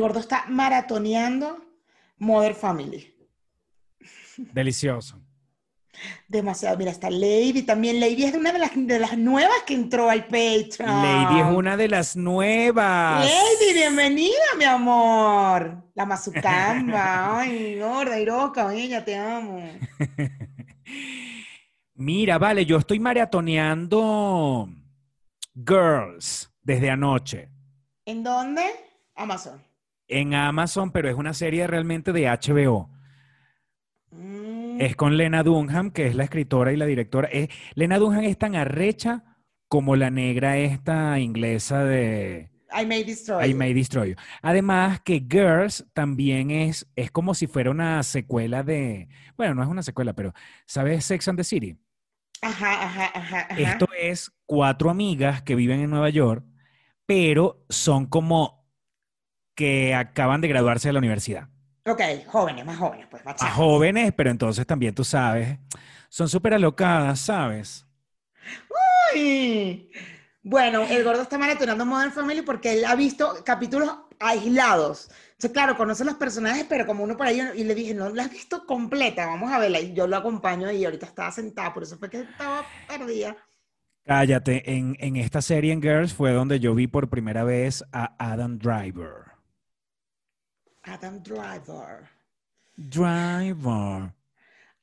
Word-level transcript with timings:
gordo 0.00 0.18
está 0.18 0.44
maratoneando 0.48 1.64
Mother 2.18 2.54
Family. 2.54 3.14
Delicioso. 4.36 5.20
Demasiado. 6.28 6.78
Mira, 6.78 6.90
está 6.90 7.10
Lady 7.10 7.62
también. 7.62 8.00
Lady 8.00 8.24
es 8.24 8.34
una 8.34 8.52
de 8.52 8.58
las, 8.58 8.70
de 8.74 8.98
las 8.98 9.18
nuevas 9.18 9.62
que 9.66 9.74
entró 9.74 10.08
al 10.08 10.24
Patreon. 10.24 10.86
Lady 10.86 11.40
es 11.40 11.46
una 11.46 11.76
de 11.76 11.88
las 11.88 12.16
nuevas. 12.16 13.24
Lady, 13.24 13.74
bienvenida, 13.74 14.54
mi 14.56 14.64
amor. 14.64 15.84
La 15.94 16.06
mazucamba. 16.06 17.38
Ay, 17.40 17.78
gorda, 17.78 18.18
Iroca, 18.18 18.72
ella, 18.74 19.04
te 19.04 19.16
amo. 19.16 19.62
Mira, 21.94 22.38
vale, 22.38 22.64
yo 22.64 22.78
estoy 22.78 22.98
maratoneando 22.98 24.68
Girls 25.54 26.50
desde 26.62 26.90
anoche. 26.90 27.50
¿En 28.06 28.22
dónde? 28.22 28.62
Amazon. 29.16 29.69
En 30.10 30.34
Amazon, 30.34 30.90
pero 30.92 31.08
es 31.08 31.14
una 31.16 31.34
serie 31.34 31.66
realmente 31.66 32.12
de 32.12 32.26
HBO. 32.28 32.90
Mm, 34.10 34.80
Es 34.80 34.96
con 34.96 35.16
Lena 35.16 35.42
Dunham, 35.42 35.90
que 35.90 36.06
es 36.06 36.14
la 36.14 36.24
escritora 36.24 36.72
y 36.72 36.76
la 36.76 36.86
directora. 36.86 37.28
Es- 37.28 37.48
Lena 37.74 37.98
Dunham 37.98 38.24
es 38.24 38.38
tan 38.38 38.56
arrecha 38.56 39.24
como 39.68 39.94
la 39.96 40.10
negra 40.10 40.56
esta 40.58 41.18
inglesa 41.20 41.84
de 41.84 42.50
I 42.76 42.86
May 42.86 43.04
Destroy. 43.04 43.50
I. 43.50 43.54
May 43.54 43.74
Destroy 43.74 44.10
You. 44.10 44.16
Además 44.42 45.00
que 45.00 45.24
Girls 45.28 45.86
también 45.92 46.50
es, 46.50 46.88
es 46.96 47.10
como 47.10 47.34
si 47.34 47.46
fuera 47.46 47.70
una 47.70 48.02
secuela 48.02 48.62
de, 48.62 49.08
bueno, 49.36 49.54
no 49.54 49.62
es 49.62 49.68
una 49.68 49.82
secuela, 49.82 50.12
pero 50.14 50.32
¿sabes 50.66 51.04
Sex 51.04 51.28
and 51.28 51.38
the 51.38 51.44
City? 51.44 51.76
Ajá, 52.42 52.84
ajá, 52.84 53.10
ajá, 53.14 53.40
ajá. 53.50 53.60
Esto 53.60 53.86
es 53.98 54.32
cuatro 54.46 54.88
amigas 54.90 55.42
que 55.42 55.54
viven 55.54 55.80
en 55.80 55.90
Nueva 55.90 56.10
York, 56.10 56.44
pero 57.06 57.64
son 57.68 58.06
como 58.06 58.59
que 59.60 59.94
acaban 59.94 60.40
de 60.40 60.48
graduarse 60.48 60.88
de 60.88 60.94
la 60.94 60.98
universidad. 61.00 61.48
Ok, 61.86 62.00
jóvenes, 62.26 62.64
más 62.64 62.78
jóvenes, 62.78 63.06
pues, 63.10 63.24
más 63.24 63.36
A 63.38 63.50
jóvenes, 63.50 64.12
pero 64.16 64.30
entonces 64.30 64.66
también 64.66 64.94
tú 64.94 65.04
sabes, 65.04 65.58
son 66.08 66.28
súper 66.28 66.54
alocadas, 66.54 67.20
¿sabes? 67.20 67.86
Ay. 69.12 69.90
Bueno, 70.42 70.82
el 70.84 71.04
gordo 71.04 71.22
está 71.22 71.38
maratonando 71.38 71.84
Modern 71.84 72.12
Family 72.12 72.42
porque 72.42 72.72
él 72.72 72.84
ha 72.84 72.94
visto 72.96 73.42
capítulos 73.44 73.90
aislados. 74.18 75.10
Entonces, 75.32 75.52
claro, 75.52 75.76
conoce 75.76 76.04
los 76.04 76.14
personajes, 76.16 76.66
pero 76.68 76.86
como 76.86 77.04
uno 77.04 77.16
por 77.16 77.26
ahí, 77.26 77.40
y 77.56 77.64
le 77.64 77.74
dije, 77.74 77.94
no 77.94 78.10
la 78.10 78.24
has 78.24 78.30
visto 78.30 78.66
completa, 78.66 79.26
vamos 79.26 79.52
a 79.52 79.58
verla. 79.58 79.80
Y 79.80 79.92
yo 79.94 80.06
lo 80.06 80.16
acompaño 80.16 80.70
y 80.70 80.84
ahorita 80.84 81.06
estaba 81.06 81.30
sentada, 81.32 81.72
por 81.74 81.82
eso 81.82 81.98
fue 81.98 82.10
que 82.10 82.20
estaba 82.20 82.66
perdida. 82.86 83.36
Cállate, 84.04 84.72
en, 84.76 84.96
en 85.00 85.16
esta 85.16 85.40
serie 85.40 85.72
en 85.72 85.80
Girls 85.80 86.12
fue 86.12 86.32
donde 86.32 86.60
yo 86.60 86.74
vi 86.74 86.86
por 86.86 87.08
primera 87.08 87.44
vez 87.44 87.82
a 87.92 88.14
Adam 88.18 88.58
Driver. 88.58 89.29
Adam 90.82 91.22
Driver. 91.22 92.08
Driver. 92.76 94.12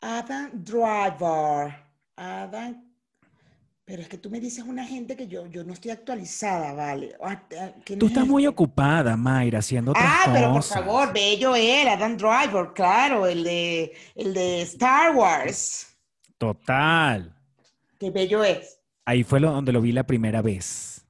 Adam 0.02 0.52
Driver. 0.64 1.76
Adam. 2.16 2.84
Pero 3.86 4.02
es 4.02 4.09
que 4.09 4.18
tú 4.18 4.30
me 4.30 4.40
dices 4.42 4.66
una 4.66 4.86
gente 4.86 5.16
que 5.16 5.28
yo, 5.28 5.48
yo 5.48 5.63
no 5.63 5.72
estoy 5.72 5.91
actualizada, 5.91 6.74
¿vale? 6.74 7.16
Ah, 7.24 7.41
¿quién 7.86 7.97
Tú 8.00 8.07
es 8.07 8.12
estás 8.12 8.28
muy 8.28 8.44
este? 8.44 8.50
ocupada, 8.50 9.16
Mayra, 9.16 9.59
haciendo 9.59 9.91
otras 9.91 10.06
Ah, 10.06 10.30
pero 10.34 10.52
por 10.52 10.63
favor, 10.63 11.13
bello 11.13 11.56
él, 11.56 11.88
Adam 11.88 12.18
Driver, 12.18 12.74
claro, 12.74 13.25
el 13.28 13.46
de, 13.46 13.94
el 14.16 14.34
de 14.34 14.62
Star 14.63 15.16
Wars. 15.16 15.97
Total. 16.38 17.34
Qué 17.97 18.12
bello 18.12 18.44
es. 18.44 18.78
Ahí 19.06 19.24
fue 19.24 19.40
lo, 19.40 19.52
donde 19.52 19.72
lo 19.72 19.80
vi 19.80 19.94
la 19.94 20.06
primera 20.06 20.41
vez. 20.41 21.07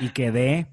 Y 0.00 0.10
quedé 0.10 0.68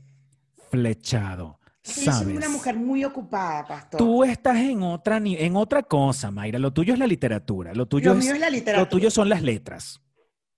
flechado. 0.69 1.59
Yo 1.83 2.11
soy 2.13 2.37
una 2.37 2.47
mujer 2.47 2.75
muy 2.77 3.03
ocupada, 3.03 3.65
pastor. 3.67 3.97
Tú 3.97 4.23
estás 4.23 4.55
en 4.57 4.81
otra, 4.83 5.17
en 5.17 5.55
otra 5.57 5.83
cosa, 5.83 6.31
Mayra. 6.31 6.57
Lo 6.57 6.71
tuyo 6.71 6.93
es 6.93 6.99
la 6.99 7.07
literatura. 7.07 7.73
Lo 7.73 7.85
tuyo, 7.87 8.13
Lo 8.13 8.19
es, 8.19 8.25
mío 8.25 8.33
es 8.35 8.39
la 8.39 8.47
lo 8.49 8.53
literatura. 8.55 8.89
tuyo 8.89 9.11
son 9.11 9.27
las 9.27 9.41
letras. 9.41 10.01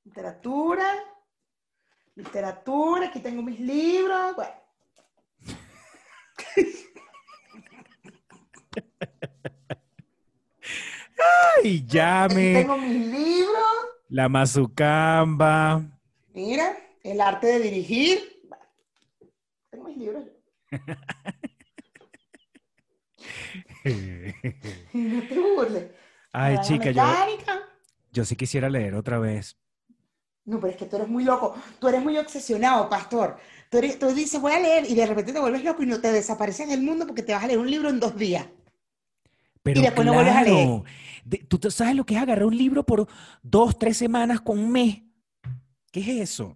Literatura, 0.04 0.86
literatura, 2.16 3.08
aquí 3.08 3.20
tengo 3.22 3.42
mis 3.42 3.60
libros. 3.60 4.36
Bueno, 4.36 4.52
Ay, 11.18 11.78
aquí 11.80 11.86
llame. 11.88 12.54
tengo 12.54 12.78
mis 12.78 13.08
libros. 13.08 13.66
La 14.10 14.30
mazucamba. 14.30 15.82
Mira, 16.34 16.78
el 17.04 17.20
arte 17.22 17.48
de 17.48 17.60
dirigir. 17.60 18.42
Bueno, 18.48 18.64
Tengo 19.72 19.86
mis 19.86 19.98
libros. 19.98 20.24
No 24.94 25.22
te 25.28 25.40
burles. 25.40 25.92
Ay, 26.32 26.58
chica, 26.62 26.92
yo, 26.92 27.02
yo 28.12 28.26
sí 28.26 28.36
quisiera 28.36 28.70
leer 28.70 28.96
otra 28.96 29.20
vez. 29.20 29.58
No, 30.46 30.60
pero 30.60 30.72
es 30.72 30.78
que 30.78 30.86
tú 30.86 30.98
eres 30.98 31.08
muy 31.08 31.24
loco. 31.24 31.56
Tú 31.80 31.88
eres 31.88 32.04
muy 32.04 32.18
obsesionado, 32.18 32.90
pastor. 32.90 33.38
Tú, 33.70 33.78
eres- 33.80 33.98
tú 33.98 34.08
dices, 34.14 34.40
voy 34.40 34.52
a 34.54 34.60
leer, 34.60 34.86
y 34.90 34.94
de 34.94 35.06
repente 35.06 35.34
te 35.34 35.40
vuelves 35.40 35.64
loco 35.64 35.82
y 35.82 35.88
no 35.88 36.00
te 36.00 36.12
desapareces 36.12 36.68
del 36.70 36.82
mundo 36.84 37.08
porque 37.08 37.24
te 37.24 37.34
vas 37.34 37.44
a 37.44 37.48
leer 37.48 37.60
un 37.60 37.70
libro 37.72 37.90
en 37.90 38.00
dos 38.00 38.16
días. 38.16 38.48
Pero 39.64 39.82
después 39.82 40.06
no 40.06 40.14
vuelves 40.14 40.36
a 40.36 40.44
leer. 40.44 40.84
de- 41.24 41.38
¿tú 41.40 41.72
sabes 41.72 41.96
lo 41.96 42.06
que 42.06 42.14
es 42.16 42.22
agarrar 42.22 42.46
un 42.46 42.56
libro 42.56 42.86
por 42.86 43.08
dos, 43.42 43.80
tres 43.80 43.98
semanas 43.98 44.40
con 44.42 44.60
un 44.60 44.72
mes? 44.72 45.02
¿Qué 45.92 46.02
es 46.02 46.08
eso? 46.10 46.56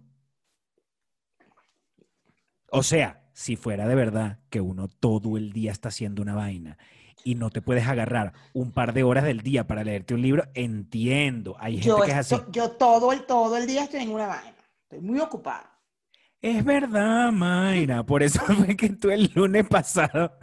O 2.70 2.84
sea, 2.84 3.19
si 3.40 3.56
fuera 3.56 3.88
de 3.88 3.94
verdad 3.94 4.38
que 4.50 4.60
uno 4.60 4.86
todo 4.86 5.38
el 5.38 5.54
día 5.54 5.72
está 5.72 5.88
haciendo 5.88 6.20
una 6.20 6.34
vaina 6.34 6.76
y 7.24 7.36
no 7.36 7.48
te 7.48 7.62
puedes 7.62 7.88
agarrar 7.88 8.34
un 8.52 8.70
par 8.70 8.92
de 8.92 9.02
horas 9.02 9.24
del 9.24 9.40
día 9.40 9.66
para 9.66 9.82
leerte 9.82 10.12
un 10.12 10.20
libro, 10.20 10.44
entiendo. 10.52 11.56
Hay 11.58 11.76
gente 11.76 11.88
Yo, 11.88 12.00
que 12.02 12.10
es 12.10 12.16
así. 12.18 12.36
yo 12.50 12.72
todo 12.72 13.14
el, 13.14 13.24
todo 13.24 13.56
el 13.56 13.66
día 13.66 13.84
estoy 13.84 14.02
en 14.02 14.10
una 14.10 14.26
vaina. 14.26 14.54
Estoy 14.82 15.00
muy 15.00 15.20
ocupada. 15.20 15.80
Es 16.42 16.62
verdad, 16.62 17.32
Mayra. 17.32 18.04
Por 18.04 18.22
eso 18.22 18.40
fue 18.44 18.76
que 18.76 18.90
tú 18.90 19.10
el 19.10 19.32
lunes 19.34 19.66
pasado 19.66 20.36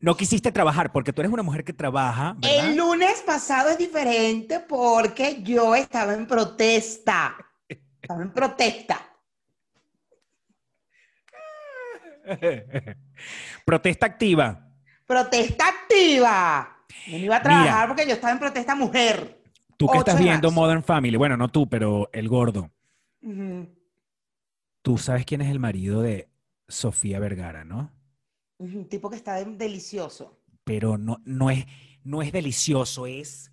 no 0.00 0.16
quisiste 0.16 0.50
trabajar, 0.50 0.90
porque 0.90 1.12
tú 1.12 1.22
eres 1.22 1.32
una 1.32 1.44
mujer 1.44 1.62
que 1.62 1.72
trabaja, 1.72 2.34
¿verdad? 2.36 2.68
El 2.68 2.76
lunes 2.76 3.22
pasado 3.24 3.70
es 3.70 3.78
diferente 3.78 4.58
porque 4.58 5.40
yo 5.44 5.76
estaba 5.76 6.14
en 6.14 6.26
protesta. 6.26 7.36
Estaba 7.68 8.22
en 8.22 8.32
protesta. 8.32 9.11
Protesta 13.64 14.06
activa. 14.06 14.68
Protesta 15.06 15.68
activa. 15.68 16.84
Yo 17.06 17.18
no 17.18 17.24
iba 17.24 17.36
a 17.36 17.42
trabajar 17.42 17.74
Mira. 17.74 17.88
porque 17.88 18.06
yo 18.06 18.14
estaba 18.14 18.32
en 18.32 18.38
protesta 18.38 18.74
mujer. 18.74 19.42
Tú 19.76 19.86
que 19.86 19.98
8 19.98 20.10
estás 20.10 20.18
viendo 20.18 20.48
marzo. 20.50 20.60
Modern 20.60 20.82
Family, 20.84 21.16
bueno, 21.16 21.36
no 21.36 21.48
tú, 21.48 21.68
pero 21.68 22.08
el 22.12 22.28
gordo. 22.28 22.70
Tú 24.82 24.98
sabes 24.98 25.24
quién 25.24 25.40
es 25.40 25.50
el 25.50 25.58
marido 25.60 26.02
de 26.02 26.28
Sofía 26.68 27.18
Vergara, 27.18 27.64
¿no? 27.64 27.92
Un 28.58 28.88
tipo 28.88 29.10
que 29.10 29.16
está 29.16 29.34
de- 29.36 29.56
delicioso. 29.56 30.40
Pero 30.64 30.98
no, 30.98 31.20
no, 31.24 31.50
es, 31.50 31.66
no 32.04 32.22
es 32.22 32.32
delicioso, 32.32 33.06
es... 33.06 33.50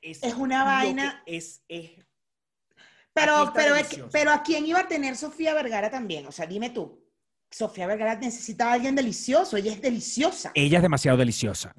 Es 0.00 0.22
una 0.34 0.58
lo 0.60 0.64
que 0.64 0.70
vaina- 0.86 1.22
Es, 1.26 1.62
es- 1.68 1.92
Pero, 3.12 3.52
pero, 3.54 3.74
es 3.76 4.00
pero 4.10 4.32
¿a 4.32 4.42
quién 4.42 4.66
iba 4.66 4.80
a 4.80 4.88
tener 4.88 5.16
Sofía 5.16 5.54
Vergara 5.54 5.90
también? 5.90 6.26
O 6.26 6.32
sea, 6.32 6.46
dime 6.46 6.70
tú. 6.70 7.01
Sofía 7.52 7.86
Vergara 7.86 8.14
necesita 8.16 8.68
a 8.70 8.72
alguien 8.72 8.94
delicioso. 8.96 9.56
Ella 9.56 9.72
es 9.72 9.80
deliciosa. 9.80 10.50
Ella 10.54 10.78
es 10.78 10.82
demasiado 10.82 11.18
deliciosa. 11.18 11.74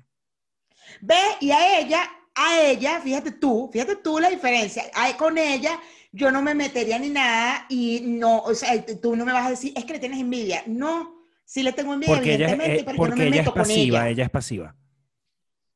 Ve, 1.02 1.16
y 1.42 1.52
a 1.52 1.80
ella, 1.80 2.04
a 2.36 2.62
ella, 2.62 3.02
fíjate 3.02 3.31
tú, 3.31 3.70
fíjate 3.74 3.96
tú 3.98 4.20
la 4.20 4.30
diferencia. 4.30 4.84
A- 4.94 5.18
con 5.18 5.38
ella 5.38 5.80
yo 6.12 6.30
no 6.31 6.42
me 6.44 6.54
metería 6.54 7.00
ni 7.00 7.10
nada 7.10 7.66
y 7.70 8.02
no, 8.06 8.40
o 8.40 8.54
sea, 8.54 8.86
tú 9.02 9.16
no 9.16 9.25
me 9.25 9.34
vas 9.34 9.48
a 9.48 9.50
decir, 9.50 9.74
es 9.75 9.84
que 9.86 9.94
le 9.94 10.00
tienes 10.00 10.20
envidia. 10.20 10.64
No, 10.68 11.25
sí 11.44 11.64
le 11.64 11.74
tengo 11.74 11.94
envidia, 11.94 12.14
Porque 12.16 12.36
ella, 12.36 12.46
es- 12.46 12.52
evidentemente, 12.54 12.81
eh, 12.81 12.84
pero 12.86 12.98
yo 12.98 13.04
no 13.04 13.10
porque 13.10 13.22
me 13.24 13.28
ella 13.28 13.36
es 13.36 13.42
meto 13.42 13.52
con 13.54 13.62
pasiva, 13.64 14.00
ella. 14.02 14.10
ella 14.10 14.24
es 14.25 14.30
pasiva. 14.30 14.75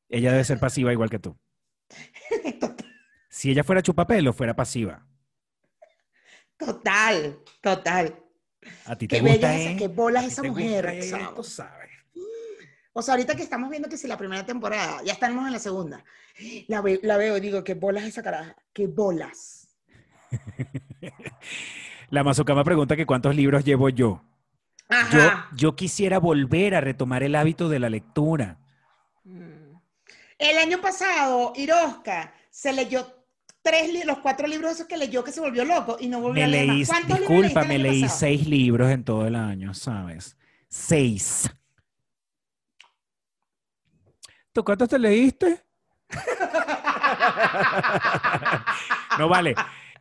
Ella 0.09 0.31
debe 0.31 0.43
ser 0.45 0.59
pasiva 0.59 0.91
igual 0.93 1.09
que 1.09 1.19
tú. 1.19 1.37
Si 3.29 3.51
ella 3.51 3.63
fuera 3.63 3.83
chupapelo, 3.83 4.33
fuera 4.33 4.55
pasiva. 4.55 5.05
Total, 6.57 7.37
total. 7.61 8.15
A 8.85 8.95
ti 8.95 9.07
te 9.07 9.15
Qué 9.17 9.21
gusta, 9.21 9.55
¿eh? 9.57 9.75
qué 9.77 9.87
bolas 9.87 10.25
esa 10.25 10.43
mujer, 10.43 10.95
gusta, 10.97 11.17
chamo. 11.17 11.33
Tú 11.33 11.43
sabes. 11.43 11.89
O 12.93 13.01
sea, 13.01 13.13
ahorita 13.13 13.35
que 13.35 13.43
estamos 13.43 13.69
viendo 13.69 13.89
que 13.89 13.97
si 13.97 14.07
la 14.07 14.17
primera 14.17 14.45
temporada, 14.45 15.03
ya 15.03 15.13
estamos 15.13 15.45
en 15.45 15.53
la 15.53 15.59
segunda, 15.59 16.03
la, 16.67 16.81
ve- 16.81 16.99
la 17.03 17.17
veo 17.17 17.37
y 17.37 17.41
digo, 17.41 17.63
qué 17.63 17.75
bolas 17.75 18.05
esa 18.05 18.23
caraja, 18.23 18.55
qué 18.73 18.87
bolas. 18.87 19.67
La 22.09 22.23
Mazucama 22.23 22.63
pregunta 22.63 22.95
que 22.95 23.05
cuántos 23.05 23.35
libros 23.35 23.63
llevo 23.65 23.89
yo. 23.89 24.23
Yo, 24.89 24.95
Ajá. 24.97 25.49
yo 25.55 25.75
quisiera 25.75 26.19
volver 26.19 26.73
a 26.75 26.81
retomar 26.81 27.21
el 27.23 27.35
hábito 27.35 27.67
de 27.67 27.79
la 27.79 27.89
lectura. 27.89 28.57
Mm. 29.25 29.75
El 30.39 30.57
año 30.57 30.79
pasado, 30.81 31.51
Irosca 31.55 32.33
se 32.49 32.71
leyó 32.71 33.16
tres, 33.67 34.05
los 34.05 34.19
cuatro 34.19 34.47
libros 34.47 34.71
esos 34.71 34.87
que 34.87 34.97
leyó 34.97 35.23
que 35.23 35.31
se 35.31 35.41
volvió 35.41 35.65
loco 35.65 35.97
y 35.99 36.07
no 36.07 36.21
volvió 36.21 36.41
Me 36.41 36.43
a 36.43 36.47
leer 36.47 36.67
leí, 36.67 36.79
más. 36.79 36.87
¿Cuántos 36.87 37.19
libros 37.19 37.43
disculpa, 37.43 37.67
me 37.67 37.77
leí 37.77 38.01
pasado? 38.01 38.19
seis 38.19 38.47
libros 38.47 38.89
en 38.89 39.03
todo 39.03 39.27
el 39.27 39.35
año, 39.35 39.73
¿sabes? 39.73 40.37
Seis. 40.69 41.51
¿Tú 44.53 44.63
cuántos 44.63 44.89
te 44.89 44.97
leíste? 44.97 45.61
no 49.19 49.27
vale. 49.27 49.53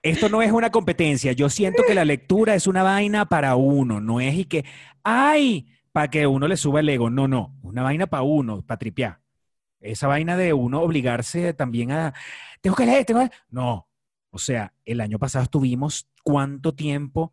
Esto 0.03 0.29
no 0.29 0.43
es 0.43 0.53
una 0.53 0.71
competencia. 0.71 1.33
Yo 1.33 1.51
siento 1.51 1.83
que 1.87 1.95
la 1.95 2.05
lectura 2.05 2.55
es 2.55 2.69
una 2.69 2.85
vaina 2.85 3.27
para 3.27 3.57
uno. 3.57 4.01
No 4.01 4.21
es 4.21 4.35
y 4.35 4.45
que, 4.45 4.65
ay, 5.03 5.67
para 5.91 6.09
que 6.09 6.27
uno 6.27 6.47
le 6.47 6.57
suba 6.57 6.81
el 6.81 6.89
ego. 6.89 7.11
No, 7.11 7.27
no. 7.27 7.57
Una 7.63 7.83
vaina 7.83 8.07
para 8.07 8.23
uno, 8.23 8.63
para 8.63 8.79
tripear. 8.79 9.21
Esa 9.81 10.07
vaina 10.07 10.37
de 10.37 10.53
uno 10.53 10.81
obligarse 10.81 11.53
también 11.53 11.91
a, 11.91 12.15
tengo 12.61 12.77
que 12.77 12.87
leer, 12.87 13.05
tengo 13.05 13.21
que 13.21 13.27
leer. 13.27 13.41
No. 13.49 13.89
O 14.31 14.39
sea, 14.39 14.75
el 14.85 15.01
año 15.01 15.19
pasado 15.19 15.45
estuvimos 15.45 16.09
cuánto 16.23 16.75
tiempo 16.75 17.33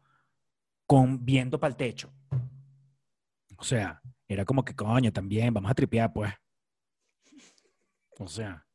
con 0.86 1.26
viendo 1.26 1.60
para 1.60 1.72
el 1.72 1.78
techo. 1.78 2.14
O 3.58 3.64
sea, 3.64 4.02
era 4.28 4.46
como 4.46 4.64
que 4.64 4.76
coño 4.76 5.12
también, 5.12 5.54
vamos 5.54 5.72
a 5.72 5.76
tripear, 5.76 6.12
pues. 6.14 6.34
O 8.20 8.28
sea, 8.28 8.66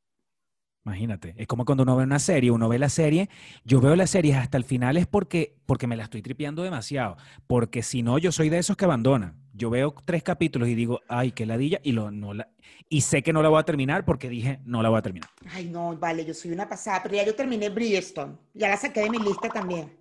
imagínate, 0.89 1.35
es 1.37 1.47
como 1.47 1.65
cuando 1.65 1.83
uno 1.83 1.97
ve 1.97 2.05
una 2.05 2.19
serie, 2.19 2.51
uno 2.51 2.69
ve 2.69 2.79
la 2.79 2.89
serie, 2.89 3.29
yo 3.65 3.81
veo 3.81 3.95
las 3.95 4.11
series 4.11 4.37
hasta 4.37 4.57
el 4.57 4.65
final 4.65 4.97
es 4.97 5.07
porque, 5.07 5.55
porque 5.67 5.87
me 5.87 5.97
la 5.97 6.05
estoy 6.05 6.23
tripeando 6.23 6.63
demasiado, 6.63 7.17
porque 7.47 7.83
si 7.83 8.03
no, 8.03 8.19
yo 8.19 8.33
soy 8.33 8.49
de 8.49 8.59
esos 8.59 8.77
que 8.77 8.85
abandonan. 8.85 9.37
Yo 9.53 9.71
veo 9.71 9.93
tres 10.05 10.23
capítulos 10.23 10.69
y 10.69 10.75
digo, 10.77 11.01
ay, 11.09 11.33
qué 11.33 11.45
ladilla, 11.45 11.81
y, 11.83 11.93
lo, 11.93 12.13
no 12.13 12.33
la, 12.33 12.49
y 12.89 13.01
sé 13.03 13.23
que 13.23 13.33
no 13.33 13.43
la 13.43 13.49
voy 13.49 13.61
a 13.61 13.65
terminar 13.65 14.05
porque 14.05 14.29
dije, 14.29 14.61
no 14.65 14.83
la 14.83 14.89
voy 14.89 14.99
a 14.99 15.03
terminar. 15.03 15.29
Ay, 15.53 15.67
no, 15.67 15.97
vale, 15.97 16.25
yo 16.25 16.33
soy 16.33 16.53
una 16.53 16.69
pasada, 16.69 17.03
pero 17.03 17.17
ya 17.17 17.27
yo 17.27 17.35
terminé 17.35 17.69
Bridgestone, 17.69 18.35
ya 18.55 18.69
la 18.69 18.77
saqué 18.77 19.01
de 19.01 19.11
mi 19.11 19.19
lista 19.19 19.49
también. 19.49 19.93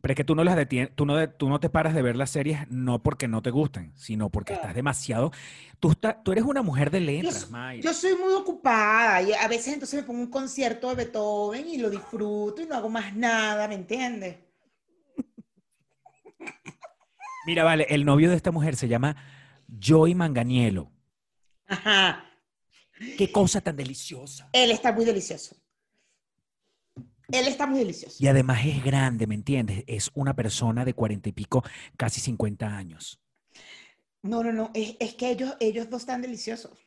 Pero 0.00 0.12
es 0.12 0.16
que 0.16 0.24
tú 0.24 0.34
no 0.34 0.44
las 0.44 0.56
detienes, 0.56 0.90
tú 0.94 1.04
no, 1.04 1.28
tú 1.30 1.48
no 1.48 1.60
te 1.60 1.68
paras 1.68 1.94
de 1.94 2.00
ver 2.00 2.16
las 2.16 2.30
series 2.30 2.70
no 2.70 3.02
porque 3.02 3.28
no 3.28 3.42
te 3.42 3.50
gusten, 3.50 3.92
sino 3.96 4.30
porque 4.30 4.54
estás 4.54 4.74
demasiado. 4.74 5.30
Tú, 5.78 5.94
tú 6.24 6.32
eres 6.32 6.44
una 6.44 6.62
mujer 6.62 6.90
de 6.90 7.00
letras, 7.00 7.50
yo, 7.50 7.82
yo 7.82 7.92
soy 7.92 8.14
muy 8.14 8.32
ocupada 8.32 9.22
y 9.22 9.34
a 9.34 9.46
veces 9.46 9.74
entonces 9.74 10.00
me 10.00 10.06
pongo 10.06 10.20
un 10.20 10.30
concierto 10.30 10.88
de 10.88 11.04
Beethoven 11.04 11.68
y 11.68 11.78
lo 11.78 11.90
disfruto 11.90 12.62
y 12.62 12.66
no 12.66 12.76
hago 12.76 12.88
más 12.88 13.14
nada, 13.14 13.68
¿me 13.68 13.74
entiendes? 13.74 14.38
Mira, 17.46 17.64
vale, 17.64 17.86
el 17.90 18.06
novio 18.06 18.30
de 18.30 18.36
esta 18.36 18.50
mujer 18.50 18.76
se 18.76 18.88
llama 18.88 19.16
Joey 19.82 20.14
Manganiello. 20.14 20.90
Ajá. 21.66 22.24
Qué 23.16 23.30
cosa 23.30 23.60
tan 23.60 23.76
deliciosa. 23.76 24.48
Él 24.52 24.70
está 24.70 24.92
muy 24.92 25.04
delicioso. 25.04 25.56
Él 27.32 27.48
está 27.48 27.66
muy 27.66 27.80
delicioso. 27.80 28.16
Y 28.18 28.26
además 28.26 28.60
es 28.64 28.82
grande, 28.82 29.26
¿me 29.26 29.34
entiendes? 29.34 29.84
Es 29.86 30.10
una 30.14 30.34
persona 30.34 30.84
de 30.84 30.94
cuarenta 30.94 31.28
y 31.28 31.32
pico, 31.32 31.62
casi 31.96 32.20
cincuenta 32.20 32.76
años. 32.76 33.20
No, 34.22 34.42
no, 34.44 34.52
no. 34.52 34.70
Es, 34.74 35.14
que 35.14 35.30
ellos, 35.30 35.56
ellos 35.60 35.88
dos 35.88 36.02
están 36.02 36.22
deliciosos. 36.22 36.78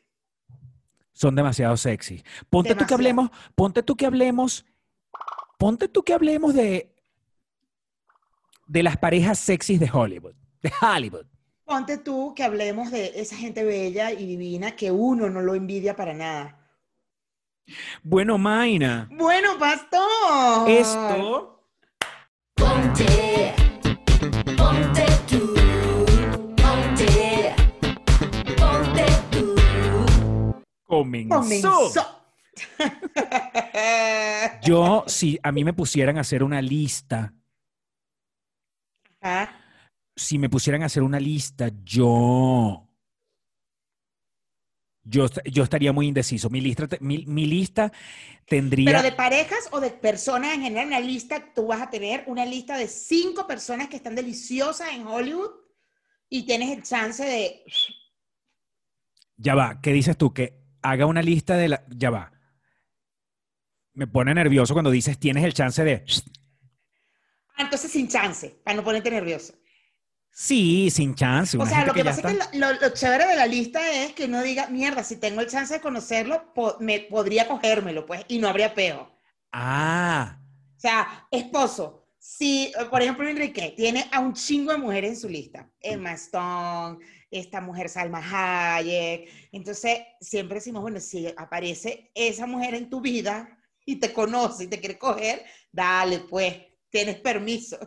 Son 1.14 1.36
demasiado 1.36 1.78
sexy. 1.78 2.24
Ponte 2.50 2.76
tú 2.76 2.86
que 2.86 2.94
hablemos, 2.94 3.30
ponte 3.56 3.84
tú 3.84 3.96
que 3.96 4.06
hablemos, 4.06 4.66
ponte 5.58 5.88
tú 5.88 6.04
que 6.04 6.14
hablemos 6.14 6.54
de, 6.54 6.96
de 8.68 8.84
las 8.84 8.98
parejas 8.98 9.40
sexys 9.40 9.80
de 9.80 9.90
Hollywood, 9.92 10.36
de 10.62 10.72
Hollywood. 10.82 11.26
Ponte 11.66 11.98
tú 11.98 12.34
que 12.36 12.44
hablemos 12.44 12.92
de 12.92 13.14
esa 13.16 13.36
gente 13.36 13.64
bella 13.64 14.12
y 14.12 14.26
divina 14.26 14.76
que 14.76 14.92
uno 14.92 15.30
no 15.30 15.42
lo 15.42 15.56
envidia 15.56 15.96
para 15.96 16.14
nada. 16.14 16.63
Bueno, 18.04 18.38
Maina. 18.38 19.08
Bueno, 19.12 19.58
pastor. 19.58 20.70
Esto. 20.70 21.50
Ponte, 22.56 23.56
ponte 24.58 25.06
tú, 25.28 25.56
ponte, 26.56 27.56
ponte 28.58 29.06
tú. 29.32 29.56
Comenzó. 30.86 31.40
Comenzó. 31.40 31.90
Yo, 34.64 35.04
si 35.08 35.40
a 35.42 35.52
mí 35.52 35.64
me 35.64 35.74
pusieran 35.74 36.18
a 36.18 36.22
hacer 36.22 36.44
una 36.44 36.62
lista, 36.62 37.34
si 40.16 40.38
me 40.38 40.50
pusieran 40.50 40.84
a 40.84 40.86
hacer 40.86 41.02
una 41.04 41.20
lista, 41.20 41.70
yo 41.84 42.88
yo, 45.04 45.28
yo 45.46 45.64
estaría 45.64 45.92
muy 45.92 46.08
indeciso. 46.08 46.50
Mi 46.50 46.62
lista, 46.62 46.88
mi, 47.02 47.26
mi 47.26 47.46
lista 47.46 47.92
tendría... 48.48 48.86
Pero 48.86 49.04
de 49.04 49.12
parejas 49.12 49.68
o 49.72 49.80
de 49.80 49.90
personas 49.90 50.54
en 50.54 50.62
general, 50.62 50.88
una 50.88 51.00
lista, 51.00 51.54
tú 51.54 51.68
vas 51.68 51.82
a 51.82 51.90
tener 51.90 52.24
una 52.28 52.46
lista 52.46 52.78
de 52.78 52.88
cinco 52.88 53.46
personas 53.46 53.88
que 53.90 53.98
están 53.98 54.16
deliciosas 54.16 54.94
en 54.94 55.06
Hollywood 55.06 55.52
y 56.30 56.46
tienes 56.46 56.76
el 56.76 56.84
chance 56.84 57.24
de... 57.24 57.64
Ya 59.36 59.56
va, 59.56 59.82
¿qué 59.82 59.92
dices 59.92 60.18
tú? 60.18 60.34
Que 60.34 60.64
haga 60.82 61.06
una 61.06 61.22
lista 61.22 61.58
de 61.58 61.68
la... 61.68 61.86
Ya 61.90 62.10
va. 62.10 62.32
Me 63.94 64.08
pone 64.08 64.34
nervioso 64.34 64.74
cuando 64.74 64.90
dices 64.90 65.20
tienes 65.20 65.44
el 65.44 65.54
chance 65.54 65.84
de... 65.84 66.06
Ah, 67.56 67.64
entonces 67.64 67.92
sin 67.92 68.08
chance, 68.08 68.50
para 68.64 68.78
no 68.78 68.84
ponerte 68.84 69.12
nervioso. 69.12 69.54
Sí, 70.36 70.90
sin 70.90 71.14
chance. 71.14 71.56
O 71.58 71.66
sea, 71.66 71.86
lo 71.86 71.94
que, 71.94 72.04
pasa 72.04 72.28
es 72.28 72.48
que 72.48 72.58
lo, 72.58 72.74
lo, 72.74 72.90
chévere 72.90 73.28
de 73.28 73.36
la 73.36 73.46
lista 73.46 74.04
es 74.04 74.14
que 74.14 74.26
uno 74.26 74.42
diga, 74.42 74.68
mierda, 74.68 75.04
si 75.04 75.18
tengo 75.18 75.42
el 75.42 75.48
chance 75.48 75.76
de 75.76 75.80
conocerlo, 75.80 76.52
po 76.56 76.78
me 76.80 77.02
podría 77.02 77.48
cogérmelo, 77.48 78.08
pues, 78.08 78.26
y 78.28 78.40
no 78.40 78.48
habría 78.48 78.74
peo. 78.74 79.16
Ah. 79.52 80.40
O 80.76 80.80
sea, 80.80 81.28
esposo, 81.30 82.08
si, 82.18 82.72
por 82.90 83.02
ejemplo, 83.02 83.30
Enrique 83.30 83.76
tiene 83.78 84.10
a 84.12 84.20
un 84.22 84.34
chingo 84.34 84.72
de 84.72 84.80
mujeres 84.80 85.12
en 85.12 85.18
su 85.18 85.30
lista, 85.30 85.70
Emma 85.80 86.14
Stone, 86.14 86.98
esta 87.30 87.62
mujer 87.62 87.88
Salma 87.88 88.24
Hayek, 88.24 89.30
entonces 89.52 90.00
siempre 90.20 90.56
decimos, 90.56 90.82
bueno, 90.82 91.00
si 91.00 91.28
aparece 91.38 92.12
esa 92.16 92.48
mujer 92.48 92.74
en 92.74 92.90
tu 92.90 93.02
vida 93.02 93.60
y 93.86 93.98
te 93.98 94.12
conoce 94.12 94.64
y 94.64 94.68
te 94.68 94.80
quiere 94.80 94.98
coger, 94.98 95.44
dale, 95.72 96.22
pues, 96.22 96.56
tienes 96.90 97.18
permiso. 97.18 97.78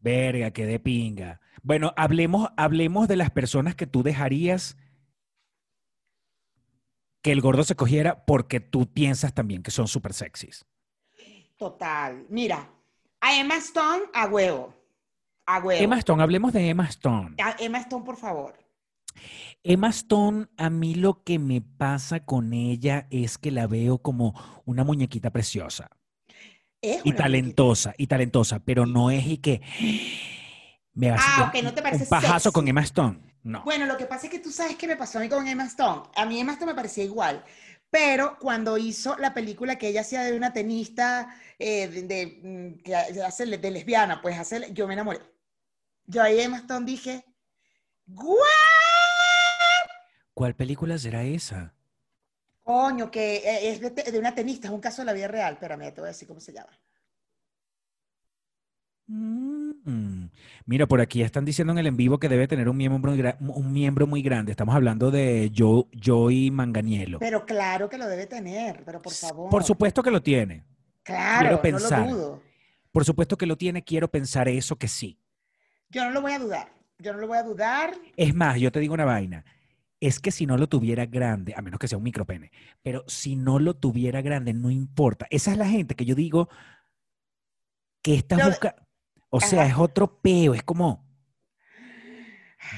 Verga, 0.00 0.50
qué 0.50 0.66
de 0.66 0.80
pinga. 0.80 1.40
Bueno, 1.62 1.92
hablemos, 1.96 2.50
hablemos 2.56 3.08
de 3.08 3.16
las 3.16 3.30
personas 3.30 3.74
que 3.74 3.86
tú 3.86 4.02
dejarías 4.02 4.76
que 7.22 7.32
el 7.32 7.40
gordo 7.40 7.64
se 7.64 7.76
cogiera 7.76 8.24
porque 8.24 8.60
tú 8.60 8.90
piensas 8.92 9.34
también 9.34 9.62
que 9.62 9.70
son 9.70 9.88
súper 9.88 10.14
sexys. 10.14 10.64
Total. 11.56 12.24
Mira, 12.30 12.70
a 13.20 13.38
Emma 13.38 13.56
Stone, 13.56 14.04
a 14.14 14.26
huevo. 14.26 14.74
A 15.44 15.58
huevo. 15.58 15.82
Emma 15.82 15.98
Stone, 15.98 16.22
hablemos 16.22 16.52
de 16.52 16.68
Emma 16.68 16.86
Stone. 16.86 17.36
A 17.42 17.56
Emma 17.58 17.78
Stone, 17.78 18.04
por 18.04 18.16
favor. 18.16 18.54
Emma 19.62 19.88
Stone, 19.88 20.46
a 20.56 20.70
mí 20.70 20.94
lo 20.94 21.22
que 21.22 21.38
me 21.38 21.60
pasa 21.60 22.24
con 22.24 22.54
ella 22.54 23.06
es 23.10 23.36
que 23.36 23.50
la 23.50 23.66
veo 23.66 23.98
como 23.98 24.34
una 24.64 24.84
muñequita 24.84 25.30
preciosa. 25.30 25.90
Es 26.82 27.02
y 27.04 27.12
talentosa, 27.12 27.94
y 27.96 28.06
talentosa, 28.06 28.60
pero 28.60 28.86
no 28.86 29.10
es 29.10 29.26
y 29.26 29.38
que 29.38 29.60
me 30.94 31.10
a 31.10 31.16
ah, 31.18 31.46
okay, 31.48 31.62
no 31.62 31.74
te 31.74 31.82
parece 31.82 32.04
un 32.04 32.08
pajazo 32.08 32.44
sexy. 32.44 32.52
con 32.52 32.68
Emma 32.68 32.82
Stone. 32.82 33.18
No. 33.42 33.62
Bueno, 33.64 33.86
lo 33.86 33.96
que 33.96 34.06
pasa 34.06 34.26
es 34.26 34.32
que 34.32 34.38
tú 34.38 34.50
sabes 34.50 34.76
qué 34.76 34.86
me 34.86 34.96
pasó 34.96 35.18
a 35.18 35.22
mí 35.22 35.28
con 35.28 35.46
Emma 35.46 35.64
Stone. 35.64 36.02
A 36.16 36.26
mí 36.26 36.40
Emma 36.40 36.52
Stone 36.52 36.72
me 36.72 36.76
parecía 36.76 37.04
igual. 37.04 37.44
Pero 37.90 38.38
cuando 38.38 38.78
hizo 38.78 39.16
la 39.18 39.34
película 39.34 39.76
que 39.76 39.88
ella 39.88 40.02
hacía 40.02 40.22
de 40.22 40.36
una 40.36 40.52
tenista 40.52 41.34
eh, 41.58 41.88
de, 41.88 42.02
de, 42.02 42.40
mm, 42.42 42.82
que 42.82 42.94
hace 42.94 43.46
de 43.46 43.70
lesbiana, 43.70 44.22
pues 44.22 44.38
hace, 44.38 44.72
yo 44.72 44.86
me 44.86 44.94
enamoré. 44.94 45.20
Yo 46.06 46.22
ahí 46.22 46.40
Emma 46.40 46.58
Stone 46.58 46.86
dije, 46.86 47.24
¿What? 48.06 48.36
¿Cuál 50.34 50.54
película 50.54 50.98
será 50.98 51.22
esa? 51.22 51.74
Coño, 52.70 53.10
que 53.10 53.38
eh, 53.38 53.70
es 53.72 53.80
de, 53.80 53.90
de, 53.90 54.16
una 54.16 54.32
tenista, 54.32 54.68
es 54.68 54.72
un 54.72 54.80
caso 54.80 55.02
de 55.02 55.06
la 55.06 55.12
vida 55.12 55.26
real. 55.26 55.54
Espérame, 55.54 55.92
te 55.92 56.00
voy 56.00 56.04
a 56.04 56.12
decir 56.12 56.28
cómo 56.28 56.38
se 56.38 56.52
llama. 56.52 56.70
Mm. 59.08 60.26
Mira, 60.66 60.86
por 60.86 61.00
aquí 61.00 61.20
están 61.20 61.44
diciendo 61.44 61.72
en 61.72 61.80
el 61.80 61.88
en 61.88 61.96
vivo 61.96 62.20
que 62.20 62.28
debe 62.28 62.46
tener 62.46 62.68
un 62.68 62.76
miembro 62.76 63.10
muy, 63.10 63.34
un 63.40 63.72
miembro 63.72 64.06
muy 64.06 64.22
grande. 64.22 64.52
Estamos 64.52 64.72
hablando 64.72 65.10
de 65.10 65.50
Joe, 65.52 65.86
Joey 66.00 66.52
Manganiello. 66.52 67.18
Pero 67.18 67.44
claro 67.44 67.88
que 67.90 67.98
lo 67.98 68.06
debe 68.06 68.28
tener, 68.28 68.84
pero 68.84 69.02
por 69.02 69.14
favor. 69.14 69.50
Por 69.50 69.64
supuesto 69.64 70.00
que 70.00 70.12
lo 70.12 70.22
tiene. 70.22 70.64
Claro, 71.02 71.40
quiero 71.40 71.62
pensar. 71.62 72.06
no 72.06 72.06
lo 72.06 72.16
dudo. 72.16 72.42
Por 72.92 73.04
supuesto 73.04 73.36
que 73.36 73.46
lo 73.46 73.56
tiene, 73.56 73.82
quiero 73.82 74.08
pensar 74.08 74.48
eso 74.48 74.76
que 74.76 74.86
sí. 74.86 75.18
Yo 75.88 76.04
no 76.04 76.12
lo 76.12 76.22
voy 76.22 76.34
a 76.34 76.38
dudar. 76.38 76.72
Yo 77.00 77.12
no 77.14 77.18
lo 77.18 77.26
voy 77.26 77.38
a 77.38 77.42
dudar. 77.42 77.94
Es 78.16 78.32
más, 78.32 78.60
yo 78.60 78.70
te 78.70 78.78
digo 78.78 78.94
una 78.94 79.06
vaina 79.06 79.44
es 80.00 80.18
que 80.18 80.30
si 80.30 80.46
no 80.46 80.56
lo 80.56 80.68
tuviera 80.68 81.04
grande, 81.04 81.54
a 81.54 81.62
menos 81.62 81.78
que 81.78 81.86
sea 81.86 81.98
un 81.98 82.04
micropene, 82.04 82.50
pero 82.82 83.04
si 83.06 83.36
no 83.36 83.58
lo 83.58 83.74
tuviera 83.74 84.22
grande, 84.22 84.54
no 84.54 84.70
importa. 84.70 85.26
Esa 85.30 85.52
es 85.52 85.58
la 85.58 85.68
gente 85.68 85.94
que 85.94 86.06
yo 86.06 86.14
digo 86.14 86.48
que 88.02 88.14
esta 88.14 88.36
no, 88.36 88.46
busca, 88.46 88.76
o 89.28 89.38
ajá. 89.38 89.46
sea, 89.46 89.66
es 89.66 89.76
otro 89.76 90.20
peo, 90.20 90.54
es 90.54 90.62
como, 90.62 91.06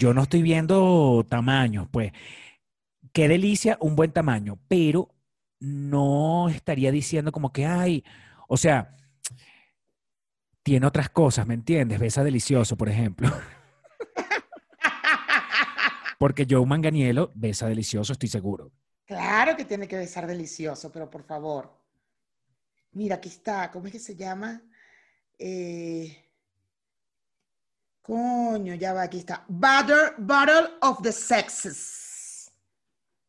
yo 0.00 0.12
no 0.12 0.23
estoy 0.23 0.43
viendo 0.43 1.25
tamaños, 1.29 1.88
pues, 1.93 2.12
qué 3.12 3.29
delicia, 3.29 3.79
un 3.81 3.95
buen 3.95 4.11
tamaño, 4.11 4.59
pero 4.67 5.14
no 5.61 6.49
estaría 6.49 6.91
diciendo 6.91 7.31
como 7.31 7.52
que, 7.52 7.67
ay, 7.67 8.05
o 8.49 8.57
sea, 8.57 8.97
tiene 10.64 10.87
otras 10.87 11.09
cosas, 11.09 11.47
¿me 11.47 11.55
entiendes? 11.55 12.00
Besa 12.00 12.25
delicioso, 12.25 12.76
por 12.76 12.88
ejemplo. 12.88 13.31
Porque 16.23 16.47
Joe 16.49 16.64
Manganiello 16.64 17.33
besa 17.35 17.67
delicioso, 17.67 18.12
estoy 18.12 18.29
seguro. 18.29 18.71
Claro 19.07 19.57
que 19.57 19.64
tiene 19.64 19.88
que 19.88 19.97
besar 19.97 20.25
delicioso, 20.29 20.93
pero 20.93 21.11
por 21.11 21.25
favor. 21.25 21.76
Mira, 22.93 23.17
aquí 23.17 23.29
está. 23.29 23.73
¿Cómo 23.73 23.87
es 23.87 23.93
que 23.93 23.99
se 23.99 24.14
llama? 24.14 24.62
Eh, 25.37 26.17
Coño, 28.02 28.73
ya 28.76 28.93
va, 28.93 29.02
aquí 29.02 29.19
está. 29.19 29.45
Battle, 29.49 30.12
Battle 30.19 30.76
of 30.83 31.02
the 31.02 31.11
Sexes. 31.11 32.52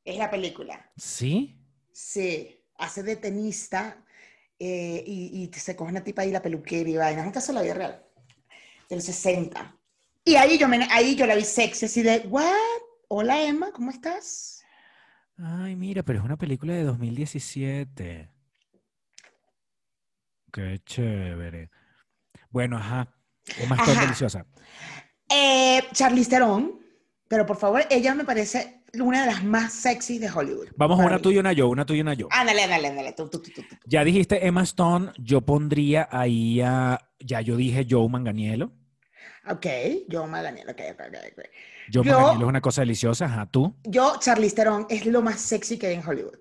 Es 0.06 0.16
la 0.16 0.30
película. 0.30 0.92
¿Sí? 0.96 1.60
Sí, 1.92 2.64
hace 2.76 3.02
de 3.02 3.16
tenista 3.16 4.06
eh, 4.60 5.04
y, 5.04 5.50
y 5.52 5.60
se 5.60 5.76
coge 5.76 5.90
una 5.90 6.04
tipa 6.04 6.22
ahí 6.22 6.30
la 6.30 6.44
peluquera 6.44 6.88
y 6.88 6.98
vaina. 6.98 7.24
Nunca 7.24 7.42
se 7.42 7.54
la 7.54 7.64
vida 7.64 7.74
real. 7.74 8.06
Del 8.88 9.02
60. 9.02 9.80
Y 10.25 10.36
ahí 10.36 10.58
yo, 10.58 10.68
me, 10.70 10.88
ahí 10.89 11.15
yo 11.15 11.25
la 11.25 11.36
vi 11.36 11.44
sexy, 11.44 11.86
así 11.86 12.01
de, 12.01 12.20
¿what? 12.30 12.46
Hola 13.10 13.44
Emma, 13.44 13.72
¿cómo 13.74 13.92
estás? 13.92 14.63
Ay, 15.38 15.75
mira, 15.75 16.03
pero 16.03 16.20
es 16.20 16.25
una 16.25 16.38
película 16.38 16.74
de 16.74 16.84
2017. 16.84 18.30
Qué 20.51 20.80
chévere. 20.86 21.70
Bueno, 22.50 22.77
ajá. 22.77 23.13
Emma 23.58 23.75
Stone 23.75 23.92
Ajá. 23.92 24.01
deliciosa. 24.01 24.46
Eh, 25.30 25.84
Charlize 25.92 26.30
Theron, 26.30 26.80
pero 27.27 27.46
por 27.46 27.58
favor, 27.58 27.82
ella 27.89 28.15
me 28.15 28.24
parece 28.24 28.84
una 28.94 29.22
de 29.22 29.27
las 29.27 29.44
más 29.44 29.74
sexy 29.74 30.20
de 30.20 30.30
Hollywood. 30.32 30.70
Vamos 30.77 31.01
a 31.01 31.06
una 31.06 31.20
tuya 31.20 31.38
y 31.38 31.39
una 31.39 31.51
yo, 31.51 31.68
una 31.68 31.86
tuya 31.86 31.98
y 31.98 32.01
una 32.01 32.13
yo. 32.13 32.27
Ándale, 32.32 32.63
ándale, 32.63 32.88
ándale. 32.88 33.13
Tú, 33.13 33.27
tú, 33.27 33.42
tú, 33.42 33.51
tú, 33.51 33.63
tú. 33.63 33.75
Ya 33.86 34.06
dijiste 34.06 34.46
Emma 34.48 34.63
Stone, 34.63 35.12
yo 35.18 35.42
pondría 35.42 36.08
ahí 36.10 36.62
a. 36.62 37.10
Ya 37.20 37.42
yo 37.42 37.58
dije 37.58 37.86
Joe 37.89 38.08
Manganiello. 38.08 38.72
Ok, 39.46 39.66
yo 40.08 40.26
Daniel, 40.28 40.70
ok, 40.70 40.82
ok, 40.94 41.02
ok, 41.02 41.44
Yo- 41.90 42.04
Manganiello 42.04 42.46
es 42.46 42.50
una 42.50 42.62
cosa 42.62 42.82
deliciosa, 42.82 43.26
ajá, 43.26 43.46
tú. 43.46 43.76
Yo, 43.84 44.16
Charlize 44.20 44.56
Theron 44.56 44.86
es 44.90 45.06
lo 45.06 45.22
más 45.22 45.42
sexy 45.42 45.78
que 45.78 45.88
hay 45.88 45.96
en 45.96 46.08
Hollywood. 46.08 46.38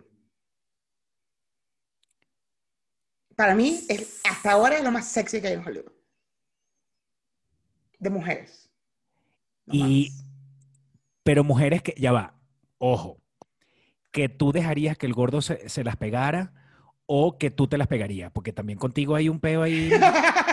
Para 3.35 3.55
mí, 3.55 3.81
es, 3.89 4.21
hasta 4.29 4.53
ahora 4.53 4.77
es 4.77 4.85
lo 4.85 4.93
más 4.93 5.09
sexy 5.09 5.41
que 5.41 5.49
hay 5.49 5.55
en 5.55 5.67
Hollywood. 5.67 5.91
De 7.99 8.11
mujeres. 8.11 8.71
No 9.67 9.75
Y-. 9.75 10.13
Pero 11.25 11.43
mujeres 11.45 11.83
que, 11.83 11.95
ya 11.97 12.13
va, 12.13 12.35
ojo, 12.79 13.21
que 14.13 14.29
tú 14.29 14.53
dejarías 14.53 14.97
que 14.97 15.07
el 15.07 15.13
gordo 15.15 15.41
se, 15.41 15.69
se 15.69 15.83
las 15.85 15.97
pegara 15.97 16.53
o 17.07 17.39
que 17.39 17.51
tú 17.51 17.67
te 17.69 17.79
las 17.79 17.89
pegarías, 17.89 18.31
porque 18.33 18.53
también 18.53 18.79
contigo 18.79 19.15
hay 19.17 19.29
un 19.29 19.41
peo 19.41 19.63
ahí. 19.63 19.91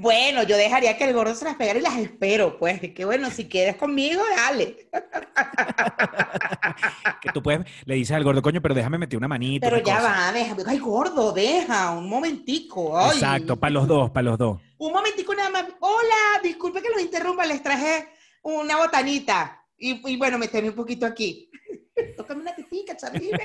Bueno, 0.00 0.42
yo 0.44 0.56
dejaría 0.56 0.96
que 0.96 1.04
el 1.04 1.12
gordo 1.12 1.34
se 1.34 1.44
las 1.44 1.56
pegara 1.56 1.78
y 1.78 1.82
las 1.82 1.96
espero, 1.98 2.58
pues. 2.58 2.80
Que 2.80 3.04
bueno, 3.04 3.30
si 3.30 3.48
quieres 3.48 3.76
conmigo, 3.76 4.22
dale. 4.36 4.88
que 7.20 7.30
tú 7.32 7.42
puedes, 7.42 7.66
le 7.84 7.94
dices 7.96 8.16
al 8.16 8.24
gordo, 8.24 8.40
coño, 8.42 8.62
pero 8.62 8.74
déjame 8.74 8.98
meter 8.98 9.16
una 9.18 9.28
manita. 9.28 9.66
Pero 9.66 9.76
una 9.82 9.86
ya 9.86 9.96
cosa". 9.98 10.08
va, 10.08 10.32
deja. 10.32 10.56
Ay, 10.66 10.78
gordo, 10.78 11.32
deja, 11.32 11.90
un 11.92 12.08
momentico. 12.08 12.98
ay. 12.98 13.18
Exacto, 13.18 13.58
para 13.58 13.72
los 13.72 13.86
dos, 13.86 14.10
para 14.10 14.22
los 14.24 14.38
dos. 14.38 14.58
Un 14.78 14.92
momentico 14.92 15.34
nada 15.34 15.50
más. 15.50 15.64
Hola, 15.80 16.40
disculpe 16.42 16.80
que 16.80 16.88
los 16.90 17.02
interrumpa, 17.02 17.44
les 17.46 17.62
traje 17.62 18.08
una 18.42 18.76
botanita. 18.78 19.62
Y, 19.76 20.00
y 20.10 20.16
bueno, 20.16 20.38
meteme 20.38 20.70
un 20.70 20.74
poquito 20.74 21.04
aquí. 21.06 21.50
Tócame 22.16 22.40
una 22.42 22.54
tetica, 22.54 22.96
Charlie. 22.96 23.30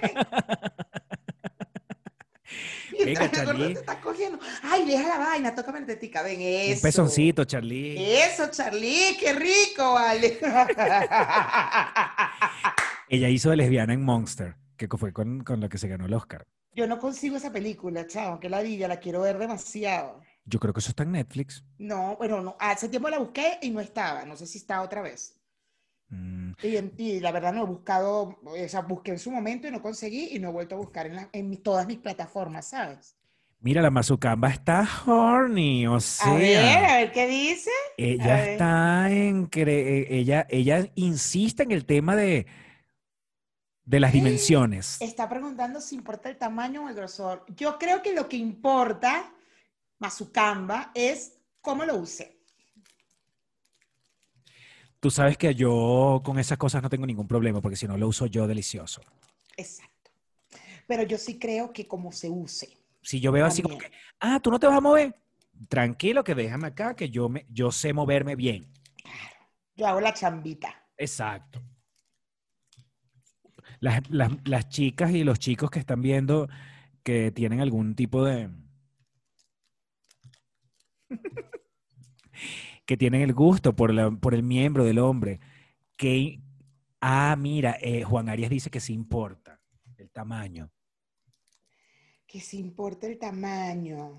Venga, 3.06 3.32
Charlie. 3.32 3.74
te 3.74 3.80
está 3.80 4.00
cogiendo. 4.00 4.40
Ay, 4.64 4.86
deja 4.86 5.08
la 5.08 5.18
vaina, 5.18 5.56
tócame 5.56 5.82
la 5.82 5.86
tetica. 5.88 6.22
Ven, 6.22 6.40
eso. 6.42 6.76
Un 6.76 6.82
pezoncito, 6.82 7.46
Charlie. 7.46 8.22
Eso, 8.22 8.50
Charlie, 8.52 9.18
qué 9.20 9.34
rico, 9.34 9.94
vale. 9.94 10.40
Ella 13.10 13.30
hizo 13.30 13.50
de 13.50 13.58
lesbiana 13.58 13.94
en 13.94 14.04
Monster, 14.04 14.56
que 14.78 14.88
fue 14.88 15.14
con, 15.14 15.44
con 15.44 15.60
la 15.60 15.70
que 15.70 15.78
se 15.78 15.88
ganó 15.88 16.06
el 16.06 16.14
Oscar. 16.14 16.46
Yo 16.74 16.88
no 16.88 17.00
consigo 17.00 17.38
esa 17.38 17.52
película, 17.52 18.06
chao, 18.06 18.40
que 18.40 18.50
ladilla, 18.50 18.88
la 18.88 19.00
quiero 19.00 19.22
ver 19.22 19.38
demasiado. 19.38 20.22
Yo 20.44 20.60
creo 20.60 20.74
que 20.74 20.80
eso 20.80 20.90
está 20.90 21.04
en 21.04 21.14
Netflix. 21.14 21.64
No, 21.78 22.16
bueno, 22.18 22.42
no, 22.42 22.56
hace 22.60 22.90
tiempo 22.90 23.10
la 23.10 23.20
busqué 23.20 23.58
y 23.62 23.72
no 23.72 23.80
estaba, 23.80 24.26
no 24.26 24.36
sé 24.36 24.46
si 24.46 24.58
está 24.58 24.82
otra 24.82 25.02
vez. 25.02 25.35
Mm, 26.16 26.54
Y, 26.64 26.78
en- 26.78 26.94
y 26.98 27.20
la 27.20 27.32
verdad 27.32 27.54
no 27.54 27.64
he 27.64 27.66
buscado, 27.66 28.40
o 28.44 28.68
sea, 28.68 28.82
busqué 28.82 29.12
en 29.12 29.20
su 29.20 29.30
momento 29.32 29.68
y 29.68 29.72
no 29.72 29.82
conseguí 29.82 30.30
y 30.36 30.40
no 30.40 30.50
he 30.50 30.52
vuelto 30.54 30.76
a 30.76 30.78
buscar 30.78 31.06
en, 31.08 31.16
la- 31.16 31.30
en 31.34 31.50
mi- 31.50 31.58
todas 31.58 31.86
mis 31.86 31.98
plataformas, 31.98 32.68
¿sabes? 32.68 33.16
Mira, 33.60 33.82
la 33.82 33.90
Mazucamba 33.90 34.50
está 34.50 34.88
horny, 35.08 35.88
o 35.88 36.00
sea. 36.00 36.34
A 36.34 36.36
ver, 36.36 36.86
a 36.86 36.98
ver 36.98 37.12
qué 37.12 37.28
dice. 37.28 37.72
Ella 37.98 38.36
A 38.36 38.38
ver. 38.38 38.50
está 38.50 39.12
en 39.12 39.50
eh, 39.56 40.08
ella, 40.12 40.46
ella 40.50 40.88
insiste 40.96 41.64
en 41.64 41.72
el 41.72 41.86
tema 41.86 42.16
de, 42.16 42.46
de 43.84 44.00
las 44.00 44.14
dimensiones. 44.14 45.02
Está 45.02 45.28
preguntando 45.28 45.82
si 45.82 45.96
importa 45.96 46.30
el 46.30 46.38
tamaño 46.38 46.86
o 46.86 46.90
el 46.90 46.96
grosor. 46.96 47.44
Yo 47.56 47.78
creo 47.80 48.02
que 48.04 48.14
lo 48.14 48.30
que 48.30 48.38
importa, 48.38 49.34
Mazucamba, 50.00 50.92
es 50.94 51.40
cómo 51.62 51.86
lo 51.86 51.96
use. 51.96 52.35
Tú 55.00 55.12
sabes 55.12 55.38
que 55.38 55.54
yo 55.54 56.22
con 56.24 56.40
esas 56.40 56.58
cosas 56.58 56.82
no 56.82 56.90
tengo 56.90 57.06
ningún 57.06 57.28
problema, 57.28 57.62
porque 57.62 57.76
si 57.76 57.88
no 57.88 57.98
lo 57.98 58.08
uso 58.08 58.26
yo 58.26 58.48
delicioso. 58.48 59.02
Exacto. 59.56 60.12
Pero 60.88 61.04
yo 61.04 61.18
sí 61.18 61.38
creo 61.40 61.72
que 61.72 61.88
como 61.88 62.12
se 62.12 62.30
use. 62.30 62.78
Si 63.02 63.20
yo 63.20 63.32
veo 63.32 63.46
así 63.46 63.62
como 63.62 63.78
que, 63.78 63.92
ah, 64.20 64.40
tú 64.40 64.50
no 64.50 64.60
te 64.60 64.68
vas 64.68 64.78
a 64.78 64.82
mover, 64.82 65.16
tranquilo 65.70 66.24
que 66.24 66.36
déjame 66.36 66.68
acá, 66.68 66.96
que 66.96 67.10
yo, 67.10 67.30
me, 67.30 67.46
yo 67.50 67.72
sé 67.72 67.94
moverme 67.94 68.36
bien. 68.36 68.72
Yo 69.76 69.88
hago 69.88 70.02
la 70.02 70.14
chambita. 70.14 70.88
Exacto. 70.98 71.62
Las, 73.80 74.10
las, 74.10 74.32
las 74.46 74.70
chicas 74.70 75.12
y 75.12 75.24
los 75.24 75.38
chicos 75.38 75.70
que 75.70 75.80
están 75.80 76.02
viendo 76.02 76.48
que 77.04 77.32
tienen 77.32 77.62
algún 77.62 77.96
tipo 77.96 78.24
de... 78.26 78.50
que 82.86 82.98
tienen 82.98 83.22
el 83.22 83.34
gusto 83.34 83.76
por, 83.76 83.94
la- 83.94 84.12
por 84.12 84.34
el 84.34 84.44
miembro 84.44 84.84
del 84.84 85.00
hombre, 85.00 85.40
que... 85.98 86.42
Ah, 87.02 87.36
mira, 87.38 87.78
eh, 87.82 88.04
Juan 88.04 88.30
Arias 88.30 88.50
dice 88.50 88.72
que 88.72 88.80
sí 88.80 88.94
importa 88.94 89.60
el 89.98 90.10
tamaño. 90.10 90.72
Que 92.26 92.42
se 92.42 92.58
importa 92.58 93.06
el 93.06 93.20
tamaño. 93.20 94.18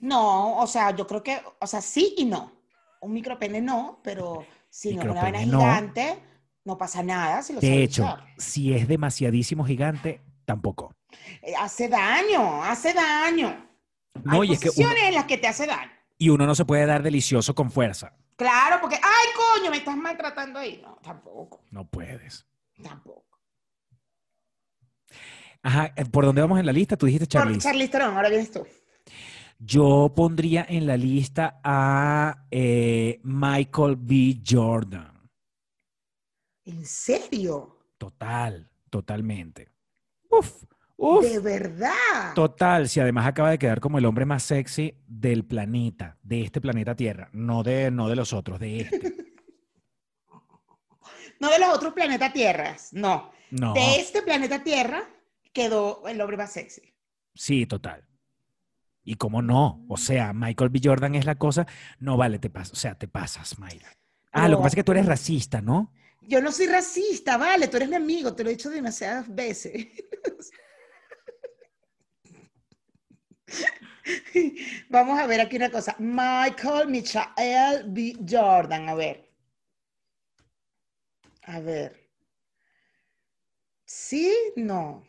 No, 0.00 0.58
o 0.58 0.66
sea, 0.66 0.94
yo 0.94 1.06
creo 1.06 1.22
que, 1.22 1.40
o 1.60 1.66
sea, 1.66 1.80
sí 1.80 2.14
y 2.18 2.24
no. 2.24 2.52
Un 3.00 3.12
micropene 3.12 3.60
no, 3.60 4.00
pero 4.04 4.46
si 4.70 4.94
no 4.94 5.02
es 5.02 5.08
una 5.08 5.30
no. 5.46 5.58
gigante, 5.60 6.18
no 6.64 6.78
pasa 6.78 7.02
nada 7.02 7.42
si 7.42 7.52
lo 7.52 7.60
De 7.60 7.82
hecho, 7.82 8.04
usar. 8.04 8.26
si 8.36 8.72
es 8.74 8.86
demasiadísimo 8.86 9.64
gigante, 9.64 10.20
tampoco. 10.44 10.94
Eh, 11.42 11.54
Hace 11.58 11.88
daño, 11.88 12.62
hace 12.62 12.94
daño. 12.94 13.67
No, 14.24 14.42
Hay 14.42 14.50
y 14.50 14.52
es 14.54 14.60
que 14.60 14.70
uno, 14.76 14.90
en 15.06 15.14
las 15.14 15.24
que 15.24 15.38
te 15.38 15.46
hace 15.48 15.66
daño. 15.66 15.90
y 16.18 16.28
uno 16.30 16.46
no 16.46 16.54
se 16.54 16.64
puede 16.64 16.86
dar 16.86 17.02
delicioso 17.02 17.54
con 17.54 17.70
fuerza. 17.70 18.14
Claro, 18.36 18.78
porque, 18.80 18.96
ay, 18.96 19.28
coño, 19.36 19.70
me 19.70 19.78
estás 19.78 19.96
maltratando 19.96 20.58
ahí. 20.58 20.80
No, 20.82 20.96
tampoco, 21.02 21.64
No 21.70 21.86
puedes. 21.88 22.46
tampoco. 22.82 23.24
Ajá, 25.62 25.92
eh, 25.96 26.04
¿por 26.04 26.24
dónde 26.24 26.40
vamos 26.40 26.60
en 26.60 26.66
la 26.66 26.72
lista? 26.72 26.96
Tú 26.96 27.06
dijiste 27.06 27.26
Charlize. 27.26 27.60
Charlize 27.60 27.90
Theron, 27.90 28.16
ahora 28.16 28.28
vienes 28.28 28.50
tú. 28.52 28.64
Yo 29.58 30.12
pondría 30.14 30.64
en 30.68 30.86
la 30.86 30.96
lista 30.96 31.60
a 31.64 32.44
eh, 32.50 33.20
Michael 33.24 33.96
B. 33.96 34.40
Jordan. 34.48 35.28
¿En 36.64 36.84
serio? 36.86 37.76
Total, 37.98 38.70
totalmente. 38.88 39.68
Uf, 40.30 40.62
uf. 40.98 41.24
¿De 41.24 41.38
verdad? 41.38 42.34
Total, 42.34 42.88
si 42.88 43.00
además 43.00 43.26
acaba 43.26 43.50
de 43.50 43.58
quedar 43.58 43.80
como 43.80 43.96
el 43.96 44.04
hombre 44.04 44.26
más 44.26 44.42
sexy 44.42 44.94
del 45.06 45.46
planeta, 45.46 46.18
de 46.22 46.42
este 46.42 46.60
planeta 46.60 46.94
Tierra, 46.94 47.30
no 47.32 47.62
de, 47.62 47.90
no 47.90 48.08
de 48.10 48.16
los 48.16 48.34
otros, 48.34 48.60
de 48.60 48.80
este. 48.80 49.00
No 51.40 51.50
de 51.50 51.58
los 51.60 51.68
otros 51.68 51.92
planetas 51.94 52.32
Tierras, 52.32 52.88
no. 52.92 53.30
No, 53.50 53.72
De 53.72 54.00
este 54.00 54.22
planeta 54.22 54.62
Tierra 54.64 55.08
quedó 55.52 56.02
el 56.08 56.20
hombre 56.20 56.36
más 56.36 56.52
sexy. 56.52 56.82
sí, 57.34 57.64
total. 57.64 58.04
Y 59.04 59.14
cómo 59.14 59.40
no, 59.40 59.86
o 59.88 59.96
sea, 59.96 60.32
Michael 60.34 60.68
B. 60.68 60.80
Jordan 60.84 61.14
es 61.14 61.24
la 61.24 61.36
cosa, 61.36 61.66
no 61.98 62.16
vale, 62.18 62.38
te 62.38 62.50
pasas, 62.50 62.72
o 62.72 62.76
sea, 62.76 62.94
te 62.98 63.08
pasas, 63.08 63.58
Mayra. 63.58 63.88
Ah, 64.32 64.48
lo 64.48 64.56
que 64.58 64.62
pasa 64.64 64.68
es 64.68 64.74
que 64.74 64.84
tú 64.84 64.92
eres 64.92 65.06
racista, 65.06 65.62
¿no? 65.62 65.94
Yo 66.20 66.42
no 66.42 66.52
soy 66.52 66.66
racista, 66.66 67.38
vale, 67.38 67.68
tú 67.68 67.78
eres 67.78 67.88
mi 67.88 67.94
amigo, 67.96 68.34
te 68.34 68.42
lo 68.44 68.50
he 68.50 68.52
dicho 68.52 68.68
demasiadas 68.68 69.32
veces. 69.34 69.86
Vamos 74.90 75.18
a 75.18 75.26
ver 75.26 75.40
aquí 75.40 75.56
una 75.56 75.70
cosa. 75.70 75.96
Michael 75.98 76.88
Michael 76.88 77.84
B. 77.86 78.16
Jordan, 78.28 78.88
a 78.88 78.94
ver. 78.94 79.28
A 81.42 81.60
ver. 81.60 82.08
¿Sí? 83.84 84.34
No. 84.56 85.06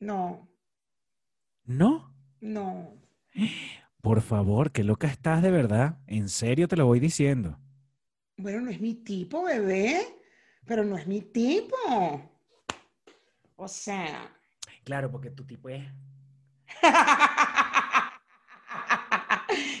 No, 0.00 0.50
¿No? 1.64 2.14
no. 2.40 3.00
Por 4.02 4.20
favor, 4.20 4.70
qué 4.70 4.84
loca 4.84 5.06
estás 5.06 5.42
de 5.42 5.50
verdad. 5.50 5.98
En 6.06 6.28
serio 6.28 6.68
te 6.68 6.76
lo 6.76 6.84
voy 6.84 7.00
diciendo. 7.00 7.58
Bueno, 8.36 8.60
no 8.60 8.70
es 8.70 8.80
mi 8.82 8.94
tipo, 8.96 9.44
bebé, 9.44 10.04
pero 10.66 10.84
no 10.84 10.98
es 10.98 11.06
mi 11.06 11.22
tipo. 11.22 12.30
O 13.56 13.66
sea. 13.68 14.30
Claro, 14.84 15.10
porque 15.10 15.30
tu 15.30 15.46
tipo 15.46 15.70
es. 15.70 15.84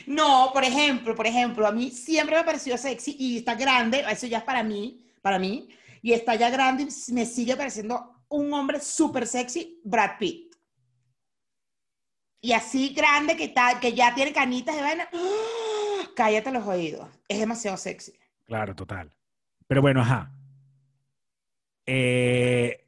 No, 0.06 0.50
por 0.52 0.64
ejemplo, 0.64 1.14
por 1.14 1.26
ejemplo, 1.26 1.66
a 1.66 1.72
mí 1.72 1.90
siempre 1.90 2.36
me 2.36 2.42
ha 2.42 2.44
parecido 2.44 2.76
sexy 2.76 3.16
y 3.18 3.38
está 3.38 3.54
grande, 3.54 4.04
eso 4.08 4.26
ya 4.26 4.38
es 4.38 4.44
para 4.44 4.62
mí, 4.62 5.04
para 5.22 5.38
mí, 5.38 5.68
y 6.02 6.12
está 6.12 6.34
ya 6.34 6.50
grande 6.50 6.84
y 6.84 7.12
me 7.12 7.26
sigue 7.26 7.56
pareciendo 7.56 8.22
un 8.28 8.52
hombre 8.52 8.80
súper 8.80 9.26
sexy, 9.26 9.80
Brad 9.84 10.18
Pitt. 10.18 10.54
Y 12.40 12.52
así 12.52 12.90
grande 12.90 13.36
que, 13.36 13.44
está, 13.44 13.80
que 13.80 13.94
ya 13.94 14.14
tiene 14.14 14.32
canitas 14.32 14.76
de 14.76 14.82
vaina, 14.82 15.08
¡ah! 15.12 16.10
cállate 16.14 16.52
los 16.52 16.66
oídos, 16.66 17.08
es 17.26 17.38
demasiado 17.38 17.76
sexy. 17.76 18.12
Claro, 18.44 18.76
total. 18.76 19.12
Pero 19.66 19.80
bueno, 19.80 20.02
ajá. 20.02 20.30
Eh, 21.86 22.86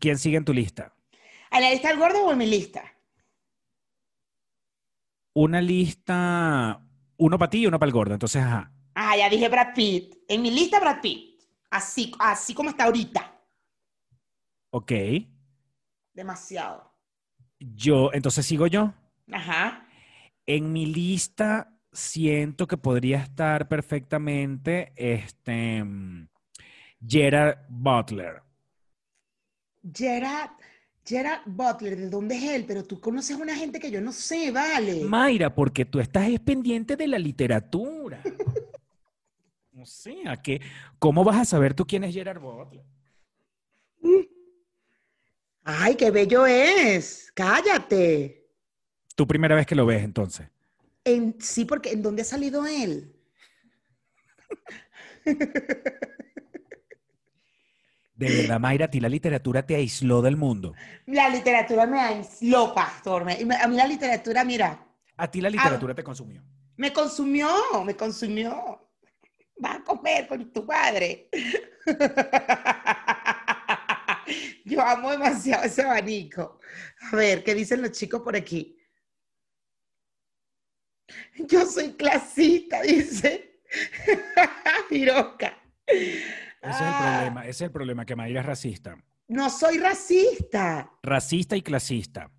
¿Quién 0.00 0.18
sigue 0.18 0.38
en 0.38 0.44
tu 0.44 0.52
lista? 0.52 0.95
¿En 1.56 1.62
la 1.62 1.70
lista 1.70 1.88
del 1.88 1.98
gordo 1.98 2.26
o 2.26 2.32
en 2.32 2.38
mi 2.38 2.46
lista? 2.46 2.84
Una 5.32 5.62
lista, 5.62 6.86
uno 7.16 7.38
para 7.38 7.48
ti 7.48 7.62
y 7.62 7.66
uno 7.66 7.78
para 7.78 7.88
el 7.88 7.94
gordo. 7.94 8.12
Entonces, 8.12 8.42
ajá. 8.42 8.70
Ah, 8.94 9.16
ya 9.16 9.30
dije 9.30 9.48
Brad 9.48 9.72
Pitt. 9.74 10.16
En 10.28 10.42
mi 10.42 10.50
lista 10.50 10.78
Brad 10.80 11.00
Pitt. 11.00 11.40
Así, 11.70 12.12
así 12.18 12.52
como 12.52 12.68
está 12.68 12.84
ahorita. 12.84 13.40
Ok. 14.68 14.92
Demasiado. 16.12 16.92
Yo, 17.58 18.10
entonces 18.12 18.44
sigo 18.44 18.66
yo. 18.66 18.92
Ajá. 19.32 19.88
En 20.44 20.74
mi 20.74 20.84
lista 20.84 21.72
siento 21.90 22.66
que 22.66 22.76
podría 22.76 23.20
estar 23.20 23.66
perfectamente 23.66 24.92
este 24.94 25.82
mm, 25.82 26.28
Gerard 27.06 27.60
Butler. 27.70 28.42
Gerard, 29.94 30.50
Gerard 31.06 31.42
Butler, 31.46 31.96
¿de 31.96 32.10
dónde 32.10 32.36
es 32.36 32.42
él? 32.42 32.64
Pero 32.66 32.82
tú 32.82 33.00
conoces 33.00 33.36
a 33.36 33.40
una 33.40 33.54
gente 33.54 33.78
que 33.78 33.90
yo 33.90 34.00
no 34.00 34.12
sé, 34.12 34.50
vale. 34.50 35.04
Mayra, 35.04 35.54
porque 35.54 35.84
tú 35.84 36.00
estás 36.00 36.28
es 36.28 36.40
pendiente 36.40 36.96
de 36.96 37.06
la 37.06 37.18
literatura. 37.18 38.22
O 39.78 39.86
sea, 39.86 40.36
que, 40.42 40.60
¿cómo 40.98 41.22
vas 41.22 41.36
a 41.36 41.44
saber 41.44 41.74
tú 41.74 41.86
quién 41.86 42.02
es 42.02 42.12
Gerard 42.12 42.40
Butler? 42.40 42.84
Ay, 45.62 45.94
qué 45.94 46.10
bello 46.10 46.44
es. 46.46 47.30
Cállate. 47.34 48.48
Tu 49.14 49.26
primera 49.26 49.54
vez 49.54 49.66
que 49.66 49.74
lo 49.74 49.86
ves, 49.86 50.02
entonces. 50.02 50.48
En, 51.04 51.36
sí, 51.40 51.64
porque 51.64 51.92
¿en 51.92 52.02
dónde 52.02 52.22
ha 52.22 52.24
salido 52.24 52.66
él? 52.66 53.14
De 58.16 58.34
verdad, 58.34 58.58
Mayra, 58.58 58.86
a 58.86 58.90
ti 58.90 58.98
la 58.98 59.08
literatura 59.10 59.64
te 59.66 59.76
aisló 59.76 60.22
del 60.22 60.36
mundo. 60.36 60.72
La 61.06 61.28
literatura 61.28 61.86
me 61.86 62.00
aisló, 62.00 62.72
pastor. 62.74 63.24
Me- 63.24 63.34
a 63.54 63.68
mí 63.68 63.76
la 63.76 63.86
literatura, 63.86 64.42
mira, 64.44 64.82
A 65.18 65.30
ti 65.30 65.40
la 65.40 65.50
literatura 65.50 65.94
te 65.94 66.02
consumió. 66.02 66.42
me 66.76 66.92
consumió, 66.92 67.48
me 67.84 67.94
consumió. 67.94 68.82
Vas 69.58 69.76
a 69.76 69.84
comer 69.84 70.26
con 70.28 70.52
tu 70.52 70.66
padre. 70.66 71.28
Yo 74.64 74.80
amo 74.82 75.10
demasiado 75.12 75.64
ese 75.64 75.82
abanico. 75.82 76.58
A 77.12 77.16
ver, 77.16 77.44
¿qué 77.44 77.54
dicen 77.54 77.82
los 77.82 77.92
chicos 77.92 78.22
por 78.22 78.34
aquí? 78.36 78.76
Yo 81.48 81.64
soy 81.66 81.92
clasista, 81.92 82.82
dice. 82.82 83.60
Piroca. 84.88 85.56
Ese 85.86 86.70
es 86.70 86.80
el 86.80 86.86
Ah. 86.88 87.15
Problema, 87.26 87.42
ese 87.42 87.50
es 87.50 87.60
el 87.62 87.70
problema, 87.72 88.04
que 88.06 88.16
Mayra 88.16 88.40
es 88.40 88.46
racista. 88.46 88.96
No 89.28 89.50
soy 89.50 89.78
racista. 89.78 90.90
Racista 91.02 91.56
y 91.56 91.62
clasista. 91.62 92.30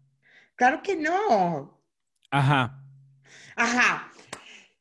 Claro 0.56 0.82
que 0.82 0.95
no. 0.95 1.82
Ajá. 2.32 2.84
Ajá. 3.56 4.12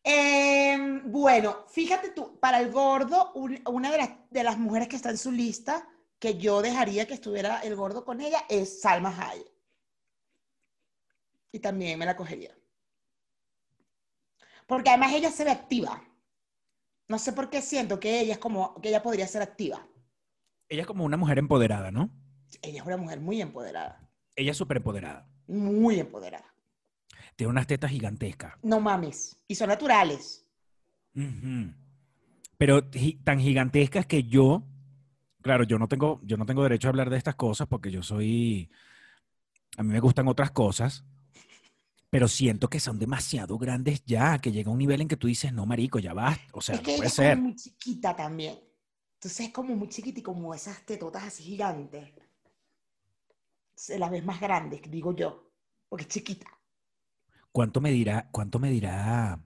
Em, 0.02 1.02
bueno, 1.10 1.64
fíjate 1.68 2.10
tú, 2.10 2.38
para 2.38 2.60
el 2.60 2.70
gordo, 2.70 3.32
un- 3.34 3.60
una 3.66 3.90
de 3.90 3.98
las, 3.98 4.10
de 4.30 4.44
las 4.44 4.56
mujeres 4.58 4.88
que 4.88 4.96
está 4.96 5.10
en 5.10 5.18
su 5.18 5.32
lista, 5.32 5.86
que 6.18 6.38
yo 6.38 6.62
dejaría 6.62 7.06
que 7.06 7.14
estuviera 7.14 7.58
el 7.60 7.74
gordo 7.76 8.04
con 8.04 8.20
ella, 8.20 8.44
es 8.48 8.80
Salma 8.80 9.10
Hayek. 9.18 9.50
Y 11.52 11.58
también 11.58 11.98
me 11.98 12.06
la 12.06 12.16
cogería. 12.16 12.56
Porque 14.66 14.90
además 14.90 15.12
ella 15.12 15.30
se 15.30 15.44
ve 15.44 15.50
activa. 15.50 16.02
No 17.08 17.18
sé 17.18 17.32
por 17.32 17.50
qué 17.50 17.62
siento 17.62 18.00
que 18.00 18.20
ella 18.20 18.32
es 18.34 18.38
como, 18.38 18.80
que 18.80 18.88
ella 18.88 19.02
podría 19.02 19.26
ser 19.26 19.42
activa. 19.42 19.86
Ella 20.68 20.82
es 20.82 20.86
como 20.86 21.04
una 21.04 21.16
mujer 21.16 21.38
empoderada, 21.38 21.90
¿no? 21.90 22.10
Ella 22.62 22.80
es 22.80 22.86
una 22.86 22.96
mujer 22.96 23.20
muy 23.20 23.40
empoderada. 23.40 24.08
Ella 24.34 24.50
es 24.50 24.56
súper 24.56 24.78
empoderada. 24.78 25.28
Muy 25.46 26.00
empoderada. 26.00 26.52
Tiene 27.36 27.50
unas 27.50 27.66
tetas 27.66 27.90
gigantescas. 27.90 28.54
No 28.62 28.80
mames. 28.80 29.36
Y 29.46 29.54
son 29.54 29.68
naturales. 29.68 30.46
Pero 32.58 32.82
tan 33.24 33.40
gigantescas 33.40 34.06
que 34.06 34.24
yo, 34.24 34.64
claro, 35.42 35.64
yo 35.64 35.78
no 35.78 35.88
tengo, 35.88 36.20
yo 36.24 36.36
no 36.36 36.46
tengo 36.46 36.62
derecho 36.62 36.88
a 36.88 36.90
hablar 36.90 37.10
de 37.10 37.18
estas 37.18 37.34
cosas 37.36 37.68
porque 37.68 37.90
yo 37.90 38.02
soy, 38.02 38.70
a 39.76 39.82
mí 39.82 39.92
me 39.92 40.00
gustan 40.00 40.28
otras 40.28 40.50
cosas, 40.50 41.04
pero 42.10 42.28
siento 42.28 42.68
que 42.68 42.80
son 42.80 42.98
demasiado 42.98 43.58
grandes 43.58 44.04
ya, 44.04 44.38
que 44.38 44.52
llega 44.52 44.70
un 44.70 44.78
nivel 44.78 45.02
en 45.02 45.08
que 45.08 45.16
tú 45.16 45.26
dices, 45.26 45.52
no, 45.52 45.66
marico, 45.66 45.98
ya 45.98 46.12
basta, 46.12 46.44
o 46.52 46.60
sea, 46.60 46.74
es 46.74 46.80
no 46.80 46.84
que 46.84 46.90
ella 46.92 46.98
puede 46.98 47.08
es 47.08 47.16
como 47.16 47.28
ser. 47.28 47.38
muy 47.38 47.56
chiquita 47.56 48.16
también. 48.16 48.58
Entonces 49.16 49.46
es 49.46 49.52
como 49.52 49.74
muy 49.74 49.88
chiquita 49.88 50.20
y 50.20 50.22
como 50.22 50.54
esas 50.54 50.84
tetotas 50.84 51.24
así 51.24 51.42
gigantes. 51.42 52.12
Se 53.74 53.98
las 53.98 54.10
ves 54.10 54.24
más 54.24 54.40
grandes, 54.40 54.82
digo 54.90 55.14
yo, 55.16 55.50
porque 55.88 56.02
es 56.02 56.08
chiquita. 56.08 56.46
¿Cuánto 57.50 57.80
me 57.80 57.90
dirá, 57.90 58.28
cuánto 58.30 58.58
me 58.58 58.70
dirá? 58.70 59.42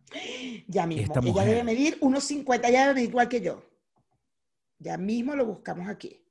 Ya 0.67 0.87
mismo. 0.87 1.05
Esta 1.05 1.21
ella 1.21 1.29
mujer. 1.29 1.49
debe 1.49 1.65
medir 1.65 1.99
unos 2.01 2.25
50, 2.25 2.69
ella 2.69 2.81
debe 2.81 2.95
medir 2.95 3.09
igual 3.11 3.29
que 3.29 3.41
yo. 3.41 3.65
Ya 4.79 4.97
mismo 4.99 5.37
lo 5.37 5.47
buscamos 5.47 5.89
aquí. 5.89 6.27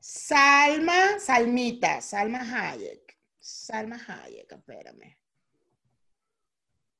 Salma, 0.00 1.18
Salmita, 1.20 2.00
Salma 2.00 2.40
Hayek. 2.40 3.16
Salma 3.38 3.96
Hayek, 3.96 4.50
espérame. 4.50 5.16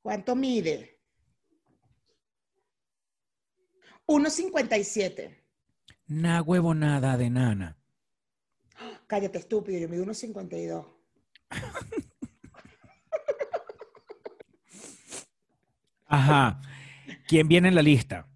¿Cuánto 0.01 0.37
mide? 0.37 1.01
1,57. 4.07 5.44
Na 6.07 6.43
huevonada 6.43 7.17
de 7.17 7.31
nana. 7.31 7.77
Cállate, 9.07 9.39
estúpido, 9.39 9.79
yo 9.79 9.89
mido 9.89 10.05
1,52. 10.05 10.87
Ajá. 16.07 16.61
¿Quién 17.27 17.49
viene 17.49 17.69
en 17.69 17.75
la 17.75 17.83
lista? 17.83 18.27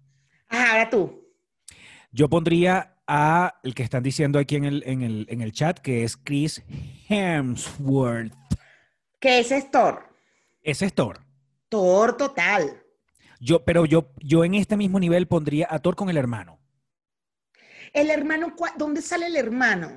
Ajá, 0.47 0.71
ahora 0.71 0.89
tú. 0.89 1.27
Yo 2.11 2.29
pondría 2.29 2.97
a 3.07 3.59
el 3.63 3.73
que 3.75 3.83
están 3.83 4.03
diciendo 4.03 4.39
aquí 4.39 4.55
en 4.55 4.65
el, 4.65 4.83
en 4.85 5.01
el, 5.01 5.25
en 5.29 5.41
el 5.41 5.51
chat, 5.51 5.79
que 5.79 6.03
es 6.03 6.17
Chris 6.17 6.63
Hemsworth. 7.07 8.33
¿Qué 9.19 9.39
es 9.39 9.71
Thor? 9.71 10.03
Ese 10.61 10.85
es 10.85 10.93
Thor. 10.93 11.19
Thor 11.69 12.17
total. 12.17 12.83
Yo, 13.39 13.63
pero 13.63 13.85
yo, 13.85 14.11
yo 14.17 14.43
en 14.43 14.55
este 14.55 14.75
mismo 14.75 14.99
nivel 14.99 15.27
pondría 15.27 15.67
a 15.69 15.79
Thor 15.79 15.95
con 15.95 16.09
el 16.09 16.17
hermano. 16.17 16.58
El 17.93 18.09
hermano, 18.11 18.55
¿cuá- 18.55 18.73
¿dónde 18.77 19.01
sale 19.01 19.27
el 19.27 19.35
hermano? 19.35 19.91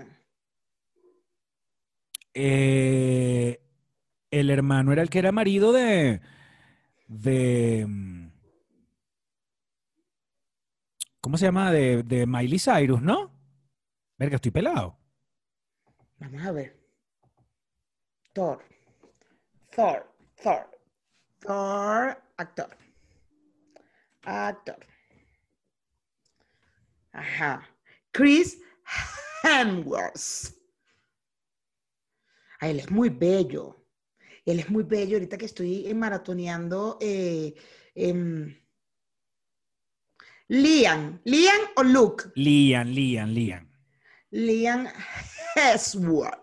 Eh, 2.34 3.60
el 4.30 4.50
hermano 4.50 4.92
era 4.92 5.02
el 5.02 5.10
que 5.10 5.18
era 5.18 5.32
marido 5.32 5.72
de. 5.72 6.20
de. 7.08 7.84
mm, 7.86 8.30
¿Cómo 11.20 11.36
se 11.38 11.44
llama? 11.44 11.70
De, 11.70 12.02
de 12.02 12.26
Miley 12.26 12.58
Cyrus, 12.58 13.00
¿no? 13.02 13.30
Verga, 14.18 14.36
estoy 14.36 14.50
pelado. 14.50 14.98
Vamos 16.18 16.42
a 16.44 16.52
ver. 16.52 16.76
Thor. 18.32 18.64
Thor. 19.74 20.10
Thor. 20.42 20.70
Thor. 21.40 22.22
Actor. 22.36 22.76
Actor. 24.24 24.86
Ajá. 27.12 27.68
Chris 28.12 28.60
Hemsworth. 29.42 30.54
Ay, 32.60 32.70
él 32.72 32.80
es 32.80 32.90
muy 32.90 33.08
bello. 33.08 33.84
Él 34.44 34.60
es 34.60 34.70
muy 34.70 34.84
bello. 34.84 35.16
Ahorita 35.16 35.36
que 35.38 35.46
estoy 35.46 35.86
eh, 35.86 35.94
maratoneando. 35.94 36.98
eh, 37.00 37.54
em, 37.94 38.56
Liam. 40.48 41.20
¿Liam 41.24 41.60
o 41.76 41.82
Luke? 41.82 42.24
Lian, 42.34 42.92
Lian, 42.94 43.32
Lian. 43.34 43.68
Liam 44.30 44.86
Hemsworth. 45.56 46.38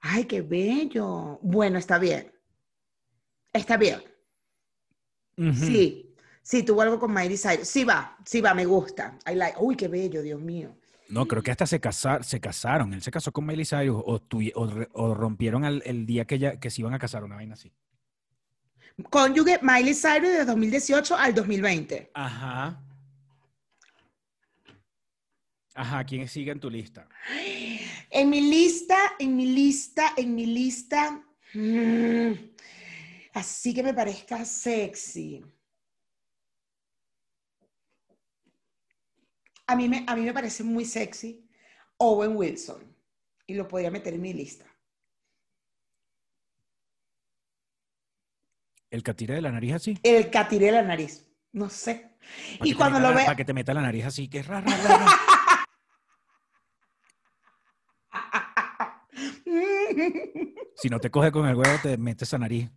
Ay, 0.00 0.24
qué 0.24 0.42
bello. 0.42 1.38
Bueno, 1.42 1.78
está 1.78 1.98
bien. 1.98 2.32
Está 3.52 3.76
bien. 3.76 4.02
Sí, 5.54 6.14
sí, 6.42 6.62
tuvo 6.62 6.82
algo 6.82 6.98
con 7.00 7.12
Miley 7.12 7.36
Cyrus. 7.36 7.66
Sí 7.66 7.82
va, 7.84 8.16
sí 8.24 8.40
va, 8.40 8.54
me 8.54 8.64
gusta. 8.66 9.18
I 9.26 9.34
like- 9.34 9.56
Uy, 9.58 9.76
qué 9.76 9.88
bello, 9.88 10.22
Dios 10.22 10.40
mío. 10.40 10.76
No, 11.08 11.26
creo 11.26 11.42
que 11.42 11.50
hasta 11.50 11.66
se, 11.66 11.80
casar, 11.80 12.24
se 12.24 12.40
casaron. 12.40 12.92
Él 12.94 13.02
se 13.02 13.10
casó 13.10 13.30
con 13.32 13.44
Miley 13.46 13.64
Cyrus 13.66 14.02
o, 14.04 14.20
tuvi- 14.20 14.52
o, 14.54 14.66
re- 14.66 14.88
o 14.92 15.14
rompieron 15.14 15.64
al- 15.64 15.82
el 15.84 16.06
día 16.06 16.24
que, 16.24 16.36
ella, 16.36 16.58
que 16.58 16.70
se 16.70 16.80
iban 16.80 16.94
a 16.94 16.98
casar, 16.98 17.22
una 17.24 17.36
vaina 17.36 17.54
así. 17.54 17.72
Cónyuge 19.10 19.58
Miley 19.62 19.94
Cyrus 19.94 20.30
de 20.32 20.44
2018 20.44 21.16
al 21.16 21.34
2020. 21.34 22.10
Ajá. 22.14 22.80
Ajá, 25.74 26.04
¿quién 26.04 26.28
sigue 26.28 26.52
en 26.52 26.60
tu 26.60 26.70
lista? 26.70 27.08
En 28.10 28.30
mi 28.30 28.40
lista, 28.40 28.96
en 29.18 29.36
mi 29.36 29.46
lista, 29.46 30.12
en 30.16 30.34
mi 30.34 30.46
lista. 30.46 31.20
mm, 31.52 32.32
así 33.34 33.74
que 33.74 33.82
me 33.82 33.92
parezca 33.92 34.44
sexy. 34.44 35.44
A 39.66 39.76
mí, 39.76 39.88
me, 39.88 40.04
a 40.06 40.16
mí 40.16 40.22
me 40.22 40.32
parece 40.32 40.62
muy 40.62 40.84
sexy 40.84 41.48
Owen 41.98 42.36
Wilson. 42.36 42.94
Y 43.46 43.54
lo 43.54 43.68
podría 43.68 43.90
meter 43.90 44.14
en 44.14 44.22
mi 44.22 44.32
lista. 44.32 44.64
¿El 48.90 49.02
catire 49.02 49.34
de 49.34 49.42
la 49.42 49.52
nariz 49.52 49.74
así? 49.74 49.98
El 50.02 50.30
catire 50.30 50.66
de 50.66 50.72
la 50.72 50.82
nariz. 50.82 51.26
No 51.52 51.68
sé. 51.68 52.16
Y 52.62 52.70
que 52.70 52.76
cuando 52.76 52.98
lo 53.00 53.10
la- 53.10 53.16
ve. 53.16 53.24
Para 53.24 53.36
que 53.36 53.44
te 53.44 53.52
meta 53.52 53.74
la 53.74 53.82
nariz 53.82 54.04
así, 54.06 54.28
que 54.28 54.38
es 54.38 54.46
ra, 54.46 54.60
ra, 54.60 54.76
ra, 54.76 54.98
ra. 54.98 55.06
Si 60.76 60.88
no 60.88 61.00
te 61.00 61.10
coge 61.10 61.30
con 61.30 61.46
el 61.46 61.54
huevo, 61.54 61.78
te 61.82 61.96
metes 61.96 62.28
esa 62.28 62.38
nariz. 62.38 62.68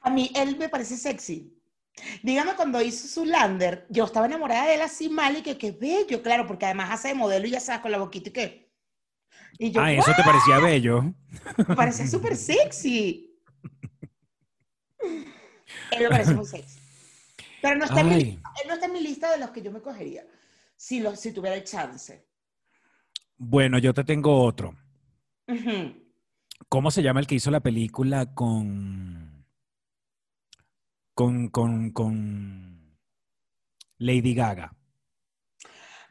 A 0.00 0.10
mí 0.10 0.30
él 0.34 0.56
me 0.56 0.68
parece 0.68 0.96
sexy. 0.96 1.57
Dígame 2.22 2.54
cuando 2.54 2.80
hizo 2.82 3.06
su 3.08 3.24
lander, 3.24 3.86
yo 3.90 4.04
estaba 4.04 4.26
enamorada 4.26 4.66
de 4.66 4.74
él 4.74 4.80
así 4.82 5.08
mal 5.08 5.36
y 5.36 5.42
que 5.42 5.56
qué 5.58 5.72
bello, 5.72 6.22
claro, 6.22 6.46
porque 6.46 6.64
además 6.66 6.90
hace 6.90 7.08
de 7.08 7.14
modelo 7.14 7.46
y 7.46 7.50
ya 7.50 7.60
sabes 7.60 7.80
con 7.82 7.90
la 7.90 7.98
boquita 7.98 8.28
y 8.28 8.32
qué. 8.32 8.72
Y 9.58 9.70
yo, 9.70 9.80
Ah, 9.80 9.92
eso 9.92 10.12
te 10.16 10.22
parecía 10.22 10.58
bello. 10.60 11.02
me 11.68 11.74
parece 11.76 12.06
súper 12.08 12.36
sexy. 12.36 13.24
Él 15.90 16.02
me 16.02 16.08
parece 16.08 16.34
muy 16.34 16.46
sexy. 16.46 16.78
Pero 17.60 17.76
no 17.76 17.84
está, 17.86 18.00
en 18.00 18.08
mi, 18.08 18.14
lista- 18.16 18.50
él 18.62 18.68
no 18.68 18.74
está 18.74 18.86
en 18.86 18.92
mi 18.92 19.00
lista 19.00 19.30
de 19.32 19.38
los 19.38 19.50
que 19.50 19.62
yo 19.62 19.72
me 19.72 19.80
cogería, 19.80 20.24
si, 20.76 21.00
lo, 21.00 21.16
si 21.16 21.32
tuviera 21.32 21.56
el 21.56 21.64
chance. 21.64 22.26
Bueno, 23.36 23.78
yo 23.78 23.92
te 23.94 24.04
tengo 24.04 24.42
otro. 24.42 24.76
¿Cómo 26.68 26.90
se 26.90 27.02
llama 27.02 27.20
el 27.20 27.26
que 27.26 27.36
hizo 27.36 27.50
la 27.50 27.60
película 27.60 28.34
con. 28.34 29.27
Con. 31.18 31.48
con. 31.48 31.90
con. 31.90 32.96
Lady 33.98 34.34
Gaga? 34.34 34.72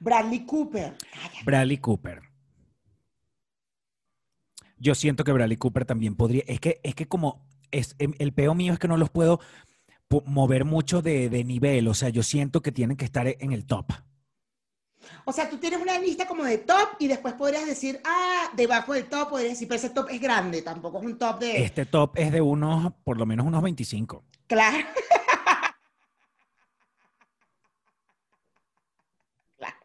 Bradley 0.02 0.46
Cooper. 0.46 0.98
Bradley 1.46 1.78
Cooper. 1.78 2.22
Yo 4.78 4.94
siento 4.96 5.24
que 5.24 5.32
Bradley 5.32 5.56
Cooper 5.56 5.86
también 5.86 6.16
podría. 6.18 6.44
Es 6.46 6.60
que, 6.60 6.82
es 6.84 6.94
que 6.94 7.08
como. 7.08 7.48
Es, 7.72 7.96
em- 8.00 8.16
el 8.20 8.34
peo 8.34 8.54
mío 8.54 8.74
es 8.74 8.80
que 8.80 8.90
no 8.90 8.98
los 8.98 9.10
puedo 9.10 9.40
mover 10.26 10.66
mucho 10.66 11.02
de, 11.02 11.30
de 11.30 11.46
nivel. 11.46 11.88
O 11.88 11.94
sea, 11.94 12.10
yo 12.10 12.22
siento 12.22 12.62
que 12.62 12.74
tienen 12.74 12.98
que 12.98 13.06
estar 13.06 13.28
en 13.28 13.54
el 13.54 13.66
top. 13.66 13.94
O 15.26 15.32
sea, 15.34 15.50
tú 15.50 15.58
tienes 15.58 15.82
una 15.82 15.98
lista 16.00 16.26
como 16.28 16.44
de 16.44 16.60
top 16.60 16.90
y 17.00 17.08
después 17.08 17.34
podrías 17.36 17.66
decir, 17.66 18.00
ah, 18.06 18.50
debajo 18.56 18.94
del 18.94 19.06
top 19.08 19.30
podrías 19.30 19.52
decir, 19.54 19.68
pero 19.68 19.78
ese 19.78 19.90
top 19.90 20.08
es 20.10 20.20
grande, 20.22 20.62
tampoco 20.62 21.00
es 21.00 21.06
un 21.06 21.18
top 21.18 21.40
de... 21.40 21.64
Este 21.64 21.86
top 21.86 22.12
es 22.18 22.32
de 22.32 22.42
unos, 22.42 22.94
por 23.04 23.18
lo 23.18 23.26
menos 23.26 23.46
unos 23.46 23.62
25. 23.62 24.24
Claro. 24.48 24.78
Claro. 29.58 29.76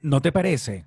¿No 0.00 0.20
te 0.22 0.30
parece? 0.32 0.86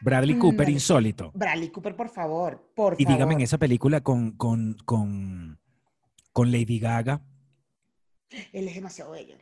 Bradley 0.00 0.34
Mm, 0.36 0.38
Cooper, 0.38 0.68
no. 0.68 0.72
insólito. 0.74 1.30
Bradley 1.34 1.68
Cooper, 1.70 1.94
por 1.94 2.08
favor, 2.08 2.70
por 2.74 2.94
Y 2.98 3.04
favor. 3.04 3.16
dígame 3.18 3.34
en 3.34 3.40
esa 3.42 3.58
película 3.58 4.00
con, 4.00 4.32
con, 4.32 4.76
con, 4.86 5.58
con 6.32 6.50
Lady 6.50 6.78
Gaga, 6.78 7.20
Él 8.52 8.68
es 8.68 8.74
demasiado 8.74 9.10
bello. 9.12 9.36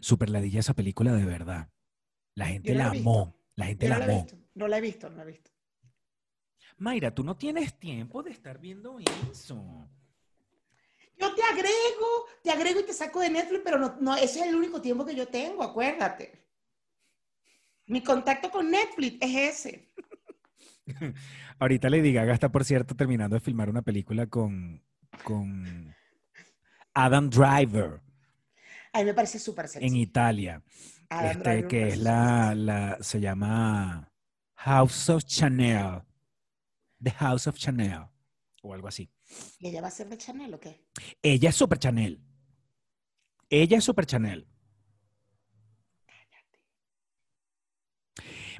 super 0.00 0.30
ladilla 0.30 0.60
esa 0.60 0.74
película 0.74 1.12
de 1.12 1.24
verdad. 1.24 1.68
La 2.34 2.46
gente 2.46 2.72
no 2.72 2.78
la 2.78 2.90
amó. 2.90 3.36
La 3.54 3.66
gente 3.66 3.86
Yo 3.86 3.90
la 3.90 3.98
no 3.98 4.06
la 4.06 4.12
amó. 4.12 4.22
visto, 4.22 4.38
no 4.54 4.68
la 4.68 4.78
he 4.78 4.80
visto, 4.80 5.10
no 5.10 5.16
la 5.16 5.22
he 5.22 5.26
visto. 5.26 5.50
Mayra, 6.78 7.14
tú 7.14 7.22
no 7.22 7.36
tienes 7.36 7.78
tiempo 7.78 8.22
de 8.22 8.30
estar 8.30 8.58
viendo 8.58 8.98
eso. 9.30 9.88
Yo 11.18 11.34
te 11.34 11.42
agrego, 11.42 12.26
te 12.42 12.50
agrego 12.50 12.80
y 12.80 12.86
te 12.86 12.94
saco 12.94 13.20
de 13.20 13.28
Netflix, 13.28 13.60
pero 13.62 13.78
no, 13.78 13.96
no, 14.00 14.16
ese 14.16 14.40
es 14.40 14.46
el 14.46 14.54
único 14.54 14.80
tiempo 14.80 15.04
que 15.04 15.14
yo 15.14 15.28
tengo, 15.28 15.62
acuérdate. 15.62 16.32
Mi 17.86 18.02
contacto 18.02 18.50
con 18.50 18.70
Netflix 18.70 19.18
es 19.20 19.36
ese. 19.66 19.92
Ahorita 21.58 21.90
Lady 21.90 22.12
Gaga 22.14 22.32
está, 22.32 22.50
por 22.50 22.64
cierto, 22.64 22.96
terminando 22.96 23.34
de 23.34 23.40
filmar 23.40 23.68
una 23.68 23.82
película 23.82 24.26
con, 24.26 24.82
con 25.24 25.94
Adam 26.94 27.28
Driver 27.28 28.00
A 28.92 28.98
mí 28.98 29.04
me 29.04 29.14
parece 29.14 29.38
súper 29.38 29.68
sexy. 29.68 29.86
en 29.86 29.96
Italia. 29.96 30.62
Adam 31.08 31.30
este, 31.30 31.42
Driver 31.42 31.68
que 31.68 31.88
es 31.88 31.94
súper 31.94 32.04
la, 32.04 32.54
la, 32.54 32.98
se 33.00 33.20
llama 33.20 34.12
House 34.54 35.08
of 35.08 35.24
Chanel. 35.24 36.02
The 37.02 37.10
House 37.12 37.46
of 37.46 37.56
Chanel. 37.56 38.06
O 38.62 38.74
algo 38.74 38.88
así. 38.88 39.10
¿Y 39.58 39.68
ella 39.68 39.80
va 39.80 39.88
a 39.88 39.92
ser 39.92 40.08
de 40.08 40.18
Chanel 40.18 40.52
o 40.54 40.60
qué? 40.60 40.84
Ella 41.22 41.50
es 41.50 41.56
Super 41.56 41.78
Chanel. 41.78 42.20
Ella 43.48 43.78
es 43.78 43.84
Super 43.84 44.06
Chanel. 44.06 44.46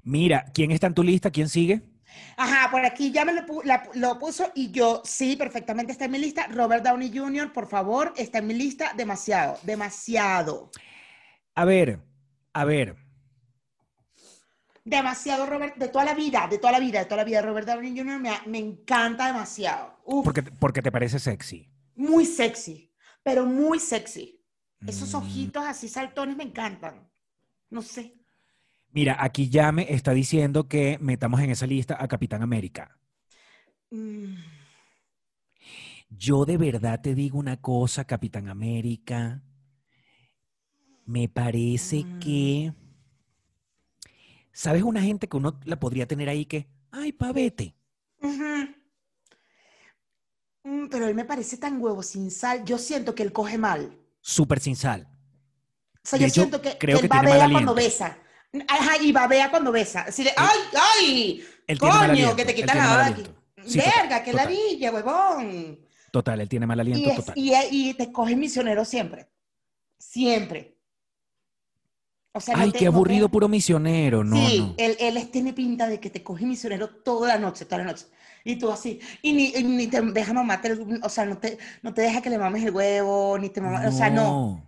Mira, 0.03 0.47
¿quién 0.55 0.71
está 0.71 0.87
en 0.87 0.95
tu 0.95 1.03
lista? 1.03 1.31
¿Quién 1.31 1.49
sigue? 1.49 1.83
Ajá, 2.37 2.71
por 2.71 2.85
aquí 2.85 3.11
ya 3.11 3.25
me 3.25 3.33
lo, 3.33 3.43
pu- 3.47 3.63
la- 3.65 3.89
lo 3.95 4.19
puso 4.19 4.51
y 4.55 4.71
yo, 4.71 5.03
sí, 5.05 5.37
perfectamente 5.37 5.93
está 5.93 6.07
en 6.07 6.11
mi 6.13 6.19
lista. 6.19 6.47
Robert 6.49 6.85
Downey 6.85 7.11
Jr., 7.17 7.53
por 7.53 7.67
favor, 7.69 8.13
está 8.17 8.39
en 8.39 8.47
mi 8.47 8.55
lista 8.55 8.93
demasiado, 8.97 9.59
demasiado. 9.63 10.71
A 11.55 11.65
ver, 11.65 12.01
a 12.55 12.65
ver. 12.65 12.97
Demasiado, 14.85 15.45
Robert, 15.47 15.77
de 15.77 15.89
toda 15.89 16.05
la 16.07 16.15
vida, 16.15 16.47
de 16.49 16.59
toda 16.59 16.73
la 16.73 16.81
vida, 16.81 17.01
de 17.01 17.05
toda 17.05 17.19
la 17.19 17.25
vida. 17.25 17.43
Robert 17.43 17.67
Downey 17.67 17.91
Jr. 17.97 18.19
me, 18.19 18.31
me 18.47 18.59
encanta 18.59 19.27
demasiado. 19.27 19.99
Uf, 20.05 20.25
Porque, 20.25 20.43
porque 20.43 20.81
te 20.83 20.91
parece 20.91 21.19
sexy. 21.19 21.69
muy 21.95 22.25
sexy, 22.25 22.91
pero 23.23 23.45
muy 23.45 23.79
sexy. 23.79 24.43
Esos 24.87 25.13
Mm. 25.13 25.17
ojitos 25.19 25.65
así 25.67 25.89
saltones 25.89 26.37
me 26.37 26.45
encantan. 26.45 27.07
No 27.69 27.83
sé. 27.83 28.17
Mira, 28.93 29.17
aquí 29.23 29.49
ya 29.51 29.73
me 29.73 29.93
está 29.93 30.13
diciendo 30.13 30.69
que 30.69 30.99
metamos 31.01 31.41
en 31.41 31.51
esa 31.51 31.67
lista 31.67 31.97
a 32.01 32.09
Capitán 32.09 32.43
América. 32.43 32.97
Mm, 33.93 34.37
Yo 36.11 36.45
de 36.45 36.57
verdad 36.59 37.01
te 37.01 37.15
digo 37.15 37.39
una 37.39 37.61
cosa, 37.61 38.05
Capitán 38.05 38.49
América. 38.49 39.43
Me 41.07 41.29
parece 41.29 42.05
Mm. 42.05 42.19
que. 42.21 42.73
¿Sabes 44.53 44.83
una 44.83 45.01
gente 45.03 45.29
que 45.29 45.37
uno 45.37 45.59
la 45.65 45.79
podría 45.79 46.07
tener 46.07 46.29
ahí 46.29 46.45
que. 46.45 46.69
Ay, 46.91 47.13
pavete. 47.13 47.75
ujú. 48.23 48.75
Mm, 50.65 50.89
pero 50.91 51.07
él 51.09 51.15
me 51.15 51.25
parece 51.25 51.57
tan 51.57 51.81
huevo 51.81 52.03
sin 52.03 52.31
sal. 52.31 52.65
Yo 52.65 52.79
siento 52.79 53.15
que 53.15 53.23
él 53.23 53.33
coge 53.33 53.57
mal. 53.59 53.97
Súper 54.21 54.61
sin 54.61 54.77
sal. 54.77 55.09
O 56.05 56.09
sea, 56.09 56.19
De 56.19 56.25
yo 56.25 56.29
hecho, 56.29 56.41
siento 56.43 56.61
que, 56.61 56.77
creo 56.79 56.99
que 56.99 57.07
él 57.07 57.11
que 57.11 57.17
babea 57.17 57.39
mal 57.39 57.53
cuando 57.53 57.75
besa. 57.75 58.19
Ajá, 58.69 59.01
y 59.01 59.13
babea 59.13 59.51
cuando 59.51 59.71
besa. 59.73 60.03
Así 60.03 60.25
de, 60.25 60.33
¡ay, 60.37 60.59
ay! 61.01 61.45
Él 61.67 61.79
Coño, 61.79 61.93
aliento, 62.01 62.37
que 62.37 62.45
te 62.45 62.53
tiene 62.55 62.75
la 62.75 62.87
baba 62.87 63.07
aquí. 63.07 63.23
Sí, 63.65 63.79
Verga, 63.79 64.25
total. 64.25 64.35
ladilla, 64.37 64.91
huevón. 64.93 65.79
Total, 66.11 66.41
él 66.41 66.49
tiene 66.49 66.67
mal 66.67 66.79
Y, 66.79 66.81
aliento 66.81 67.11
es- 67.11 67.17
total. 67.17 67.35
y, 67.39 67.53
y 67.71 67.95
te 67.95 68.11
coge 68.11 68.35
misionero 68.35 68.85
siempre. 68.85 69.29
Siempre. 69.99 70.77
O 72.33 72.41
sea, 72.41 72.57
no 72.57 72.63
Ay, 72.63 72.73
te- 72.73 72.79
qué 72.79 72.85
no 72.87 72.91
te- 72.93 72.97
aburrido, 72.97 73.29
puro 73.29 73.49
misionero. 73.49 74.25
No, 74.25 74.37
sí, 74.49 74.59
no. 74.61 74.75
Él, 74.79 74.97
él 74.99 75.31
tiene 75.31 75.53
pinta 75.53 75.87
de 75.89 76.01
que 76.01 76.11
te 76.11 76.23
coge 76.23 76.47
misionero 76.47 76.89
toda 76.89 77.29
la 77.29 77.39
noche, 77.39 77.65
toda 77.65 77.79
la 77.79 77.85
noche. 77.93 78.07
Y 78.45 78.57
tú 78.57 78.71
así. 78.71 78.99
Y 79.23 79.33
ni, 79.33 79.47
y 79.55 79.63
ni 79.63 79.87
te 79.89 80.01
deja 80.01 80.33
mamarte, 80.33 80.73
o 81.03 81.09
sea, 81.09 81.25
no 81.27 81.39
te, 81.39 81.59
no 81.83 81.93
te 81.93 82.03
deja 82.03 82.23
que 82.23 82.31
le 82.31 82.39
mames 82.39 82.65
el 82.65 82.71
huevo, 82.75 83.37
ni 83.39 83.51
te 83.51 83.61
mames, 83.61 83.93
o 83.93 83.97
sea, 83.97 84.11
no. 84.11 84.67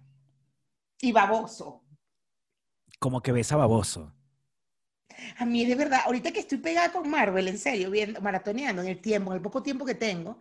Y 1.01 1.11
baboso. 1.13 1.82
Como 3.03 3.21
que 3.21 3.33
besa 3.33 3.57
baboso. 3.57 4.15
A 5.37 5.45
mí 5.45 5.67
de 5.67 5.75
verdad, 5.75 6.03
ahorita 6.05 6.31
que 6.31 6.39
estoy 6.39 6.59
pegada 6.59 6.93
con 6.93 7.11
Marvel, 7.11 7.49
en 7.49 7.59
serio, 7.59 7.91
viendo, 7.91 8.21
maratoneando 8.21 8.81
en 8.81 8.87
el 8.87 9.01
tiempo, 9.01 9.33
en 9.33 9.39
el 9.39 9.43
poco 9.43 9.61
tiempo 9.61 9.85
que 9.85 9.97
tengo, 9.97 10.39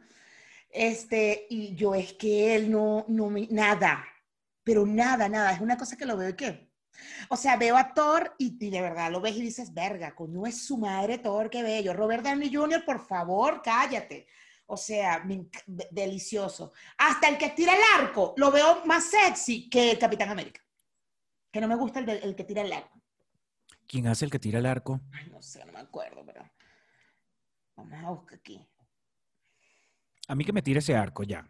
este, 0.69 1.47
y 1.49 1.73
yo 1.73 1.95
es 1.95 2.13
que 2.13 2.55
él 2.55 2.69
no, 2.69 3.03
no 3.07 3.31
me, 3.31 3.47
nada, 3.49 4.05
pero 4.63 4.85
nada, 4.85 5.27
nada, 5.27 5.53
es 5.53 5.59
una 5.59 5.75
cosa 5.75 5.97
que 5.97 6.05
lo 6.05 6.15
veo 6.15 6.29
y 6.29 6.35
que, 6.35 6.71
O 7.29 7.35
sea, 7.35 7.57
veo 7.57 7.75
a 7.75 7.95
Thor 7.95 8.35
y, 8.37 8.69
de 8.69 8.79
verdad 8.79 9.11
lo 9.11 9.21
ves 9.21 9.37
y 9.37 9.41
dices, 9.41 9.73
verga, 9.73 10.13
coño, 10.13 10.45
es 10.45 10.63
su 10.63 10.77
madre 10.77 11.17
Thor, 11.17 11.49
qué 11.49 11.63
bello. 11.63 11.93
Robert 11.95 12.23
Downey 12.23 12.53
Jr., 12.53 12.85
por 12.85 13.03
favor, 13.03 13.63
cállate. 13.63 14.27
O 14.67 14.77
sea, 14.77 15.25
delicioso. 15.65 16.73
Hasta 16.99 17.27
el 17.27 17.39
que 17.39 17.49
tira 17.49 17.73
el 17.73 18.03
arco, 18.03 18.35
lo 18.37 18.51
veo 18.51 18.85
más 18.85 19.05
sexy 19.05 19.67
que 19.67 19.97
Capitán 19.97 20.29
América. 20.29 20.61
Que 21.51 21.59
no 21.61 21.67
me 21.67 21.75
gusta 21.75 21.99
el, 21.99 22.05
de- 22.05 22.17
el 22.19 22.35
que 22.35 22.43
tira 22.43 22.61
el 22.61 22.71
arco. 22.73 23.01
¿Quién 23.87 24.07
hace 24.07 24.25
el 24.25 24.31
que 24.31 24.39
tira 24.39 24.59
el 24.59 24.65
arco? 24.65 25.01
Ay, 25.13 25.29
no 25.29 25.41
sé, 25.41 25.65
no 25.65 25.73
me 25.73 25.79
acuerdo, 25.79 26.23
pero 26.25 26.49
vamos 27.75 28.03
a 28.03 28.09
buscar 28.09 28.37
aquí. 28.39 28.65
A 30.27 30.35
mí 30.35 30.45
que 30.45 30.53
me 30.53 30.61
tire 30.61 30.79
ese 30.79 30.95
arco 30.95 31.23
ya. 31.23 31.45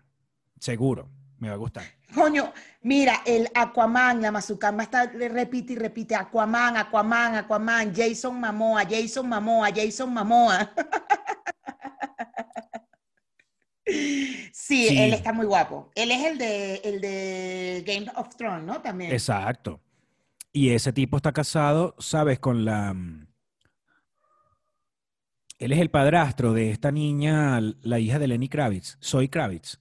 Seguro, 0.59 1.07
me 1.37 1.49
va 1.49 1.53
a 1.53 1.57
gustar. 1.57 1.83
Coño, 2.15 2.51
mira, 2.81 3.21
el 3.25 3.47
Aquaman, 3.53 4.21
la 4.21 4.31
Mazukama 4.31 4.83
está, 4.83 5.05
le 5.05 5.29
repite 5.29 5.73
y 5.73 5.75
repite, 5.75 6.15
Aquaman, 6.15 6.77
Aquaman, 6.77 7.35
Aquaman, 7.35 7.93
Jason 7.95 8.39
Mamoa, 8.39 8.83
Jason 8.89 9.29
Mamoa, 9.29 9.69
Jason 9.73 10.11
Mamoa. 10.13 10.71
Sí, 14.53 14.87
Sí. 14.87 14.97
él 14.97 15.13
está 15.13 15.33
muy 15.33 15.45
guapo. 15.45 15.91
Él 15.95 16.11
es 16.11 16.23
el 16.23 16.37
de, 16.37 16.75
el 16.83 17.01
de 17.01 17.83
Game 17.85 18.09
of 18.15 18.33
Thrones, 18.37 18.63
¿no? 18.63 18.81
También. 18.81 19.11
Exacto. 19.11 19.81
Y 20.53 20.69
ese 20.71 20.91
tipo 20.93 21.17
está 21.17 21.31
casado, 21.31 21.95
¿sabes? 21.99 22.39
Con 22.39 22.65
la... 22.65 22.93
mm, 22.93 23.27
Él 25.59 25.71
es 25.71 25.79
el 25.79 25.89
padrastro 25.89 26.53
de 26.53 26.71
esta 26.71 26.91
niña, 26.91 27.59
la 27.61 27.99
hija 27.99 28.19
de 28.19 28.27
Lenny 28.27 28.49
Kravitz, 28.49 28.97
Zoe 29.01 29.29
Kravitz. 29.29 29.79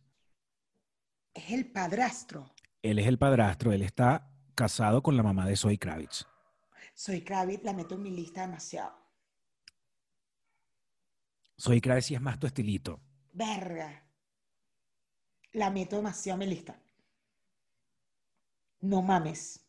Es 1.35 1.51
el 1.51 1.71
padrastro. 1.73 2.55
Él 2.83 2.99
es 2.99 3.07
el 3.07 3.19
padrastro, 3.19 3.73
él 3.73 3.83
está 3.83 4.31
casado 4.55 5.03
con 5.03 5.17
la 5.17 5.23
mamá 5.23 5.47
de 5.47 5.57
Zoe 5.57 5.79
Kravitz. 5.79 6.27
Soy 6.95 7.23
Kravitz, 7.23 7.65
la 7.65 7.73
meto 7.73 7.95
en 7.95 8.03
mi 8.03 8.11
lista 8.11 8.43
demasiado. 8.43 8.95
Zoe 11.59 11.81
Kravitz 11.81 12.07
sí 12.07 12.15
es 12.15 12.21
más 12.21 12.39
tu 12.39 12.47
estilito. 12.47 13.01
Verga. 13.33 14.05
La 15.53 15.71
meto 15.71 15.97
demasiado 15.97 16.41
en 16.43 16.49
mi 16.49 16.55
lista. 16.55 16.81
No 18.83 19.03
mames. 19.03 19.61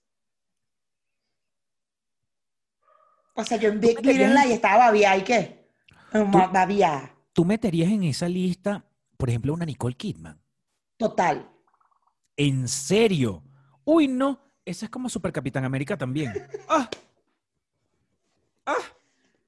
O 3.41 3.45
sea, 3.45 3.57
yo 3.57 3.69
en 3.69 3.79
Big 3.79 3.95
meterías 3.95 4.17
Little 4.29 4.41
en- 4.41 4.45
Lies 4.47 4.55
estaba 4.55 4.77
babiada 4.87 5.17
y 5.17 5.21
qué? 5.23 5.67
Babiada. 6.13 7.15
¿Tú 7.33 7.45
meterías 7.45 7.89
en 7.91 8.03
esa 8.03 8.27
lista, 8.27 8.85
por 9.17 9.29
ejemplo, 9.29 9.53
una 9.53 9.65
Nicole 9.65 9.95
Kidman? 9.95 10.41
Total. 10.97 11.49
¿En 12.37 12.67
serio? 12.67 13.43
Uy, 13.83 14.07
no. 14.07 14.39
Esa 14.65 14.85
es 14.85 14.91
como 14.91 15.09
Super 15.09 15.31
Capitán 15.31 15.65
América 15.65 15.97
también. 15.97 16.31
¡Ah! 16.69 16.89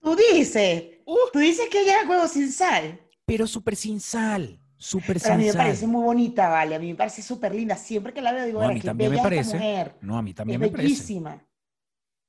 Tú 0.02 0.16
dices, 0.16 0.84
Uh. 1.06 1.16
tú 1.32 1.40
dices 1.40 1.68
que 1.70 1.82
ella 1.82 2.02
es 2.02 2.10
huevo 2.10 2.28
sin 2.28 2.52
sal. 2.52 3.00
Pero 3.26 3.48
súper 3.48 3.76
sin 3.76 4.00
sal. 4.00 4.60
Súper 4.78 5.20
Pero 5.22 5.34
a 5.36 5.38
mí 5.38 5.44
sin 5.44 5.48
me 5.48 5.54
sal. 5.54 5.62
parece 5.66 5.88
muy 5.88 6.04
bonita, 6.04 6.50
vale. 6.50 6.76
A 6.76 6.80
mí 6.80 6.88
me 6.90 6.96
parece 6.96 7.22
súper 7.22 7.56
linda. 7.56 7.76
Siempre 7.78 8.14
que 8.14 8.22
la 8.22 8.34
veo 8.34 8.46
digo, 8.46 8.60
No, 8.60 8.66
a 8.66 8.68
"Verga, 8.70 8.80
mí 8.82 8.86
también 8.86 9.10
me 9.12 9.16
bella 9.18 9.24
parece. 9.24 9.54
mujer. 9.56 9.96
No, 10.02 10.18
a 10.18 10.22
mí 10.22 10.34
también 10.34 10.62
es 10.62 10.72
me 10.72 10.76
parece. 10.78 11.14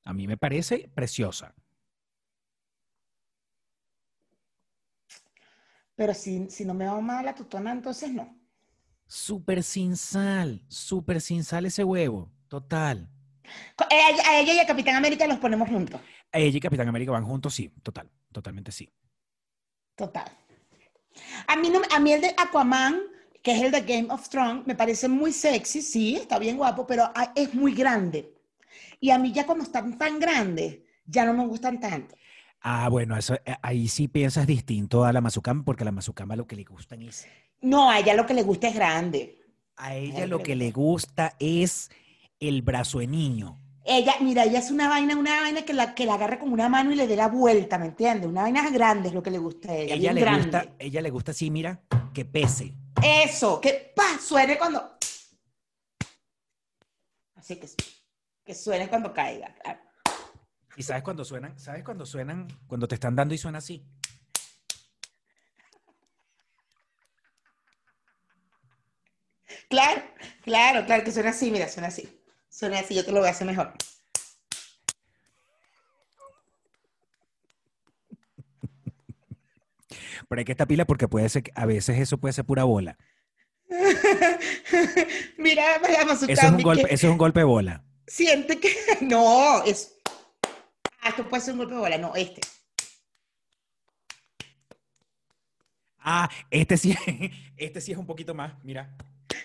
A 0.05 0.13
mí 0.13 0.27
me 0.27 0.37
parece 0.37 0.89
preciosa. 0.95 1.55
Pero 5.97 6.13
si, 6.15 6.49
si 6.51 6.65
no 6.65 6.75
me 6.75 6.87
va 6.87 7.01
mal 7.01 7.25
la 7.25 7.35
tutona, 7.35 7.73
entonces 7.73 8.13
no. 8.13 8.37
Súper 9.07 9.63
sin 9.63 9.97
sal. 9.97 10.63
Súper 10.69 11.21
sin 11.21 11.45
sal 11.45 11.67
ese 11.67 11.85
huevo. 11.85 12.33
Total. 12.49 13.09
Co- 13.77 13.85
A 13.91 14.41
ella, 14.41 14.55
y 14.55 14.59
a 14.59 14.67
Capitán 14.67 14.97
América 14.97 15.27
los 15.27 15.39
ponemos 15.39 15.69
juntos. 15.69 16.01
A 16.33 16.39
Ella 16.39 16.59
y 16.59 16.61
Capitán 16.61 16.89
América 16.89 17.13
van 17.13 17.25
juntos, 17.25 17.55
sí. 17.55 17.69
Total. 17.83 18.11
Totalmente 18.33 18.73
sí. 18.73 18.91
Total. 19.95 20.25
A 21.47 21.57
mí, 21.57 21.71
no, 21.71 21.81
a 21.95 22.01
mí 22.01 22.13
el 22.13 22.21
de 22.21 22.35
Aquaman, 22.37 23.01
que 23.43 23.53
es 23.53 23.63
el 23.63 23.71
de 23.71 23.83
Game 23.83 24.09
of 24.11 24.29
Thrones, 24.29 24.67
me 24.67 24.75
parece 24.75 25.09
muy 25.09 25.33
sexy, 25.33 25.83
sí, 25.83 26.17
está 26.17 26.39
bien 26.39 26.57
guapo, 26.57 26.87
pero 26.87 27.05
ah, 27.15 27.33
es 27.37 27.55
muy 27.55 27.73
grande. 27.75 28.34
Y 29.05 29.11
a 29.11 29.19
mí 29.19 29.33
ya 29.33 29.45
cuando 29.45 29.65
están 29.65 29.99
tan 29.99 30.19
grandes, 30.19 30.79
ya 31.05 31.27
no 31.27 31.35
me 31.35 31.47
gustan 31.47 31.79
tanto. 31.79 32.17
Ah, 32.63 32.89
bueno, 32.89 33.15
eso, 33.19 33.35
eh, 33.35 33.55
ahí 33.61 33.87
sí 33.87 34.09
piensas 34.09 34.47
distinto 34.47 35.05
a 35.05 35.13
la 35.13 35.21
Mazukama, 35.21 35.63
porque 35.63 35.83
a 35.83 35.85
la 35.85 35.93
Mazukama 35.93 36.37
lo 36.37 36.47
que 36.47 36.57
le 36.57 36.65
gustan 36.65 37.03
es. 37.03 37.27
No, 37.61 37.91
a 37.91 37.99
ella 37.99 38.15
lo 38.15 38.25
que 38.25 38.33
le 38.33 38.43
gusta 38.43 38.69
es 38.69 38.75
grande. 38.75 39.37
A 39.77 39.95
ella 39.95 40.23
Ay, 40.23 40.27
lo 40.27 40.43
que 40.43 40.57
le 40.57 40.71
gusta 40.71 41.37
es 41.39 41.91
el 42.41 42.63
brazo 42.63 43.01
de 43.01 43.09
niño. 43.09 43.61
Ella, 43.85 44.15
mira, 44.23 44.45
ella 44.45 44.61
es 44.61 44.71
una 44.71 44.89
vaina, 44.89 45.19
una 45.19 45.39
vaina 45.43 45.67
que 45.67 45.75
la, 45.75 45.95
que 45.95 46.07
la 46.07 46.15
agarre 46.15 46.39
con 46.39 46.51
una 46.51 46.71
mano 46.71 46.91
y 46.91 46.95
le 46.95 47.07
dé 47.07 47.17
la 47.17 47.29
vuelta, 47.29 47.77
¿me 47.77 47.85
entiendes? 47.85 48.27
Una 48.27 48.41
vaina 48.41 48.71
grande 48.71 49.11
es 49.11 49.15
lo 49.15 49.23
que 49.23 49.31
le 49.31 49.37
gusta 49.37 49.71
a 49.71 49.77
ella. 49.77 49.97
Ella 49.97 50.15
le 50.15 50.21
grande. 50.23 50.43
gusta, 50.45 50.75
ella 50.79 51.03
le 51.03 51.11
gusta 51.11 51.33
así, 51.33 51.51
mira, 51.51 51.83
que 52.15 52.25
pese. 52.25 52.73
Eso, 53.03 53.61
que 53.61 53.93
pa, 53.95 54.19
suene 54.19 54.57
cuando. 54.57 54.97
Así 57.35 57.57
que, 57.57 57.69
que 58.45 58.55
suene 58.55 58.89
cuando 58.89 59.13
caiga. 59.13 59.55
claro. 59.63 59.81
¿Y 60.77 60.83
sabes 60.83 61.03
cuando 61.03 61.25
suenan? 61.25 61.59
¿Sabes 61.59 61.85
cuando 61.85 62.05
suenan? 62.05 62.49
Cuando 62.67 62.89
te 62.89 62.97
están 62.97 63.15
dando 63.15 63.33
y 63.35 63.39
suena 63.39 63.59
así. 63.59 63.87
Claro, 69.69 70.03
claro, 70.43 70.85
claro, 70.85 71.05
que 71.05 71.13
suena 71.13 71.31
así, 71.31 71.51
mira, 71.51 71.69
suena 71.69 71.89
así. 71.89 72.21
Suena 72.49 72.81
así, 72.81 72.95
yo 72.95 73.05
te 73.05 73.13
lo 73.13 73.21
voy 73.21 73.29
a 73.29 73.33
hacer 73.33 73.47
mejor. 73.47 73.73
Pero 80.29 80.39
hay 80.41 80.45
que 80.45 80.53
estar 80.53 80.67
pila 80.67 80.87
porque 80.87 81.07
puede 81.09 81.29
ser, 81.29 81.45
que- 81.45 81.53
a 81.55 81.67
veces 81.67 81.99
eso 81.99 82.19
puede 82.19 82.33
ser 82.33 82.45
pura 82.45 82.65
bola. 82.65 82.97
mira, 85.39 85.77
a 85.77 86.13
Eso 86.13 86.27
es 86.27 86.43
un 86.45 86.63
golpe, 86.63 86.93
eso 86.93 87.07
es 87.07 87.13
un 87.13 87.19
golpe 87.19 87.41
de 87.41 87.45
bola. 87.45 87.85
Siente 88.07 88.61
que. 88.61 88.75
No, 89.01 89.63
es. 89.65 89.97
Ah, 91.01 91.11
esto 91.11 91.29
puede 91.29 91.43
ser 91.43 91.53
un 91.53 91.59
golpe 91.59 91.75
de 91.75 91.81
bola, 91.81 91.99
no, 91.99 92.15
este. 92.15 92.41
Ah, 95.99 96.29
este 96.51 96.77
sí, 96.77 96.95
este 97.57 97.81
sí 97.81 97.93
es 97.93 97.99
un 97.99 98.07
poquito 98.07 98.35
más. 98.35 98.63
Mira. 98.63 98.95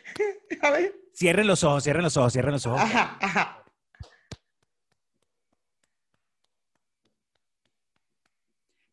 A 0.61 0.69
ver. 0.71 0.93
Cierren 1.13 1.47
los 1.47 1.63
ojos, 1.63 1.83
cierren 1.83 2.03
los 2.03 2.15
ojos, 2.17 2.33
cierren 2.33 2.53
los 2.53 2.65
ojos. 2.65 2.81
Ajá, 2.81 3.17
ajá. 3.21 3.63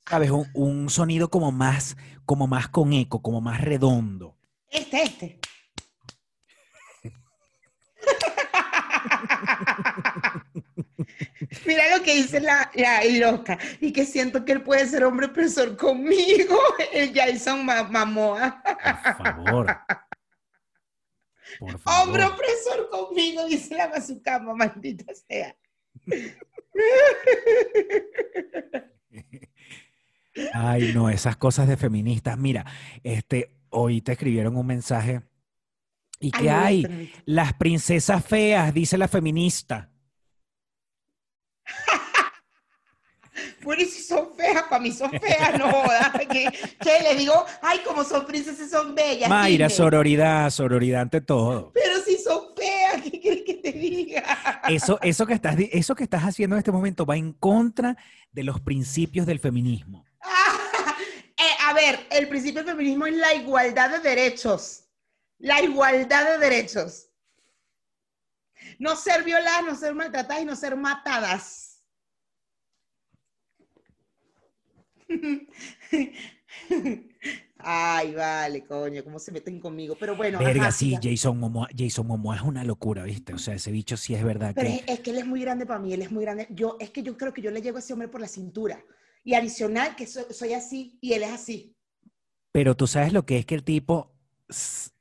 ¿Sabes? 0.08 0.30
Un, 0.30 0.48
un 0.54 0.88
sonido 0.88 1.28
como 1.28 1.50
más, 1.50 1.96
como 2.24 2.46
más 2.46 2.68
con 2.68 2.92
eco, 2.92 3.20
como 3.22 3.40
más 3.40 3.60
redondo. 3.60 4.36
Este, 4.68 5.02
este. 5.02 5.40
Mira 11.66 11.96
lo 11.96 12.02
que 12.02 12.14
dice 12.14 12.40
la, 12.40 12.70
la 12.74 13.04
loca. 13.04 13.58
Y 13.80 13.92
que 13.92 14.04
siento 14.04 14.44
que 14.44 14.52
él 14.52 14.62
puede 14.62 14.86
ser 14.86 15.04
hombre 15.04 15.26
opresor 15.26 15.76
conmigo. 15.76 16.58
El 16.92 17.12
Jason 17.14 17.64
Ma- 17.64 17.84
Mamoa. 17.84 18.62
Por 18.62 19.26
favor. 19.26 19.78
Por 21.58 21.78
favor. 21.78 22.08
Hombre 22.08 22.24
opresor 22.24 22.90
conmigo, 22.90 23.46
dice 23.46 23.74
la 23.76 23.88
Mazucama, 23.88 24.54
maldita 24.54 25.12
sea. 25.14 25.56
Ay, 30.52 30.92
no, 30.94 31.08
esas 31.08 31.36
cosas 31.36 31.66
de 31.68 31.76
feministas. 31.76 32.36
Mira, 32.36 32.64
este, 33.02 33.56
hoy 33.70 34.02
te 34.02 34.12
escribieron 34.12 34.56
un 34.56 34.66
mensaje. 34.66 35.22
¿Y 36.20 36.30
qué 36.30 36.50
hay? 36.50 37.12
Las 37.26 37.52
princesas 37.54 38.24
feas, 38.24 38.72
dice 38.72 38.96
la 38.96 39.08
feminista. 39.08 39.90
Bueno, 43.62 43.82
y 43.82 43.86
si 43.86 44.00
son 44.02 44.32
feas, 44.36 44.62
para 44.64 44.80
mí 44.80 44.92
son 44.92 45.10
feas, 45.10 45.58
no 45.58 45.68
jodas. 45.70 46.12
Que, 46.30 46.48
que 46.80 47.02
le 47.02 47.16
digo, 47.16 47.44
ay, 47.60 47.80
como 47.84 48.04
son 48.04 48.24
princesas, 48.24 48.70
son 48.70 48.94
bellas. 48.94 49.28
Mayra, 49.28 49.66
dime. 49.66 49.70
sororidad, 49.70 50.50
sororidad 50.50 51.02
ante 51.02 51.20
todo. 51.20 51.72
Pero 51.74 51.98
si 52.04 52.16
son 52.16 52.54
feas, 52.56 53.02
¿qué 53.02 53.20
quieres 53.20 53.42
que 53.44 53.54
te 53.54 53.72
diga? 53.72 54.62
Eso, 54.68 54.98
eso, 55.02 55.26
que 55.26 55.34
estás, 55.34 55.56
eso 55.72 55.94
que 55.96 56.04
estás 56.04 56.22
haciendo 56.22 56.54
en 56.54 56.58
este 56.58 56.70
momento 56.70 57.04
va 57.04 57.16
en 57.16 57.32
contra 57.32 57.96
de 58.30 58.44
los 58.44 58.60
principios 58.60 59.26
del 59.26 59.40
feminismo. 59.40 60.04
Ah, 60.22 60.56
eh, 61.36 61.42
a 61.66 61.72
ver, 61.72 62.06
el 62.10 62.28
principio 62.28 62.62
del 62.62 62.76
feminismo 62.76 63.06
es 63.06 63.16
la 63.16 63.34
igualdad 63.34 63.90
de 63.90 63.98
derechos. 63.98 64.85
La 65.38 65.62
igualdad 65.62 66.32
de 66.32 66.38
derechos. 66.38 67.10
No 68.78 68.96
ser 68.96 69.22
violadas, 69.22 69.64
no 69.64 69.74
ser 69.76 69.94
maltratadas 69.94 70.42
y 70.42 70.46
no 70.46 70.56
ser 70.56 70.76
matadas. 70.76 71.84
Ay, 77.58 78.14
vale, 78.14 78.64
coño, 78.64 79.02
cómo 79.02 79.18
se 79.18 79.32
meten 79.32 79.58
conmigo. 79.60 79.96
Pero 79.98 80.14
bueno, 80.16 80.38
Verga, 80.38 80.62
ajá, 80.64 80.72
sí. 80.72 80.96
Jason 81.02 81.38
Momoa, 81.38 81.68
Jason 81.76 82.06
Momoa 82.06 82.36
es 82.36 82.42
una 82.42 82.64
locura, 82.64 83.02
¿viste? 83.04 83.32
O 83.34 83.38
sea, 83.38 83.54
ese 83.54 83.72
bicho 83.72 83.96
sí 83.96 84.14
es 84.14 84.22
verdad 84.22 84.52
Pero 84.54 84.68
que... 84.68 84.76
es, 84.76 84.82
es 84.86 85.00
que 85.00 85.10
él 85.10 85.18
es 85.18 85.26
muy 85.26 85.40
grande 85.40 85.66
para 85.66 85.80
mí, 85.80 85.92
él 85.92 86.02
es 86.02 86.10
muy 86.12 86.24
grande. 86.24 86.46
Yo, 86.50 86.76
es 86.80 86.90
que 86.90 87.02
yo 87.02 87.16
creo 87.16 87.32
que 87.32 87.42
yo 87.42 87.50
le 87.50 87.62
llego 87.62 87.76
a 87.78 87.80
ese 87.80 87.92
hombre 87.92 88.08
por 88.08 88.20
la 88.20 88.28
cintura. 88.28 88.82
Y 89.24 89.34
adicional, 89.34 89.96
que 89.96 90.06
so- 90.06 90.32
soy 90.32 90.52
así 90.52 90.98
y 91.00 91.14
él 91.14 91.22
es 91.24 91.32
así. 91.32 91.74
Pero 92.52 92.76
tú 92.76 92.86
sabes 92.86 93.12
lo 93.12 93.24
que 93.26 93.38
es 93.38 93.46
que 93.46 93.54
el 93.56 93.64
tipo, 93.64 94.14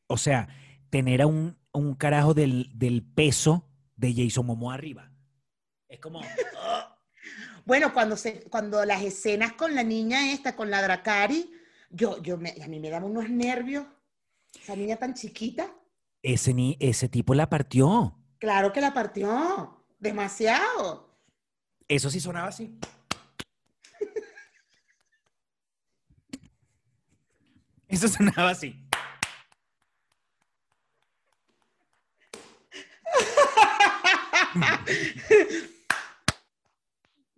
o 0.07 0.17
sea, 0.17 0.47
tener 0.89 1.21
a 1.21 1.27
un, 1.27 1.57
un 1.73 1.95
carajo 1.95 2.33
del, 2.33 2.69
del 2.77 3.03
peso 3.03 3.69
de 3.95 4.13
Jason 4.15 4.45
Momoa 4.45 4.73
arriba. 4.73 5.11
Es 5.87 5.99
como... 5.99 6.21
Bueno, 7.65 7.93
cuando, 7.95 8.15
se, 8.15 8.43
cuando 8.43 8.85
las 8.85 9.01
escenas 9.01 9.53
con 9.53 9.73
la 9.73 9.81
niña 9.81 10.31
esta, 10.31 10.55
con 10.55 10.69
la 10.69 10.83
Dracari, 10.83 11.49
yo, 11.89 12.21
yo 12.21 12.37
me- 12.37 12.53
a 12.63 12.67
mí 12.67 12.79
me 12.79 12.91
daban 12.91 13.09
unos 13.09 13.27
nervios. 13.27 13.87
Esa 14.53 14.75
niña 14.75 14.97
tan 14.97 15.15
chiquita, 15.15 15.73
Ese, 16.21 16.53
ni, 16.53 16.77
ese 16.79 17.09
tipo 17.09 17.33
la 17.33 17.49
partió. 17.49 18.19
claro 18.37 18.71
que 18.71 18.81
la 18.81 18.93
partió. 18.93 19.83
Demasiado. 19.97 21.17
Eso 21.87 22.11
sí 22.11 22.19
sonaba 22.19 22.49
así. 22.49 22.77
Eso 27.87 28.07
sonaba 28.07 28.51
así. 28.51 28.84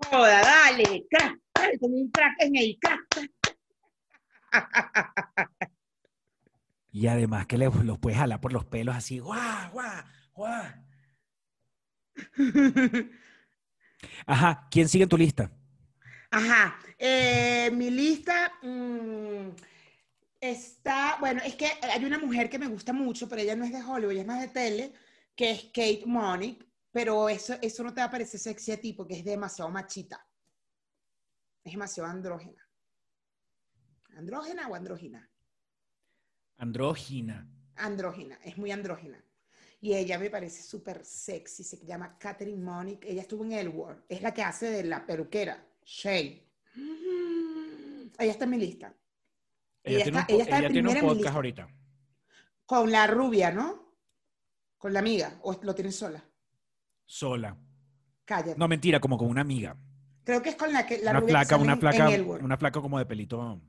Joda, 0.10 0.42
dale, 0.42 1.06
crack, 1.10 1.40
dale, 1.54 1.80
como 1.80 1.96
un 1.96 2.10
crack 2.12 2.36
en 2.40 2.56
el 2.56 2.78
crack. 2.80 3.32
Y 6.92 7.08
además 7.08 7.46
que 7.48 7.58
le- 7.58 7.70
los 7.84 8.00
puedes 8.00 8.18
jalar 8.18 8.40
por 8.42 8.54
los 8.54 8.66
pelos 8.66 8.96
así. 8.96 9.20
¡Guau, 9.20 9.72
guau, 9.72 10.04
guau! 10.34 10.66
Ajá, 14.26 14.68
¿quién 14.72 14.88
sigue 14.88 15.04
en 15.04 15.10
tu 15.10 15.18
lista? 15.18 15.52
Ajá, 16.32 16.78
eh, 16.98 17.70
mi 17.74 17.90
lista 17.90 18.52
mm, 18.62 19.50
está, 20.40 21.18
bueno, 21.20 21.42
es 21.46 21.56
que 21.56 21.68
hay 21.82 22.04
una 22.06 22.20
mujer 22.20 22.50
que 22.50 22.60
me 22.60 22.68
gusta 22.68 22.94
mucho, 22.94 23.28
pero 23.30 23.42
ella 23.42 23.56
no 23.56 23.66
es 23.66 23.72
de 23.72 23.82
Hollywood, 23.84 24.12
ella 24.12 24.22
es 24.22 24.28
más 24.28 24.42
de 24.42 24.48
tele, 24.50 24.94
que 25.36 25.52
es 25.52 25.64
Kate 25.66 26.04
Monik, 26.06 26.66
pero 26.98 27.30
eso, 27.30 27.54
eso 27.62 27.84
no 27.84 27.94
te 27.94 28.02
va 28.02 28.06
a 28.08 28.12
parecer 28.12 28.40
sexy 28.40 28.72
a 28.72 28.82
ti 28.82 28.94
porque 28.94 29.20
es 29.20 29.24
demasiado 29.24 29.70
machita. 29.70 30.26
Es 31.64 31.72
demasiado 31.74 32.10
andrógena. 32.10 32.68
¿Andrógena 34.16 34.68
o 34.68 34.74
andrógina? 34.74 35.30
Andrógina. 36.58 37.48
Andrógina, 37.76 38.40
es 38.44 38.58
muy 38.58 38.72
andrógina. 38.72 39.24
Y 39.80 39.94
ella 39.94 40.18
me 40.18 40.32
parece 40.32 40.64
súper 40.64 41.06
sexy, 41.06 41.64
se 41.64 41.86
llama 41.86 42.18
Catherine 42.18 42.64
Monick, 42.64 43.06
ella 43.06 43.22
estuvo 43.22 43.44
en 43.46 43.52
Elwood, 43.52 43.98
es 44.10 44.24
la 44.24 44.34
que 44.34 44.42
hace 44.42 44.72
de 44.72 44.84
la 44.86 45.06
peluquera, 45.06 45.64
Shay. 45.84 46.52
Mm, 46.74 48.08
Ella 48.18 48.32
está 48.32 48.46
en 48.46 48.50
mi 48.50 48.58
lista. 48.58 48.88
Ella, 49.84 49.98
Ella 49.98 50.04
tiene, 50.04 50.20
está- 50.20 50.34
un, 50.34 50.36
ella 50.36 50.44
está 50.46 50.58
ella 50.60 50.70
tiene 50.70 50.90
un 50.90 50.96
podcast 50.96 51.16
lista. 51.18 51.32
ahorita. 51.34 51.68
Con 52.66 52.92
la 52.92 53.06
rubia, 53.06 53.52
¿no? 53.52 53.94
Con 54.80 54.94
la 54.94 55.00
amiga, 55.00 55.38
o 55.44 55.60
lo 55.62 55.76
tienes 55.76 55.96
sola. 55.96 56.28
Sola. 57.08 57.58
Cállate. 58.26 58.60
No, 58.60 58.68
mentira, 58.68 59.00
como 59.00 59.18
con 59.18 59.30
una 59.30 59.42
amiga. 59.42 59.76
Creo 60.26 60.42
que 60.42 60.50
es 60.50 60.56
con 60.56 60.72
la 60.74 60.86
que 60.86 61.00
la 61.00 61.12
una 61.12 61.20
rubia 61.22 61.46
que 61.46 61.56
una 61.56 61.74
en- 61.74 61.80
flaca, 61.80 62.08
en 62.10 62.14
Elwood. 62.14 62.42
una 62.42 62.58
flaca 62.58 62.82
como 62.82 63.00
de 63.00 63.06
pelito. 63.06 63.62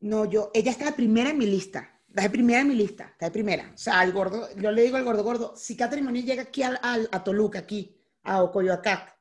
No, 0.00 0.24
yo, 0.24 0.50
ella 0.52 0.72
está 0.72 0.86
de 0.86 0.92
primera 0.92 1.30
en 1.30 1.38
mi 1.38 1.46
lista. 1.46 1.88
Está 2.08 2.22
de 2.22 2.30
primera 2.30 2.60
en 2.60 2.68
mi 2.68 2.74
lista, 2.74 3.04
está 3.04 3.26
de 3.26 3.30
primera. 3.32 3.70
O 3.72 3.78
sea, 3.78 4.00
al 4.00 4.12
gordo, 4.12 4.48
yo 4.56 4.70
le 4.72 4.82
digo 4.82 4.96
al 4.98 5.04
gordo 5.04 5.22
gordo, 5.24 5.54
si 5.56 5.76
Catherine 5.76 6.04
Moniz 6.06 6.24
llega 6.26 6.42
aquí 6.42 6.62
al, 6.62 6.78
al- 6.82 7.08
a 7.10 7.24
Toluca, 7.24 7.60
aquí, 7.60 7.96
a 8.24 8.42
Ocoyoacac, 8.42 9.16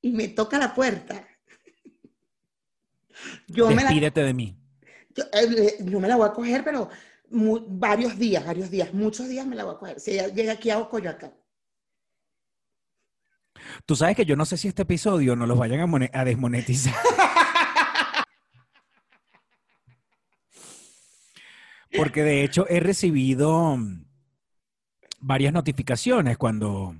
y 0.00 0.10
me 0.10 0.28
toca 0.28 0.58
la 0.58 0.74
puerta, 0.74 1.24
yo 3.46 3.68
me 3.68 3.76
la, 3.76 3.82
Despídete 3.82 4.22
de 4.24 4.34
mí. 4.34 4.58
yo, 5.14 5.22
eh, 5.32 5.76
yo 5.84 6.00
me 6.00 6.08
la 6.08 6.16
voy 6.16 6.28
a 6.28 6.32
coger, 6.32 6.64
pero 6.64 6.88
mu- 7.30 7.64
varios 7.68 8.18
días, 8.18 8.44
varios 8.44 8.70
días, 8.70 8.92
muchos 8.94 9.28
días 9.28 9.46
me 9.46 9.56
la 9.56 9.64
voy 9.64 9.74
a 9.74 9.78
coger. 9.78 10.00
Si 10.00 10.12
ella 10.12 10.28
llega 10.28 10.52
aquí 10.54 10.70
a 10.70 10.78
Ocoyoacac. 10.78 11.32
Tú 13.86 13.96
sabes 13.96 14.16
que 14.16 14.24
yo 14.26 14.36
no 14.36 14.44
sé 14.44 14.56
si 14.56 14.68
este 14.68 14.82
episodio 14.82 15.36
no 15.36 15.46
los 15.46 15.56
vayan 15.58 15.80
a, 15.80 16.10
a 16.20 16.24
desmonetizar. 16.24 16.94
Porque 21.96 22.22
de 22.22 22.42
hecho 22.42 22.66
he 22.68 22.80
recibido 22.80 23.78
varias 25.20 25.52
notificaciones 25.52 26.36
cuando, 26.36 26.96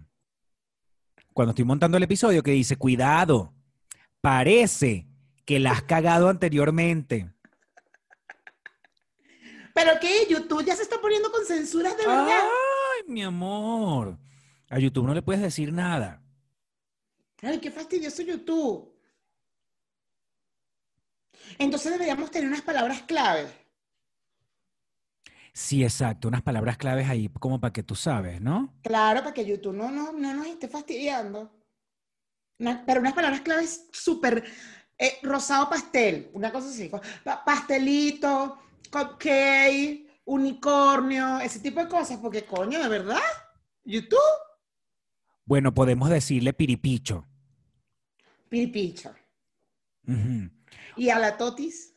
cuando 1.32 1.50
estoy 1.50 1.64
montando 1.64 1.96
el 1.96 2.04
episodio 2.04 2.42
que 2.44 2.52
dice, 2.52 2.76
cuidado, 2.76 3.52
parece 4.20 5.08
que 5.44 5.58
la 5.58 5.72
has 5.72 5.82
cagado 5.82 6.28
anteriormente. 6.28 7.33
Pero 9.74 9.98
que 10.00 10.26
YouTube 10.30 10.64
ya 10.64 10.74
se 10.76 10.82
está 10.82 10.98
poniendo 11.00 11.30
con 11.30 11.44
censuras 11.44 11.96
de 11.98 12.06
verdad. 12.06 12.40
Ay, 12.42 13.02
mi 13.08 13.22
amor. 13.22 14.16
A 14.70 14.78
YouTube 14.78 15.04
no 15.06 15.12
le 15.14 15.20
puedes 15.20 15.42
decir 15.42 15.72
nada. 15.72 16.22
Ay, 17.42 17.58
qué 17.58 17.70
fastidioso 17.70 18.22
YouTube. 18.22 18.90
Entonces 21.58 21.92
deberíamos 21.92 22.30
tener 22.30 22.48
unas 22.48 22.62
palabras 22.62 23.02
claves. 23.02 23.50
Sí, 25.52 25.84
exacto, 25.84 26.26
unas 26.28 26.42
palabras 26.42 26.76
claves 26.78 27.08
ahí 27.08 27.28
como 27.28 27.60
para 27.60 27.72
que 27.72 27.82
tú 27.84 27.94
sabes, 27.94 28.40
¿no? 28.40 28.74
Claro, 28.82 29.20
para 29.20 29.34
que 29.34 29.44
YouTube 29.44 29.74
no, 29.74 29.90
no, 29.90 30.12
no 30.12 30.34
nos 30.34 30.46
esté 30.46 30.66
fastidiando. 30.68 31.52
Una- 32.58 32.84
pero 32.86 33.00
unas 33.00 33.12
palabras 33.12 33.40
claves 33.42 33.88
súper 33.92 34.44
eh, 34.98 35.18
rosado 35.22 35.68
pastel, 35.68 36.30
una 36.32 36.50
cosa 36.52 36.68
así. 36.70 36.88
pa- 37.24 37.44
pastelito, 37.44 38.58
cupcake, 38.94 40.06
unicornio, 40.24 41.40
ese 41.40 41.58
tipo 41.60 41.80
de 41.80 41.88
cosas, 41.88 42.18
porque 42.18 42.44
coño, 42.44 42.80
de 42.82 42.88
verdad, 42.88 43.18
YouTube, 43.84 44.18
Bueno, 45.44 45.74
podemos 45.74 46.08
decirle 46.10 46.52
piripicho. 46.52 47.26
piripicho. 48.48 49.12
Y 50.96 51.08
a 51.10 51.18
la 51.18 51.36
totis, 51.36 51.94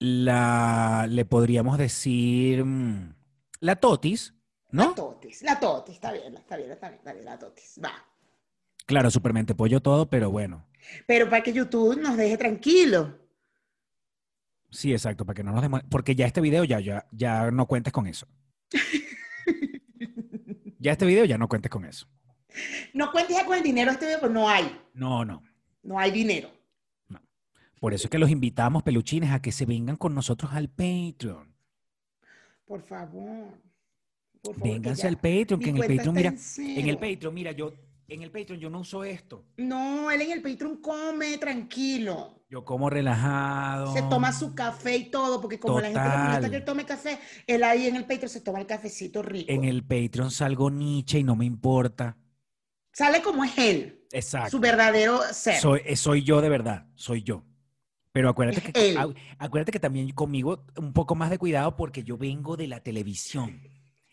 La, 0.00 1.06
le 1.08 1.24
podríamos 1.24 1.76
decir 1.78 2.64
mm, 2.64 3.14
la 3.60 3.76
totis, 3.76 4.32
la 4.70 4.84
¿no? 4.84 4.94
totis, 4.94 5.42
la 5.42 5.58
totis, 5.58 5.94
está 5.96 6.12
bien, 6.12 6.36
está 6.36 6.56
bien, 6.56 6.70
está 6.70 6.88
bien, 6.88 6.98
está 6.98 7.12
bien, 7.12 7.24
la 7.24 7.38
totis, 7.38 7.80
va. 7.82 7.92
Claro, 8.86 9.10
supermente 9.10 9.54
pollo 9.56 9.80
todo, 9.80 10.08
pero 10.08 10.30
bueno. 10.30 10.66
Pero 11.06 11.28
para 11.28 11.42
que 11.42 11.52
YouTube 11.52 12.00
nos 12.00 12.16
deje 12.16 12.38
tranquilo. 12.38 13.18
Sí, 14.70 14.92
exacto, 14.92 15.24
para 15.24 15.34
que 15.34 15.42
no 15.44 15.52
nos 15.52 15.62
demos... 15.62 15.82
Porque 15.90 16.14
ya 16.14 16.26
este 16.26 16.40
video 16.40 16.64
ya, 16.64 16.80
ya, 16.80 17.06
ya 17.12 17.50
no 17.50 17.66
cuentes 17.66 17.92
con 17.92 18.06
eso. 18.06 18.26
Ya 20.80 20.92
este 20.92 21.06
video 21.06 21.24
ya 21.24 21.36
no 21.38 21.48
cuentes 21.48 21.70
con 21.70 21.84
eso. 21.84 22.06
No 22.94 23.10
cuentes 23.10 23.36
ya 23.36 23.44
con 23.44 23.56
el 23.56 23.62
dinero 23.62 23.90
este 23.90 24.06
video, 24.06 24.20
pues 24.20 24.32
no 24.32 24.48
hay, 24.48 24.80
No, 24.94 25.24
no. 25.24 25.42
no 25.82 25.98
hay 25.98 26.10
dinero. 26.10 26.50
Por 27.80 27.94
eso 27.94 28.06
es 28.06 28.10
que 28.10 28.18
los 28.18 28.30
invitamos, 28.30 28.82
peluchines, 28.82 29.30
a 29.30 29.40
que 29.40 29.52
se 29.52 29.66
vengan 29.66 29.96
con 29.96 30.14
nosotros 30.14 30.52
al 30.52 30.68
Patreon. 30.68 31.54
Por 32.64 32.82
favor. 32.82 33.48
Por 34.42 34.54
favor, 34.54 34.68
Vénganse 34.68 35.06
al 35.06 35.16
Patreon, 35.16 35.58
mi 35.58 35.64
que 35.64 35.70
en 35.70 35.76
el 35.76 35.96
Patreon, 35.96 36.14
mira, 36.14 36.28
en 36.30 36.78
en 36.78 36.88
el. 36.88 36.98
Patreon, 36.98 37.34
mira, 37.34 37.52
yo, 37.52 37.72
en 38.08 38.22
el 38.22 38.30
Patreon 38.30 38.58
yo 38.58 38.70
no 38.70 38.80
uso 38.80 39.04
esto. 39.04 39.44
No, 39.58 40.10
él 40.10 40.22
en 40.22 40.30
el 40.32 40.42
Patreon 40.42 40.78
come 40.78 41.36
tranquilo. 41.38 42.42
Yo 42.50 42.64
como 42.64 42.88
relajado. 42.88 43.92
Se 43.92 44.00
toma 44.02 44.32
su 44.32 44.54
café 44.54 44.96
y 44.96 45.10
todo, 45.10 45.40
porque 45.40 45.58
como 45.60 45.80
la 45.80 45.88
gente 45.90 46.02
le 46.08 46.18
molesta 46.18 46.50
que 46.50 46.56
él 46.56 46.64
tome 46.64 46.86
café, 46.86 47.18
él 47.46 47.62
ahí 47.62 47.86
en 47.86 47.96
el 47.96 48.06
Patreon 48.06 48.30
se 48.30 48.40
toma 48.40 48.60
el 48.60 48.66
cafecito 48.66 49.22
rico. 49.22 49.52
En 49.52 49.64
el 49.64 49.84
Patreon 49.84 50.30
salgo 50.30 50.70
Nietzsche 50.70 51.18
y 51.18 51.24
no 51.24 51.36
me 51.36 51.44
importa. 51.44 52.16
Sale 52.92 53.20
como 53.22 53.44
es 53.44 53.56
él, 53.58 54.06
Exacto. 54.10 54.50
su 54.52 54.60
verdadero 54.60 55.20
ser. 55.32 55.56
Soy, 55.60 55.82
eh, 55.84 55.94
soy 55.94 56.22
yo 56.24 56.40
de 56.40 56.48
verdad, 56.48 56.86
soy 56.94 57.22
yo. 57.22 57.44
Pero 58.10 58.30
acuérdate 58.30 58.66
Es 58.66 58.72
que, 58.72 58.90
él. 58.90 59.14
acuérdate 59.38 59.70
que 59.70 59.78
también 59.78 60.10
conmigo 60.12 60.64
un 60.78 60.94
poco 60.94 61.14
más 61.14 61.28
de 61.28 61.36
cuidado 61.38 61.76
porque 61.76 62.02
yo 62.02 62.16
vengo 62.16 62.56
de 62.56 62.66
la 62.66 62.80
televisión. 62.82 63.60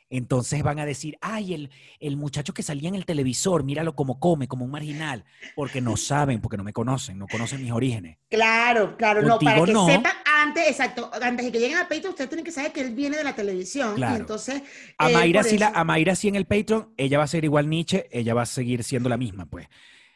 Entonces 0.10 0.62
van 0.62 0.80
a 0.80 0.86
decir, 0.86 1.18
ay, 1.20 1.54
el, 1.54 1.72
el 2.00 2.16
muchacho 2.16 2.54
que 2.54 2.62
salía 2.64 2.90
en 2.90 2.96
el 2.96 3.06
televisor, 3.06 3.64
míralo 3.64 3.96
como 3.96 4.20
come, 4.20 4.48
como 4.48 4.64
un 4.66 4.72
marginal. 4.72 5.26
Porque 5.56 5.82
no 5.82 5.98
saben, 5.98 6.42
porque 6.42 6.58
no 6.58 6.64
me 6.64 6.74
conocen, 6.74 7.18
no 7.18 7.28
conocen 7.28 7.62
mis 7.64 7.72
orígenes. 7.72 8.18
Claro, 8.30 8.96
claro, 8.98 9.22
no, 9.24 9.40
para 9.40 9.64
que 9.66 9.74
no. 9.74 9.88
sepan 9.88 10.14
antes, 10.26 10.68
exacto, 10.68 11.10
antes 11.22 11.46
de 11.48 11.52
que 11.52 11.60
lleguen 11.60 11.78
al 11.78 11.88
Patreon, 11.88 12.10
ustedes 12.10 12.30
tienen 12.30 12.46
que 12.46 12.52
saber 12.52 12.72
que 12.72 12.82
él 12.82 12.94
viene 12.94 13.18
de 13.18 13.24
la 13.24 13.36
televisión. 13.36 13.94
Y 13.94 13.96
Claro. 13.98 14.16
entonces. 14.18 14.62
A 14.98 15.10
eh, 15.10 15.14
Mayra, 15.14 15.44
sí 15.44 15.58
la, 15.58 15.70
a 15.70 15.84
Mayra 15.84 16.16
sí 16.16 16.28
en 16.28 16.36
el 16.36 16.46
Patreon, 16.46 16.94
ella 16.98 17.18
va 17.18 17.24
a 17.24 17.28
ser 17.28 17.44
igual 17.44 17.68
Nietzsche, 17.68 18.08
ella 18.12 18.34
va 18.34 18.44
a 18.44 18.46
seguir 18.46 18.84
siendo 18.84 19.10
la 19.10 19.18
misma, 19.18 19.48
pues. 19.48 19.68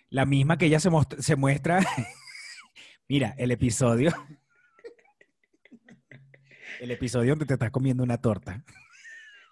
La 0.10 0.26
misma 0.26 0.58
que 0.58 0.68
ella 0.68 0.80
se, 0.80 0.90
se 1.20 1.36
muestra 1.36 1.80
Mira, 3.10 3.34
el 3.40 3.50
episodio. 3.52 4.14
El 6.80 6.92
episodio 6.92 7.32
donde 7.32 7.46
te 7.46 7.56
estás 7.56 7.72
comiendo 7.72 8.04
una 8.04 8.18
torta. 8.20 8.64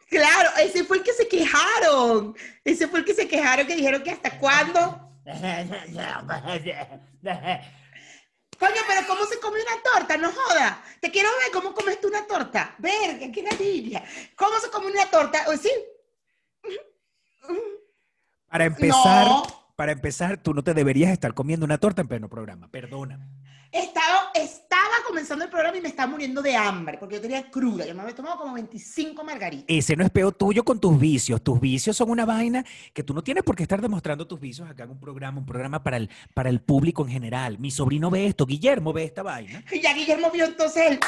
Claro, 0.10 0.49
ese 0.60 0.84
fue 0.86 0.97
el 0.97 1.03
que 1.03 1.14
se 1.14 1.28
quejaron. 1.28 2.36
Ese 2.64 2.88
fue 2.88 2.99
el 2.99 3.05
que 3.05 3.14
se 3.14 3.28
quejaron, 3.28 3.68
que 3.68 3.76
dijeron 3.76 4.01
que 4.03 4.12
hasta 4.12 4.38
cuándo. 4.39 5.12
Coño, 8.60 8.82
pero 8.88 9.05
¿cómo 9.08 9.26
se 9.26 9.39
come 9.39 9.60
una 9.62 9.84
torta? 9.84 10.18
No 10.18 10.32
joda. 10.32 10.82
Te 10.99 11.12
quiero 11.12 11.30
ver 11.43 11.51
cómo 11.53 11.74
comes 11.74 12.01
tú 12.01 12.08
una 12.08 12.26
torta. 12.26 12.74
Verga, 12.80 13.32
qué 13.32 13.43
ladilla. 13.43 14.03
¿Cómo 14.36 14.58
se 14.60 14.70
come 14.70 14.88
una 14.91 15.05
torta? 15.12 15.43
¿O 15.47 15.58
sí? 15.58 15.70
Para 18.49 18.66
empezar, 18.66 19.26
No. 19.28 19.43
para 19.76 19.91
empezar, 19.91 20.41
tú 20.41 20.53
no 20.53 20.64
te 20.64 20.74
deberías 20.74 21.12
estar 21.12 21.34
comiendo 21.34 21.66
una 21.66 21.78
torta 21.78 22.01
en 22.01 22.08
pleno 22.08 22.30
programa. 22.30 22.68
Perdóname. 22.70 23.28
Estaba, 23.72 24.32
estaba 24.34 24.93
comenzando 25.05 25.45
el 25.45 25.51
programa 25.51 25.78
y 25.78 25.82
me 25.82 25.89
estaba 25.89 26.09
muriendo 26.09 26.41
de 26.41 26.55
hambre, 26.55 26.97
porque 26.97 27.15
yo 27.15 27.22
tenía 27.22 27.49
cruda. 27.49 27.86
Yo 27.86 27.93
me 27.93 28.01
había 28.01 28.15
tomado 28.15 28.38
como 28.38 28.53
25 28.53 29.24
margaritas. 29.24 29.65
Ese 29.68 29.95
no 29.95 30.03
es 30.03 30.09
peo 30.09 30.32
tuyo 30.32 30.63
con 30.63 30.80
tus 30.80 30.97
vicios. 30.99 31.41
Tus 31.41 31.59
vicios 31.59 31.97
son 31.97 32.09
una 32.09 32.26
vaina 32.26 32.63
que 32.93 33.03
tú 33.03 33.13
no 33.13 33.24
tienes 33.24 33.43
por 33.43 33.55
qué 33.55 33.63
estar 33.63 33.82
demostrando 33.82 34.28
tus 34.28 34.39
vicios 34.39 34.70
acá 34.70 34.84
en 34.84 34.91
un 34.91 34.99
programa, 34.99 35.39
un 35.39 35.45
programa 35.45 35.84
para 35.84 35.97
el, 35.97 36.09
para 36.34 36.49
el 36.49 36.61
público 36.61 37.03
en 37.03 37.11
general. 37.11 37.59
Mi 37.59 37.72
sobrino 37.72 38.09
ve 38.09 38.28
esto, 38.28 38.45
Guillermo 38.45 38.93
ve 38.93 39.03
esta 39.03 39.24
vaina. 39.24 39.63
Y 39.72 39.80
ya 39.82 39.93
Guillermo 39.93 40.32
vio 40.32 40.45
entonces 40.45 40.91
el... 40.91 40.99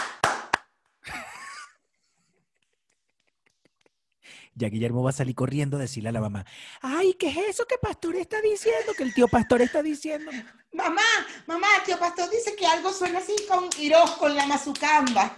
Ya 4.60 4.68
Guillermo 4.68 5.01
va 5.01 5.12
a 5.12 5.14
salir 5.14 5.36
corriendo 5.36 5.78
a 5.78 5.80
decirle 5.80 6.10
a 6.10 6.12
la 6.12 6.20
mamá, 6.20 6.45
ay, 6.82 7.14
¿qué 7.14 7.30
es 7.30 7.38
eso 7.38 7.66
que 7.66 7.78
Pastor 7.78 8.18
está 8.18 8.41
diciendo? 8.41 8.91
Que 8.95 9.03
el 9.03 9.14
tío 9.14 9.30
Pastor 9.30 9.62
está 9.62 9.82
diciendo. 9.82 10.30
Mamá, 10.74 11.01
mamá, 11.47 11.68
tío 11.86 11.97
Pastor 11.97 12.30
dice 12.30 12.57
que 12.57 12.66
algo 12.66 12.91
suena 12.91 13.20
así 13.20 13.34
con 13.47 13.70
Iros, 13.80 14.12
con 14.18 14.36
la 14.36 14.45
mazucamba. 14.45 15.38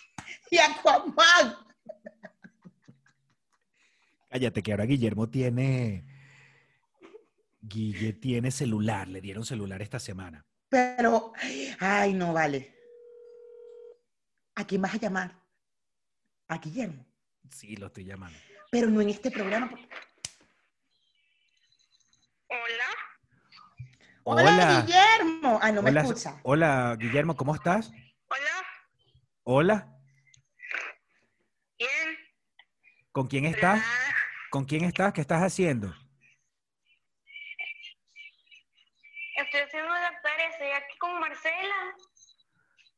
y 0.50 0.56
Aquaman. 0.56 1.54
Cállate, 4.30 4.62
que 4.62 4.72
ahora 4.72 4.86
Guillermo 4.86 5.28
tiene... 5.28 6.06
Guille 7.60 8.14
tiene 8.14 8.50
celular, 8.50 9.06
le 9.06 9.20
dieron 9.20 9.44
celular 9.44 9.82
esta 9.82 10.00
semana. 10.00 10.46
Pero, 10.70 11.34
ay, 11.78 12.14
no 12.14 12.32
vale. 12.32 12.74
¿A 14.54 14.66
quién 14.66 14.80
vas 14.80 14.94
a 14.94 14.98
llamar? 14.98 15.38
A 16.48 16.56
Guillermo. 16.56 17.04
Sí, 17.50 17.76
lo 17.76 17.88
estoy 17.88 18.06
llamando. 18.06 18.38
Pero 18.72 18.86
no 18.88 19.02
en 19.02 19.10
este 19.10 19.30
programa. 19.30 19.70
Hola, 22.48 22.86
Hola, 24.24 24.42
Hola. 24.42 24.80
Guillermo. 24.86 25.58
Ah, 25.60 25.72
no 25.72 25.82
me 25.82 25.90
hola, 25.90 26.00
escucha. 26.00 26.40
hola, 26.42 26.96
Guillermo, 26.98 27.36
¿cómo 27.36 27.54
estás? 27.54 27.92
hola, 28.28 28.64
Hola, 29.44 29.98
bien. 31.78 32.16
¿con 33.12 33.26
quién 33.26 33.44
estás? 33.44 33.84
¿Con 34.50 34.64
quién 34.64 34.84
estás? 34.84 35.12
¿Qué 35.12 35.20
estás 35.20 35.42
haciendo? 35.42 35.94
estoy 39.36 39.60
haciendo 39.60 39.90
la 39.92 40.18
tarea, 40.22 40.48
estoy 40.48 40.68
aquí 40.70 40.96
con 40.98 41.20
Marcela. 41.20 41.96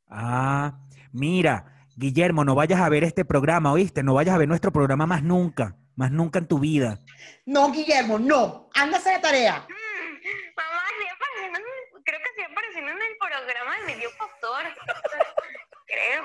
Ah, 0.07 0.79
mira, 1.11 1.84
Guillermo, 1.97 2.45
no 2.45 2.55
vayas 2.55 2.81
a 2.81 2.89
ver 2.89 3.05
este 3.05 3.25
programa, 3.25 3.73
¿oíste? 3.73 4.03
No 4.03 4.15
vayas 4.15 4.35
a 4.35 4.39
ver 4.39 4.49
nuestro 4.49 4.73
programa 4.73 5.07
más 5.07 5.23
nunca, 5.23 5.77
más 5.97 6.11
nunca 6.11 6.39
en 6.41 6.49
tu 6.49 6.59
vida. 6.59 7.01
No, 7.47 7.71
Guillermo, 7.71 8.19
no. 8.19 8.69
Hacer 8.75 9.15
la 9.15 9.21
tarea. 9.21 9.67
Mm, 9.69 10.55
Mamá, 10.57 10.83
apareciendo, 11.15 11.59
en 11.59 11.65
el- 11.65 12.03
creo 12.05 12.19
que 12.21 12.29
estoy 12.31 12.45
apareciendo 12.53 12.91
en 12.91 12.99
el 13.03 13.17
programa 13.19 13.77
de 13.79 13.85
Medio 13.95 14.09
Pastor. 14.19 14.65
creo. 15.87 16.25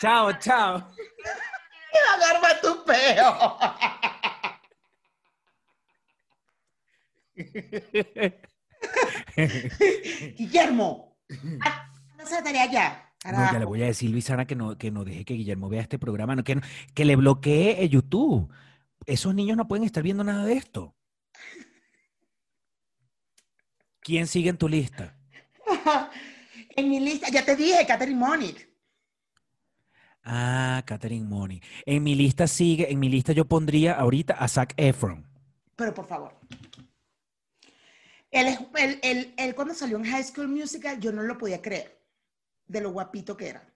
Chao, 0.00 0.32
chao. 0.38 0.94
Te 1.92 1.98
va 2.06 2.12
a 2.12 2.14
agarrar 2.32 2.60
tu 2.60 2.84
peo. 2.84 3.58
Guillermo. 10.36 11.16
Hacer 12.18 12.38
la 12.38 12.42
tarea 12.44 12.66
ya. 12.70 13.10
No, 13.24 13.52
ya 13.52 13.58
le 13.58 13.64
voy 13.64 13.82
a 13.82 13.86
decir, 13.86 14.10
Luisana, 14.10 14.46
que 14.46 14.54
no, 14.54 14.76
que 14.76 14.90
no 14.90 15.04
deje 15.04 15.24
que 15.24 15.34
Guillermo 15.34 15.68
vea 15.70 15.80
este 15.82 15.98
programa, 15.98 16.36
no, 16.36 16.44
que, 16.44 16.56
no- 16.56 16.62
que 16.94 17.04
le 17.04 17.16
bloquee 17.16 17.82
el 17.82 17.88
YouTube. 17.90 18.52
Esos 19.06 19.34
niños 19.34 19.56
no 19.56 19.66
pueden 19.66 19.84
estar 19.84 20.02
viendo 20.02 20.24
nada 20.24 20.44
de 20.44 20.54
esto. 20.54 20.94
¿Quién 24.00 24.26
sigue 24.26 24.50
en 24.50 24.58
tu 24.58 24.68
lista? 24.68 25.16
En 26.76 26.88
mi 26.90 26.98
lista, 26.98 27.28
ya 27.30 27.44
te 27.44 27.54
dije, 27.54 27.86
Catherine 27.86 28.18
Monic. 28.18 28.68
Ah, 30.24 30.82
Catherine 30.84 31.24
Money. 31.24 31.62
En 31.86 32.02
mi 32.02 32.16
lista 32.16 32.48
sigue, 32.48 32.90
en 32.90 32.98
mi 32.98 33.08
lista 33.08 33.32
yo 33.32 33.44
pondría 33.44 33.92
ahorita 33.94 34.34
a 34.34 34.48
Zac 34.48 34.74
Efron. 34.76 35.24
Pero 35.76 35.94
por 35.94 36.04
favor. 36.04 36.34
Él, 38.32 38.46
es, 38.48 38.58
él, 38.76 38.98
él- 39.04 39.34
él 39.36 39.54
cuando 39.54 39.72
salió 39.72 39.96
en 39.98 40.04
High 40.04 40.24
School 40.24 40.48
Musical, 40.48 40.98
yo 40.98 41.12
no 41.12 41.22
lo 41.22 41.38
podía 41.38 41.62
creer 41.62 42.03
de 42.66 42.80
lo 42.80 42.92
guapito 42.92 43.36
que 43.36 43.48
era. 43.48 43.72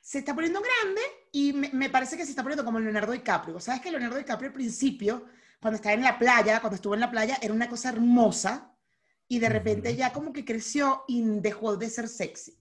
Se 0.00 0.18
está 0.18 0.34
poniendo 0.34 0.60
grande 0.60 1.00
y 1.32 1.52
me, 1.52 1.70
me 1.72 1.90
parece 1.90 2.16
que 2.16 2.24
se 2.24 2.30
está 2.30 2.42
poniendo 2.42 2.64
como 2.64 2.80
Leonardo 2.80 3.12
DiCaprio. 3.12 3.60
¿Sabes 3.60 3.80
que 3.80 3.90
Leonardo 3.90 4.16
DiCaprio 4.16 4.48
al 4.48 4.54
principio, 4.54 5.26
cuando 5.60 5.76
estaba 5.76 5.94
en 5.94 6.02
la 6.02 6.18
playa, 6.18 6.60
cuando 6.60 6.76
estuvo 6.76 6.94
en 6.94 7.00
la 7.00 7.10
playa, 7.10 7.38
era 7.42 7.52
una 7.52 7.68
cosa 7.68 7.90
hermosa 7.90 8.74
y 9.28 9.38
de 9.38 9.48
repente 9.48 9.94
ya 9.94 10.12
como 10.12 10.32
que 10.32 10.44
creció 10.44 11.04
y 11.06 11.22
dejó 11.40 11.76
de 11.76 11.90
ser 11.90 12.08
sexy. 12.08 12.58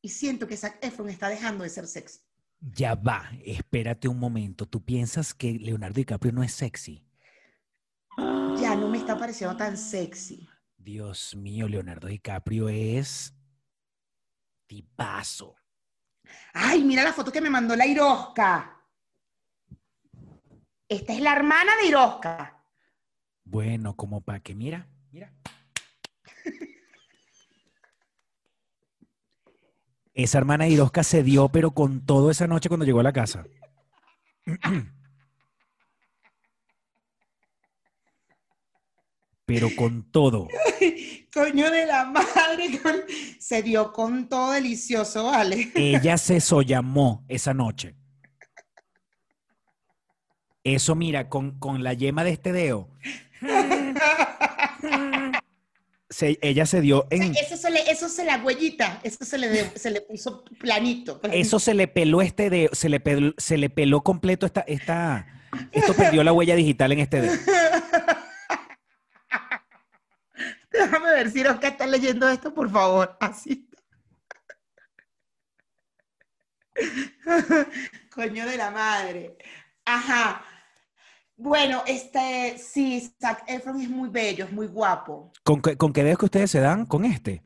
Y 0.00 0.10
siento 0.10 0.46
que 0.46 0.56
Zac 0.56 0.78
Efron 0.84 1.08
está 1.08 1.28
dejando 1.28 1.64
de 1.64 1.70
ser 1.70 1.86
sexy. 1.86 2.20
Ya 2.60 2.94
va, 2.94 3.30
espérate 3.44 4.08
un 4.08 4.18
momento. 4.18 4.66
¿Tú 4.66 4.84
piensas 4.84 5.34
que 5.34 5.54
Leonardo 5.54 5.96
DiCaprio 5.96 6.32
no 6.32 6.42
es 6.42 6.52
sexy? 6.52 7.04
Ya 8.60 8.74
no 8.76 8.88
me 8.88 8.98
está 8.98 9.18
pareciendo 9.18 9.56
tan 9.56 9.76
sexy. 9.76 10.48
Dios 10.76 11.34
mío, 11.34 11.68
Leonardo 11.68 12.06
DiCaprio 12.06 12.68
es 12.68 13.34
tipazo. 14.66 15.56
Ay, 16.52 16.84
mira 16.84 17.04
la 17.04 17.12
foto 17.12 17.30
que 17.30 17.40
me 17.40 17.50
mandó 17.50 17.76
la 17.76 17.86
Irosca. 17.86 18.80
Esta 20.88 21.12
es 21.12 21.20
la 21.20 21.32
hermana 21.32 21.76
de 21.76 21.86
Irosca. 21.86 22.62
Bueno, 23.44 23.94
como 23.94 24.20
para 24.20 24.40
que, 24.40 24.54
mira, 24.54 24.88
mira. 25.10 25.32
Esa 30.14 30.38
hermana 30.38 30.64
de 30.64 30.70
Irosca 30.70 31.02
se 31.02 31.22
dio, 31.22 31.48
pero 31.50 31.72
con 31.72 32.06
todo 32.06 32.30
esa 32.30 32.46
noche 32.46 32.68
cuando 32.68 32.86
llegó 32.86 33.00
a 33.00 33.04
la 33.04 33.12
casa. 33.12 33.44
Pero 39.46 39.68
con 39.76 40.10
todo. 40.10 40.48
Coño 41.32 41.70
de 41.70 41.86
la 41.86 42.04
madre. 42.06 42.80
con- 42.82 43.02
Se 43.38 43.62
dio 43.62 43.92
con 43.92 44.28
todo 44.28 44.50
delicioso, 44.52 45.24
¿vale? 45.26 45.70
Ella 45.74 46.18
se 46.18 46.40
sollamó 46.40 47.24
esa 47.28 47.54
noche. 47.54 47.94
Eso, 50.64 50.96
mira, 50.96 51.28
con, 51.28 51.58
con 51.60 51.84
la 51.84 51.92
yema 51.92 52.24
de 52.24 52.30
este 52.32 52.52
dedo. 52.52 52.88
se- 56.10 56.38
ella 56.42 56.66
se 56.66 56.80
dio 56.80 57.06
en. 57.10 57.36
Eso 57.36 57.56
se 57.56 57.70
le, 57.70 57.88
eso 57.88 58.08
se 58.08 58.24
la 58.24 58.38
huellita, 58.42 59.00
eso 59.04 59.24
se 59.24 59.38
le, 59.38 59.48
de- 59.48 59.78
se 59.78 59.90
le 59.92 60.00
puso 60.00 60.44
planito. 60.58 61.20
planito. 61.20 61.40
Eso 61.40 61.60
se 61.60 61.74
le 61.74 61.86
peló 61.86 62.20
este 62.20 62.50
dedo, 62.50 62.74
se 62.74 62.88
le 62.88 62.98
peló, 62.98 63.32
se 63.38 63.56
le 63.58 63.70
peló 63.70 64.00
completo 64.02 64.44
esta, 64.44 64.62
esta. 64.62 65.26
Esto 65.70 65.94
perdió 65.94 66.24
la 66.24 66.32
huella 66.32 66.56
digital 66.56 66.90
en 66.92 66.98
este 66.98 67.20
dedo. 67.20 67.34
Déjame 70.86 71.10
ver 71.10 71.30
si 71.30 71.40
Irosca 71.40 71.68
está 71.68 71.86
leyendo 71.86 72.28
esto, 72.28 72.54
por 72.54 72.70
favor. 72.70 73.16
Así. 73.20 73.68
Coño 78.14 78.46
de 78.46 78.56
la 78.56 78.70
madre. 78.70 79.36
Ajá. 79.84 80.42
Bueno, 81.36 81.82
este, 81.86 82.56
sí, 82.58 83.12
Zac 83.20 83.44
Efron 83.46 83.80
es 83.80 83.88
muy 83.90 84.08
bello, 84.08 84.44
es 84.46 84.52
muy 84.52 84.66
guapo. 84.66 85.32
¿Con, 85.44 85.60
qué- 85.60 85.76
con 85.76 85.92
qué 85.92 86.02
dedos 86.02 86.18
que 86.18 86.24
ustedes 86.26 86.50
se 86.50 86.60
dan? 86.60 86.86
Con 86.86 87.04
este. 87.04 87.42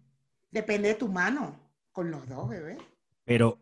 Depende 0.50 0.88
de 0.88 0.94
tu 0.94 1.08
mano. 1.08 1.58
Con 1.92 2.10
los 2.10 2.28
dos, 2.28 2.48
bebé. 2.48 2.78
Pero. 3.24 3.58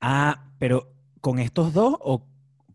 Ah, 0.00 0.52
pero 0.58 0.92
¿con 1.20 1.38
estos 1.38 1.72
dos 1.72 1.96
o 2.00 2.26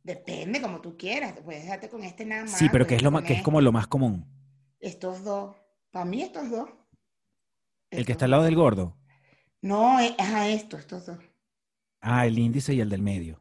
Depende, 0.04 0.62
como 0.62 0.82
tú 0.82 0.98
quieras. 0.98 1.34
Puedes 1.44 1.64
dejarte 1.64 1.90
con 1.90 2.04
este 2.04 2.26
nada 2.26 2.44
más. 2.44 2.52
sí, 2.58 2.68
pero 2.72 2.88
que 2.88 2.96
es 2.96 3.04
lo 3.04 3.12
más, 3.12 3.24
que 3.24 3.34
es 3.34 3.42
como 3.44 3.62
lo 3.62 3.72
más 3.72 3.88
común? 3.88 4.26
este. 4.80 4.88
Estos 4.88 5.24
dos. 5.24 5.56
Para 5.92 6.06
mí, 6.06 6.22
estos 6.22 6.50
dos. 6.50 6.70
El 7.90 8.06
que 8.06 8.14
está 8.14 8.26
al 8.26 8.32
lado 8.32 8.44
del 8.44 8.56
gordo. 8.56 8.98
No, 9.62 10.00
es 10.00 10.14
a 10.20 10.48
esto, 10.48 10.78
estos 10.78 11.06
dos. 11.06 11.20
Ah, 12.00 12.26
el 12.26 12.40
índice 12.40 12.74
y 12.74 12.80
el 12.82 12.90
del 12.90 13.02
medio. 13.02 13.40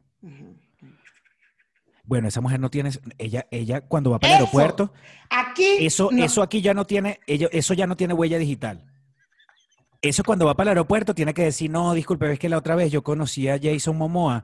Bueno, 2.03 2.27
esa 2.27 2.41
mujer 2.41 2.59
no 2.59 2.69
tiene, 2.69 2.91
ella, 3.17 3.47
ella 3.51 3.81
cuando 3.81 4.11
va 4.11 4.19
para 4.19 4.33
el 4.33 4.37
Eso. 4.37 4.43
aeropuerto, 4.45 4.93
Aquí. 5.29 5.77
eso, 5.85 6.09
no. 6.11 6.23
eso 6.23 6.41
aquí 6.41 6.61
ya 6.61 6.73
no 6.73 6.85
tiene, 6.85 7.19
ella- 7.25 7.47
eso 7.53 7.73
ya 7.73 7.87
no 7.87 7.95
tiene 7.95 8.13
huella 8.13 8.37
digital. 8.37 8.85
Eso 10.01 10.23
cuando 10.23 10.45
va 10.45 10.55
para 10.55 10.71
el 10.71 10.77
aeropuerto 10.77 11.15
tiene 11.15 11.33
que 11.33 11.43
decir, 11.43 11.69
no, 11.71 11.93
disculpe, 11.93 12.31
es 12.33 12.39
que 12.39 12.49
la 12.49 12.57
otra 12.57 12.75
vez 12.75 12.91
yo 12.91 13.01
conocí 13.03 13.47
a 13.47 13.57
Jason 13.61 13.97
Momoa 13.97 14.43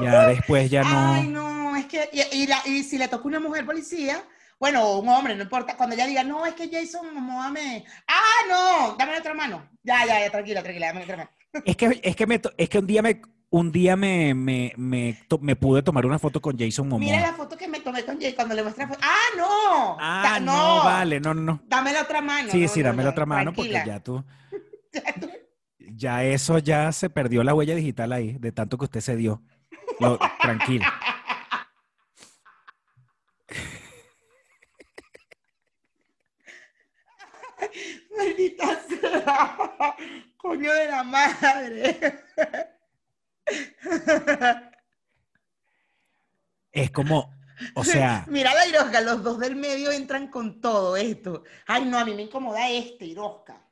y 0.00 0.04
ya 0.04 0.26
después 0.28 0.70
ya 0.70 0.82
no. 0.82 1.12
Ay, 1.14 1.28
no, 1.28 1.76
es 1.76 1.86
que. 1.86 2.10
Y, 2.12 2.42
y 2.42 2.46
la- 2.46 2.62
y 2.66 2.82
si 2.82 2.98
le 2.98 3.08
toca 3.08 3.26
una 3.26 3.40
mujer 3.40 3.64
policía, 3.64 4.22
bueno, 4.58 4.98
un 4.98 5.08
hombre, 5.08 5.34
no 5.36 5.42
importa. 5.42 5.76
Cuando 5.76 5.94
ella 5.94 6.06
diga, 6.06 6.24
no, 6.24 6.44
es 6.46 6.54
que 6.54 6.68
Jason 6.70 7.14
Momoa 7.14 7.50
me. 7.50 7.84
¡Ah, 8.06 8.46
no! 8.48 8.96
Dame 8.96 9.12
la 9.12 9.18
otra 9.18 9.34
mano. 9.34 9.68
Ya, 9.82 10.04
ya, 10.06 10.20
ya, 10.20 10.30
tranquila, 10.30 10.62
tranquila, 10.62 10.86
dame 10.88 11.00
la 11.00 11.04
otra 11.04 11.16
mano. 11.18 11.30
Es 11.64 11.76
que, 11.76 12.00
es 12.02 12.16
que, 12.16 12.26
me, 12.26 12.40
es 12.56 12.68
que 12.68 12.78
un 12.78 12.86
día 12.86 13.02
me, 13.02 13.22
un 13.50 13.72
día 13.72 13.96
me, 13.96 14.34
me, 14.34 14.72
me, 14.76 15.18
to- 15.28 15.38
me 15.38 15.56
pude 15.56 15.82
tomar 15.82 16.04
una 16.04 16.18
foto 16.18 16.40
con 16.40 16.58
Jason 16.58 16.88
Momoa. 16.88 17.00
Mira 17.10 17.20
la 17.20 17.32
foto 17.32 17.56
que 17.56 17.68
me 17.68 17.80
tomé 17.80 18.04
con 18.04 18.20
Jay 18.20 18.34
cuando 18.34 18.54
le 18.54 18.62
muestra. 18.62 18.88
¡Ah, 19.00 19.16
no! 19.36 19.96
Ah, 20.00 20.22
Da- 20.34 20.40
no, 20.40 20.84
vale, 20.84 21.20
no, 21.20 21.32
no, 21.34 21.40
no. 21.42 21.60
Dame 21.66 21.92
la 21.92 22.02
otra 22.02 22.20
mano. 22.20 22.50
Sí, 22.50 22.62
no, 22.62 22.68
sí, 22.68 22.80
no, 22.80 22.86
dame 22.90 23.02
la 23.04 23.10
otra 23.10 23.26
mano 23.26 23.52
tranquila. 23.52 23.78
porque 23.80 23.90
ya 23.90 24.00
tú, 24.02 24.24
Ya 24.92 25.14
tú- 25.20 25.30
ya 25.90 26.24
eso 26.24 26.58
ya 26.58 26.92
se 26.92 27.08
perdió 27.10 27.42
la 27.42 27.54
huella 27.54 27.74
digital 27.74 28.12
ahí, 28.12 28.36
de 28.38 28.52
tanto 28.52 28.76
que 28.76 28.84
usted 28.84 29.00
se 29.00 29.16
dio. 29.16 29.42
Lo- 30.00 30.18
tranquilo. 30.40 30.84
Maldita 38.16 38.80
sea. 38.88 39.96
Coño 40.36 40.72
de 40.72 40.86
la 40.88 41.02
madre. 41.02 42.24
Es 46.70 46.90
como, 46.90 47.34
o 47.74 47.82
sea, 47.82 48.24
Mira 48.28 48.54
la 48.54 48.66
Irosca, 48.66 49.00
los 49.00 49.22
dos 49.22 49.38
del 49.38 49.56
medio 49.56 49.90
entran 49.90 50.28
con 50.28 50.60
todo 50.60 50.96
esto. 50.96 51.42
Ay, 51.66 51.86
no, 51.86 51.98
a 51.98 52.04
mí 52.04 52.14
me 52.14 52.22
incomoda 52.22 52.70
este, 52.70 53.06
Irosca. 53.06 53.66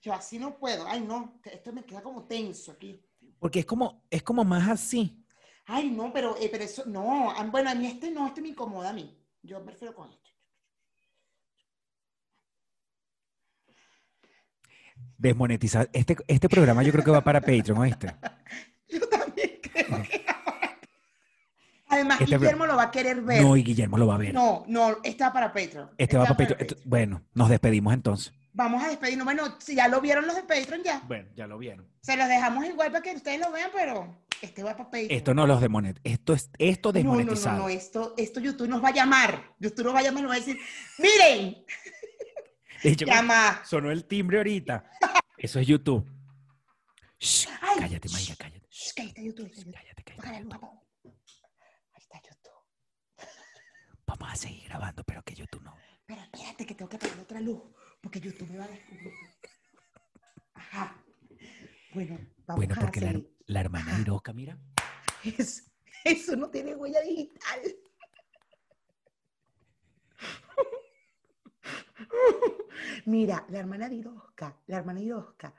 Yo 0.00 0.14
así 0.14 0.38
no 0.38 0.56
puedo. 0.56 0.86
Ay, 0.86 1.00
no, 1.00 1.40
esto 1.44 1.72
me 1.72 1.84
queda 1.84 2.02
como 2.02 2.24
tenso 2.26 2.72
aquí. 2.72 3.02
porque 3.40 3.58
es 3.60 3.66
como, 3.66 4.06
es 4.08 4.22
como 4.22 4.44
más 4.44 4.68
así. 4.68 5.22
Ay, 5.66 5.90
no, 5.90 6.12
pero, 6.12 6.36
eh, 6.38 6.48
pero 6.50 6.62
eso, 6.64 6.84
no. 6.86 7.30
Ah, 7.32 7.42
Bueno, 7.50 7.68
a 7.70 7.74
mí 7.74 7.86
este 7.88 8.10
no, 8.10 8.28
este 8.28 8.40
me 8.40 8.48
incomoda 8.50 8.90
a 8.90 8.92
mí. 8.92 9.20
Yo 9.46 9.64
prefiero 9.64 9.94
con 9.94 10.10
este. 10.10 10.30
Desmonetizar. 15.18 15.88
Este, 15.92 16.16
este 16.26 16.48
programa 16.48 16.82
yo 16.82 16.92
creo 16.92 17.04
que 17.04 17.10
va 17.10 17.22
para 17.22 17.40
Patreon, 17.40 17.78
¿oíste? 17.78 18.14
Yo 18.88 19.08
también 19.08 19.58
creo 19.62 20.02
que 20.02 20.24
Además, 21.88 22.20
Este- 22.20 22.36
Guillermo 22.38 22.66
lo 22.66 22.76
va 22.76 22.84
a 22.84 22.90
querer 22.90 23.20
ver. 23.22 23.42
No, 23.42 23.56
y 23.56 23.62
Guillermo 23.62 23.96
lo 23.98 24.06
va 24.08 24.16
a 24.16 24.18
ver. 24.18 24.34
No, 24.34 24.64
no, 24.66 24.96
está 25.04 25.32
para 25.32 25.52
Patreon. 25.52 25.90
Este 25.96 26.16
va 26.16 26.24
para 26.24 26.36
Patreon. 26.36 26.60
Esto- 26.60 26.76
Bueno, 26.84 27.22
nos 27.34 27.48
despedimos 27.48 27.94
entonces. 27.94 28.32
Vamos 28.52 28.82
a 28.82 28.88
despedirnos. 28.88 29.24
Bueno, 29.24 29.56
si 29.60 29.76
ya 29.76 29.86
lo 29.88 30.00
vieron 30.00 30.26
los 30.26 30.34
de 30.34 30.42
Patreon, 30.42 30.82
ya. 30.82 31.00
Bueno, 31.06 31.28
ya 31.34 31.46
lo 31.46 31.58
vieron. 31.58 31.86
Se 32.00 32.16
los 32.16 32.26
dejamos 32.28 32.64
igual 32.64 32.90
para 32.90 33.02
que 33.02 33.14
ustedes 33.14 33.40
lo 33.40 33.52
vean, 33.52 33.70
pero 33.72 34.25
este 34.42 34.62
va 34.62 34.76
para. 34.76 34.98
Esto 35.00 35.34
no 35.34 35.46
los 35.46 35.60
demonet. 35.60 35.98
Esto 36.04 36.32
es 36.34 36.50
esto 36.58 36.92
no, 36.92 36.98
no, 36.98 37.04
no, 37.04 37.16
desmonetizado. 37.16 37.58
no, 37.58 37.68
esto, 37.68 38.14
esto 38.16 38.40
YouTube 38.40 38.68
nos 38.68 38.82
va 38.82 38.88
a 38.88 38.92
llamar. 38.94 39.54
YouTube 39.58 39.84
nos 39.86 39.94
va 39.94 39.98
a 40.00 40.02
llamar 40.02 40.20
y 40.20 40.22
nos 40.22 40.30
va 40.30 40.36
a 40.36 40.38
decir, 40.38 40.58
miren, 40.98 41.64
hecho, 42.82 43.06
llama. 43.06 43.62
sonó 43.64 43.90
el 43.90 44.04
timbre 44.04 44.38
ahorita. 44.38 44.90
Eso 45.38 45.58
es 45.60 45.66
YouTube. 45.66 46.04
Shh, 47.18 47.46
Ay, 47.60 47.76
cállate, 47.80 48.08
shh, 48.08 48.12
Mayra, 48.12 48.36
cállate. 48.36 48.66
shh, 48.70 48.92
está 48.98 49.22
YouTube. 49.22 49.50
Cállate, 49.72 50.02
cállate. 50.04 50.28
Ahí 50.28 50.42
está 51.96 52.20
YouTube. 52.20 52.52
Vamos 54.06 54.32
a 54.32 54.36
seguir 54.36 54.64
grabando, 54.64 55.02
pero 55.04 55.22
que 55.22 55.34
YouTube 55.34 55.62
no. 55.62 55.74
Pero 56.06 56.20
espérate 56.22 56.66
que 56.66 56.74
tengo 56.74 56.88
que 56.88 56.96
apagar 56.96 57.18
otra 57.20 57.40
luz, 57.40 57.62
porque 58.00 58.20
YouTube 58.20 58.50
me 58.50 58.58
va 58.58 58.64
a 58.64 58.68
descubrir. 58.68 59.12
Ajá. 60.54 61.02
Bueno, 61.96 62.18
vamos 62.46 62.56
Bueno, 62.66 62.74
a 62.76 62.84
porque 62.84 63.00
la, 63.00 63.22
la 63.46 63.60
hermana 63.60 63.98
Iroca, 63.98 64.34
mira. 64.34 64.58
Eso, 65.24 65.62
eso 66.04 66.36
no 66.36 66.50
tiene 66.50 66.74
huella 66.76 67.00
digital. 67.00 67.58
Mira, 73.06 73.46
la 73.48 73.60
hermana 73.60 73.88
de 73.88 73.94
Irosca, 73.94 74.54
la 74.66 74.76
hermana 74.76 75.00
de 75.00 75.06
Irosca, 75.06 75.54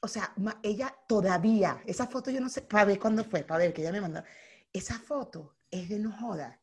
o 0.00 0.08
sea, 0.08 0.30
ma- 0.36 0.60
ella 0.62 0.94
todavía, 1.08 1.82
esa 1.86 2.06
foto 2.06 2.30
yo 2.30 2.38
no 2.42 2.50
sé, 2.50 2.60
para 2.60 2.84
ver 2.84 2.98
cuándo 2.98 3.24
fue, 3.24 3.42
para 3.44 3.60
ver 3.64 3.72
que 3.72 3.80
ella 3.80 3.92
me 3.92 4.02
mandó. 4.02 4.22
Esa 4.70 4.98
foto 4.98 5.56
es 5.70 5.88
de 5.88 5.98
no 5.98 6.12
joda. 6.12 6.60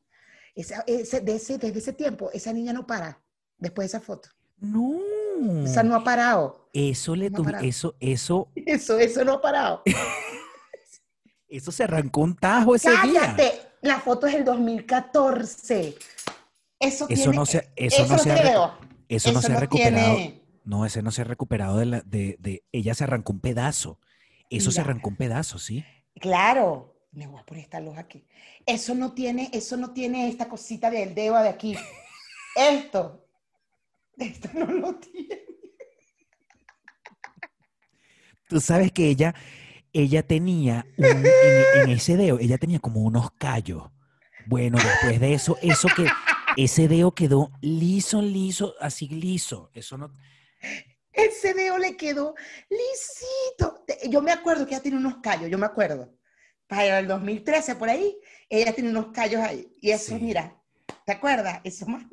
Esa, 0.53 0.84
ese, 0.86 1.21
de 1.21 1.36
ese, 1.38 1.57
desde 1.57 1.80
ese 1.80 1.93
tiempo, 1.93 2.30
esa 2.32 2.53
niña 2.53 2.73
no 2.73 2.86
para 2.86 3.23
después 3.57 3.91
de 3.91 3.97
esa 3.97 4.05
foto. 4.05 4.30
No. 4.59 4.99
Esa 5.66 5.84
no 5.84 5.96
ha 5.96 6.04
parado. 6.04 6.70
Eso 6.74 7.16
le 7.16 7.30
No 7.30 7.40
tuvi- 7.40 7.46
parado. 7.46 7.66
eso, 7.66 7.96
eso, 8.00 8.50
Eso, 8.66 9.00
eso 9.00 9.24
no 9.26 9.34
ha 9.34 9.42
parado. 9.42 9.82
eso 11.48 11.72
se 11.72 11.84
arrancó 11.84 12.22
un 12.22 12.36
tajo 12.36 12.76
ese 12.76 12.90
día. 12.90 13.02
Cállate. 13.02 13.62
La 13.82 14.00
foto 14.00 14.28
es 14.28 14.34
del 14.34 14.44
2014. 14.46 15.90
Eso, 15.90 15.98
Eso 16.80 17.08
tiene, 17.08 17.34
no 17.36 17.46
se, 17.46 17.70
eso 17.76 18.06
no 18.08 18.18
se 18.18 18.32
ha, 18.32 18.36
dedo. 18.44 18.74
eso 19.08 19.32
no 19.32 19.42
se 19.42 19.54
ha 19.54 19.60
recuperado. 19.60 20.16
tiene- 20.16 20.42
No, 20.66 20.86
ese 20.86 21.02
no 21.04 21.12
se 21.12 21.22
ha 21.22 21.26
recuperado 21.26 21.78
de 21.78 21.86
la, 21.86 22.02
de, 22.02 22.36
de, 22.40 22.64
ella 22.72 22.94
se 22.96 23.04
arrancó 23.04 23.32
un 23.34 23.40
pedazo. 23.40 24.00
Eso 24.50 24.72
se 24.72 24.82
arrancó 24.82 25.10
un 25.10 25.16
pedazo, 25.16 25.58
¿sí? 25.60 25.84
Claro. 26.20 26.94
Me 27.12 27.28
voy 27.28 27.40
a 27.40 27.46
poner 27.46 27.64
esta 27.64 27.80
luz 27.80 27.98
aquí. 27.98 28.28
Eso 28.66 28.94
no 28.94 29.14
tiene, 29.14 29.50
eso 29.54 29.78
no 29.78 29.92
tiene 29.94 30.28
esta 30.28 30.50
cosita 30.50 30.90
del 30.92 31.16
dedo 31.16 31.42
de 31.42 31.48
aquí. 31.50 31.78
Esto. 32.58 33.24
Esto 34.18 34.49
no 34.53 34.66
lo 34.66 34.95
tiene. 34.99 35.41
Tú 38.47 38.59
sabes 38.61 38.91
que 38.91 39.09
ella, 39.09 39.34
ella 39.91 40.24
tenía, 40.24 40.86
un- 40.97 41.05
en, 41.07 41.82
en 41.84 41.89
ese 41.89 42.16
dedo, 42.16 42.39
ella 42.39 42.57
tenía 42.57 42.80
como 42.80 43.01
unos 43.01 43.32
callos. 43.32 43.89
Bueno, 44.45 44.78
después 44.78 45.20
de 45.20 45.34
eso, 45.34 45.57
eso 45.63 45.89
que, 45.89 46.07
ese 46.55 46.88
dedo 46.88 47.13
quedó 47.13 47.51
liso, 47.61 48.22
liso, 48.22 48.76
así 48.80 49.07
liso. 49.07 49.72
Eso 49.74 49.97
no, 49.97 50.13
Ese 51.11 51.53
dedo 51.53 51.78
le 51.78 51.97
quedó 51.97 52.36
lisito. 52.70 53.84
Yo 54.09 54.22
me 54.22 54.32
acuerdo 54.32 54.66
que 54.66 54.76
ella 54.76 54.84
tiene 54.84 54.97
unos 54.97 55.18
callos, 55.18 55.49
yo 55.49 55.57
me 55.57 55.66
acuerdo. 55.66 56.13
Para 56.68 56.99
el 56.99 57.07
2013, 57.07 57.76
por 57.76 57.89
ahí, 57.89 58.16
ella 58.49 58.74
tiene 58.74 58.89
unos 58.91 59.07
callos 59.07 59.41
ahí. 59.41 59.68
Y 59.82 59.89
eso, 59.91 60.18
Sí. 60.18 60.24
mira, 60.24 60.61
¿te 61.05 61.13
acuerdas? 61.13 61.61
Eso 61.63 61.88
más. 61.88 62.03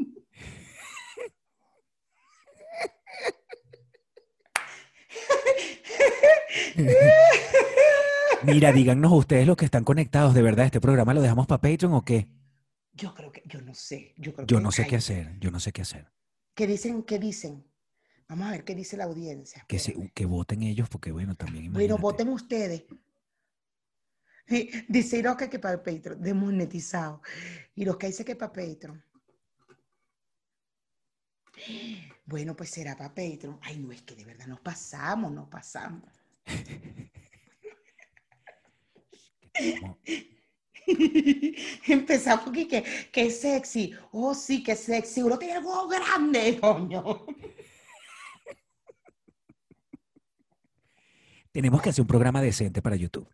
Mira, 8.45 8.73
díganos 8.73 9.13
ustedes 9.13 9.47
los 9.47 9.57
que 9.57 9.65
están 9.65 9.85
conectados, 9.85 10.35
¿de 10.35 10.43
verdad 10.43 10.67
este 10.67 10.81
programa 10.81 11.15
lo 11.15 11.23
dejamos 11.23 11.47
para 11.47 11.61
Patreon 11.61 11.95
o 11.95 12.05
qué? 12.05 12.29
Yo 12.93 13.15
creo 13.15 13.31
que, 13.33 13.43
yo 13.47 13.61
no 13.63 13.75
sé. 13.75 14.15
Yo, 14.19 14.33
creo 14.35 14.47
Yo 14.47 14.57
que- 14.59 14.63
no 14.63 14.73
sé 14.73 14.87
qué 14.87 14.97
hacer, 14.97 15.39
yo 15.39 15.51
no 15.51 15.61
sé 15.61 15.73
qué 15.73 15.83
hacer. 15.83 16.11
¿Qué 16.55 16.67
dicen? 16.67 17.03
¿Qué 17.05 17.19
dicen? 17.19 17.65
Vamos 18.29 18.49
a 18.49 18.51
ver 18.53 18.65
qué 18.65 18.75
dice 18.75 18.97
la 18.97 19.05
audiencia. 19.05 19.65
Que, 19.69 19.79
se, 19.79 19.95
que 20.15 20.27
voten 20.27 20.63
ellos, 20.63 20.89
porque 20.89 21.13
bueno, 21.13 21.35
también 21.37 21.67
Bueno, 21.73 21.79
imagínate. 21.97 22.03
voten 22.03 22.29
ustedes. 22.29 22.85
Sí, 24.49 24.69
Dice 24.89 25.19
Iroska 25.19 25.49
que 25.49 25.61
para 25.61 25.81
Patreon, 25.83 26.21
desmonetizado. 26.21 27.23
Iroska 27.77 28.09
dice 28.09 28.25
que 28.25 28.35
para 28.35 28.53
Patreon. 28.53 29.03
Bueno, 32.33 32.57
pues 32.57 32.71
será 32.71 32.97
para 32.97 33.11
Patreon. 33.11 33.59
Ay, 33.61 33.79
no, 33.79 33.93
es 33.93 34.01
que 34.01 34.17
de 34.17 34.25
verdad 34.25 34.47
nos 34.47 34.61
pasamos, 34.61 35.31
nos 35.31 35.51
pasamos. 35.51 36.09
Empezamos 41.87 42.49
aquí 42.49 42.67
que, 42.67 42.83
que 43.13 43.31
sexy. 43.31 43.95
Oh, 44.13 44.35
sí, 44.35 44.63
que 44.63 44.75
sexy. 44.75 45.21
Uno 45.21 45.39
tiene 45.39 45.57
algo 45.57 45.87
grande, 45.87 46.59
coño. 46.59 47.27
Tenemos 51.53 51.83
que 51.83 51.91
hacer 51.91 52.01
un 52.01 52.09
programa 52.09 52.41
decente 52.41 52.81
para 52.81 52.97
YouTube. 52.97 53.29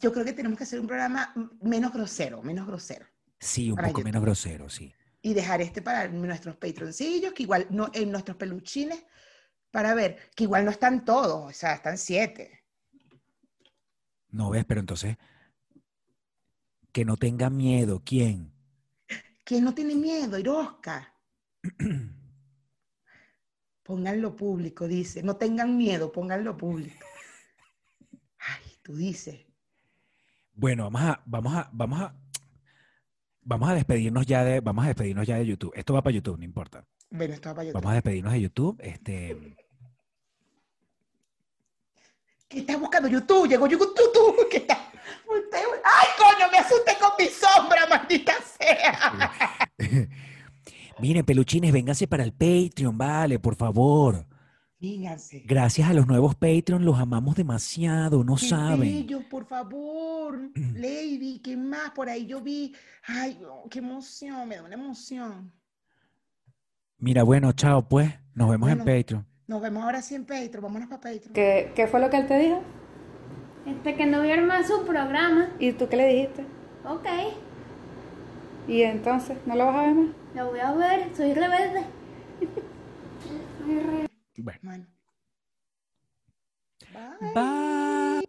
Yo 0.00 0.14
creo 0.14 0.24
que 0.24 0.32
tenemos 0.32 0.56
que 0.56 0.64
hacer 0.64 0.80
un 0.80 0.86
programa 0.86 1.34
menos 1.60 1.92
grosero, 1.92 2.42
menos 2.42 2.66
grosero. 2.66 3.04
Sí, 3.38 3.70
un 3.70 3.76
poco 3.76 3.88
YouTube. 3.88 4.04
menos 4.04 4.22
grosero, 4.22 4.70
sí. 4.70 4.94
Y 5.24 5.32
dejar 5.32 5.62
este 5.62 5.80
para 5.80 6.06
nuestros 6.08 6.54
patroncillos, 6.56 7.32
que 7.32 7.44
igual 7.44 7.66
no, 7.70 7.90
en 7.94 8.12
nuestros 8.12 8.36
peluchines, 8.36 9.06
para 9.70 9.94
ver, 9.94 10.18
que 10.36 10.44
igual 10.44 10.66
no 10.66 10.70
están 10.70 11.02
todos, 11.02 11.50
o 11.50 11.52
sea, 11.52 11.72
están 11.72 11.96
siete. 11.96 12.62
No 14.28 14.50
ves, 14.50 14.66
pero 14.66 14.80
entonces, 14.80 15.16
que 16.92 17.06
no 17.06 17.16
tenga 17.16 17.48
miedo. 17.48 18.02
¿Quién? 18.04 18.52
¿Quién 19.44 19.64
no 19.64 19.74
tiene 19.74 19.94
miedo? 19.94 20.38
Irosca. 20.38 21.14
Pónganlo 23.82 24.36
público, 24.36 24.86
dice. 24.86 25.22
No 25.22 25.36
tengan 25.36 25.78
miedo, 25.78 26.12
pónganlo 26.12 26.54
público. 26.54 27.06
Ay, 28.40 28.76
Tú 28.82 28.94
dices. 28.94 29.46
Bueno, 30.52 30.90
vamos 30.90 31.00
a, 31.00 31.22
vamos 31.24 31.54
a, 31.54 31.70
vamos 31.72 32.00
a, 32.02 32.23
vamos 33.44 33.68
a 33.68 33.74
despedirnos 33.74 34.26
ya 34.26 34.44
de, 34.44 34.60
vamos 34.60 34.84
a 34.84 34.88
despedirnos 34.88 35.26
ya 35.26 35.36
de 35.36 35.46
YouTube. 35.46 35.72
Esto 35.74 35.94
va 35.94 36.02
para 36.02 36.14
YouTube, 36.14 36.38
no 36.38 36.44
importa. 36.44 36.84
Bueno, 37.10 37.34
esto 37.34 37.48
va 37.50 37.54
para 37.54 37.64
YouTube. 37.66 37.74
Vamos 37.80 37.90
a 37.90 37.94
despedirnos 37.94 38.32
de 38.32 38.40
YouTube. 38.40 38.76
Este, 38.80 39.56
¿Qué 42.48 42.58
estás 42.60 42.78
buscando? 42.78 43.08
YouTube, 43.08 43.48
llegó 43.48 43.66
YouTube, 43.66 44.48
¿qué 44.50 44.58
está? 44.58 44.78
Usted- 45.26 45.58
¡Ay, 45.84 46.08
coño! 46.18 46.50
Me 46.52 46.58
asusté 46.58 46.92
con 47.00 47.10
mi 47.18 47.26
sombra, 47.26 47.86
maldita 47.88 48.34
sea. 48.58 49.68
miren, 51.00 51.24
peluchines, 51.24 51.72
vénganse 51.72 52.06
para 52.06 52.22
el 52.22 52.32
Patreon, 52.32 52.96
vale, 52.96 53.38
por 53.38 53.56
favor. 53.56 54.26
Gracias 55.46 55.88
a 55.88 55.94
los 55.94 56.06
nuevos 56.06 56.34
Patreon, 56.34 56.84
los 56.84 56.98
amamos 56.98 57.36
demasiado, 57.36 58.22
no 58.24 58.36
Qué 58.36 58.46
saben. 58.46 58.80
bello, 58.80 59.20
por 59.28 59.46
favor. 59.46 60.50
Lady, 60.74 61.40
¿qué 61.42 61.56
más? 61.56 61.90
Por 61.90 62.08
ahí 62.08 62.26
yo 62.26 62.40
vi. 62.40 62.74
Ay, 63.06 63.38
oh, 63.48 63.68
qué 63.70 63.78
emoción, 63.78 64.48
me 64.48 64.56
da 64.56 64.62
una 64.62 64.74
emoción. 64.74 65.52
Mira, 66.98 67.22
bueno, 67.22 67.52
chao, 67.52 67.88
pues. 67.88 68.10
Nos 68.34 68.50
vemos 68.50 68.70
en. 68.70 68.78
Patreon. 68.78 69.26
Nos 69.46 69.60
vemos 69.62 69.82
ahora 69.84 70.00
sí 70.02 70.14
en 70.14 70.24
Patreon. 70.24 70.62
Vámonos 70.62 70.88
para 70.88 71.00
Patreon. 71.00 71.32
¿Qué, 71.32 71.72
qué 71.74 71.86
fue 71.86 72.00
lo 72.00 72.10
que 72.10 72.16
él 72.16 72.26
te 72.26 72.38
dijo? 72.38 72.62
Este 73.66 73.94
que 73.94 74.06
no 74.06 74.22
vieron 74.22 74.46
más 74.46 74.66
su 74.66 74.84
programa. 74.84 75.48
¿Y 75.58 75.72
tú 75.72 75.88
qué 75.88 75.96
le 75.96 76.06
dijiste? 76.08 76.44
Ok, 76.84 77.06
Y 78.68 78.82
entonces, 78.82 79.38
¿no 79.46 79.54
lo 79.56 79.66
vas 79.66 79.76
a 79.76 79.82
ver 79.82 79.94
más? 79.94 80.08
lo 80.34 80.50
voy 80.50 80.60
a 80.60 80.72
ver. 80.72 81.14
Soy 81.16 81.32
rebelde. 81.32 81.84
Bueno. 83.66 84.08
Bueno. 84.38 84.86
Bye. 86.92 87.34
Bye. 87.34 88.24